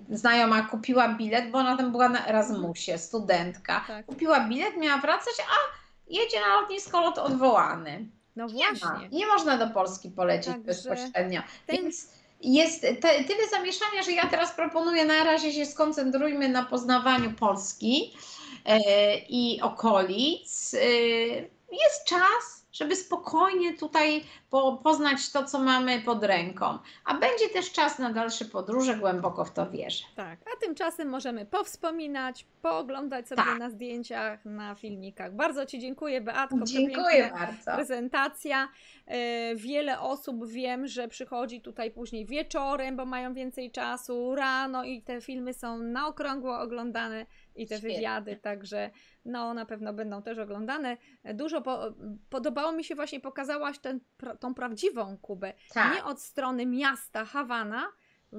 znajoma 0.10 0.62
kupiła 0.62 1.10
bilet, 1.10 1.52
bo 1.52 1.58
ona 1.58 1.78
tam 1.78 1.92
była 1.92 2.10
na 2.10 2.28
Erasmusie, 2.28 2.98
studentka. 2.98 3.84
tak. 3.88 4.06
Kupiła 4.06 4.40
bilet, 4.40 4.78
miała 4.78 4.98
wracać, 4.98 5.34
a 5.40 5.85
jedzie 6.10 6.39
na 6.41 6.62
lotnisko 6.62 7.01
lot 7.01 7.18
odwołany. 7.18 8.06
No 8.36 8.45
Nie, 8.47 8.72
ma, 8.72 8.74
właśnie. 8.80 9.10
nie 9.12 9.28
można 9.28 9.58
do 9.58 9.68
Polski 9.74 10.10
polecieć 10.10 10.53
Także 10.53 10.64
bezpośrednio. 10.64 11.41
ten- 11.68 11.76
Więc 11.78 12.08
jest 12.41 12.82
te, 12.82 13.24
tyle 13.24 13.47
zamieszania, 13.51 14.03
że 14.03 14.12
ja 14.12 14.28
teraz 14.28 14.51
proponuję 14.51 15.06
na 15.06 15.24
razie 15.24 15.53
się 15.53 15.66
skoncentrujmy 15.66 16.49
na 16.49 16.64
poznawaniu 16.66 17.34
Polski 17.34 18.14
e, 18.66 18.80
i 19.18 19.62
okolic. 19.62 20.74
E, 20.74 20.78
jest 21.72 22.06
czas, 22.08 22.64
żeby 22.76 22.96
spokojnie 22.96 23.74
tutaj 23.78 24.24
po, 24.50 24.78
poznać 24.84 25.32
to, 25.32 25.44
co 25.44 25.60
mamy 25.60 26.02
pod 26.02 26.24
ręką. 26.24 26.80
A 27.06 27.14
będzie 27.14 27.50
też 27.50 27.72
czas 27.72 28.00
na 28.00 28.14
dalsze 28.14 28.46
podróże, 28.46 28.96
głęboko 28.96 29.46
w 29.46 29.52
to 29.54 29.72
wierzę. 29.72 30.04
Tak, 30.16 30.39
a 30.54 30.66
tymczasem 30.66 31.10
możemy 31.10 31.46
powspominać, 31.46 32.46
pooglądać 32.62 33.28
sobie 33.28 33.43
Tak. 33.43 33.60
na 33.60 33.70
zdjęciach, 33.70 34.46
na 34.46 34.76
filmikach. 34.76 35.36
Bardzo 35.36 35.66
Ci 35.66 35.80
dziękuję, 35.80 36.22
Beatko. 36.22 36.58
Dziękuję 36.64 37.32
bardzo. 37.39 37.72
Prezentacja. 37.76 38.68
E, 39.08 39.56
Wiele 39.56 40.00
osób 40.00 40.47
wiem, 40.47 40.88
że 40.88 41.08
przychodzi 41.08 41.62
tutaj 41.62 41.92
później 41.92 42.26
wieczorem, 42.26 42.96
bo 42.97 43.06
mają 43.06 43.34
więcej 43.34 43.72
czasu, 43.72 44.36
rano 44.36 44.84
i 44.84 45.02
te 45.02 45.22
filmy 45.22 45.54
są 45.54 45.78
na 45.78 46.08
okrągło 46.08 46.60
oglądane 46.60 47.26
i 47.56 47.68
te 47.68 47.78
Świetnie. 47.78 47.96
wywiady, 47.96 48.36
także 48.36 48.92
no 49.26 49.54
na 49.54 49.66
pewno 49.66 49.94
będą 49.94 50.22
też 50.22 50.38
oglądane. 50.38 50.98
Dużo 51.34 51.62
po, 51.62 51.80
podobało 52.30 52.72
mi 52.72 52.84
się 52.84 52.96
właśnie, 52.96 53.20
pokazałaś 53.20 53.80
ten, 53.80 54.00
pra- 54.20 54.38
tą 54.38 54.54
prawdziwą 54.54 55.18
Kubę. 55.18 55.54
Tak. 55.74 55.96
Nie 55.96 56.04
od 56.04 56.22
strony 56.22 56.66
miasta 56.66 57.26
Hawana, 57.26 57.88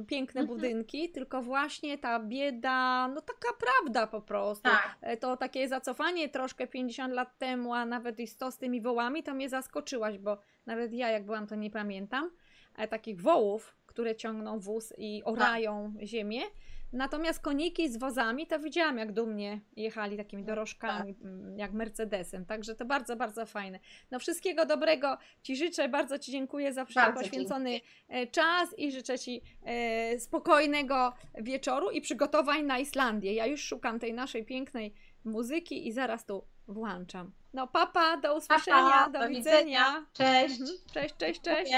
piękne 0.09 0.41
Mhm. 0.41 0.59
budynki, 0.59 1.11
tylko 1.11 1.43
właśnie 1.43 1.99
ta 1.99 2.21
bieda, 2.21 3.09
no 3.09 3.21
taka 3.21 3.49
prawda 3.61 4.07
po 4.07 4.21
prostu. 4.23 4.63
Tak. 4.63 4.97
E, 5.01 5.17
To 5.17 5.37
takie 5.37 5.69
zacofanie 5.69 6.29
troszkę 6.29 6.67
50 6.67 7.13
lat 7.15 7.39
temu, 7.39 7.75
a 7.75 7.87
nawet 7.87 8.21
i 8.21 8.27
100 8.27 8.51
z 8.51 8.59
tymi 8.59 8.81
wołami, 8.81 9.23
to 9.23 9.35
mnie 9.35 9.49
zaskoczyłaś, 9.49 10.19
bo 10.19 10.39
nawet 10.67 10.93
ja 10.93 11.11
jak 11.11 11.25
byłam, 11.25 11.47
to 11.47 11.55
nie 11.55 11.71
pamiętam. 11.71 12.31
E, 12.77 12.89
Takich 12.89 13.21
wołów, 13.21 13.77
które 13.87 14.17
ciągną 14.17 14.59
wóz 14.61 14.93
i 14.99 15.23
orają 15.25 15.95
ziemię. 16.03 16.43
Natomiast 16.93 17.41
koniki 17.41 17.89
z 17.89 17.97
wozami 17.97 18.47
to 18.47 18.59
widziałam, 18.59 18.99
jak 18.99 19.13
dumnie 19.13 19.61
jechali 19.77 20.17
takimi 20.17 20.45
dorożkami, 20.45 21.15
mm, 21.25 21.59
jak 21.59 21.73
Mercedesem. 21.73 22.47
Także 22.47 22.75
to 22.75 22.85
bardzo, 22.85 23.17
bardzo 23.17 23.47
fajne. 23.47 23.79
No 24.11 24.19
wszystkiego 24.19 24.67
dobrego 24.67 25.19
Ci 25.43 25.57
życzę, 25.57 25.89
bardzo 25.89 26.19
Ci 26.19 26.33
dziękuję 26.33 26.73
za 26.73 26.87
Bardzo 26.95 27.21
poświęcony 27.21 27.81
e, 28.09 28.27
czas 28.27 28.79
i 28.79 28.93
życzę 28.93 29.19
Ci 29.19 29.43
e, 29.65 30.19
spokojnego 30.19 31.13
wieczoru 31.35 31.91
i 31.91 32.01
przygotowań 32.01 32.65
na 32.65 32.79
Islandię. 32.79 33.35
Ja 33.35 33.47
już 33.47 33.63
szukam 33.63 33.99
tej 33.99 34.15
naszej 34.15 34.45
pięknej 34.45 34.95
muzyki 35.25 35.89
i 35.89 35.93
zaraz 35.93 36.27
tu 36.27 36.45
włączam. 36.69 37.33
No 37.53 37.67
papa, 37.67 38.17
do 38.17 38.37
usłyszenia, 38.37 39.09
do, 39.13 39.21
do 39.21 39.29
widzenia. 39.29 39.59
widzenia. 39.59 40.07
Cześć. 40.13 40.61
Mhm. 40.61 40.79
Cześć, 40.93 41.17
cześć, 41.17 41.41
cześć. 41.41 41.73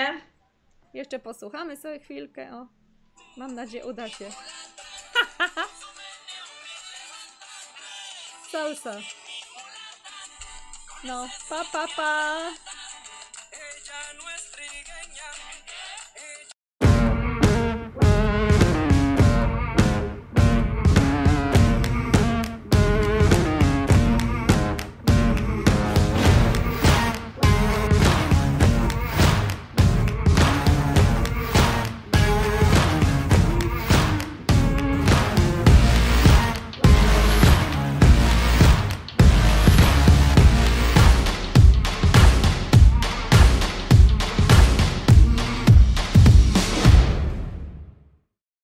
Jeszcze 0.94 1.18
posłuchamy 1.18 1.76
sobie 1.76 1.98
chwilkę. 1.98 2.55
O. 2.55 2.66
Mam 3.36 3.55
nadzieję, 3.55 3.86
uda 3.86 4.09
się. 4.09 4.24
Salsa. 8.50 8.94
No, 11.04 11.28
pa, 11.48 11.64
pa, 11.72 11.86
pa. 11.96 12.77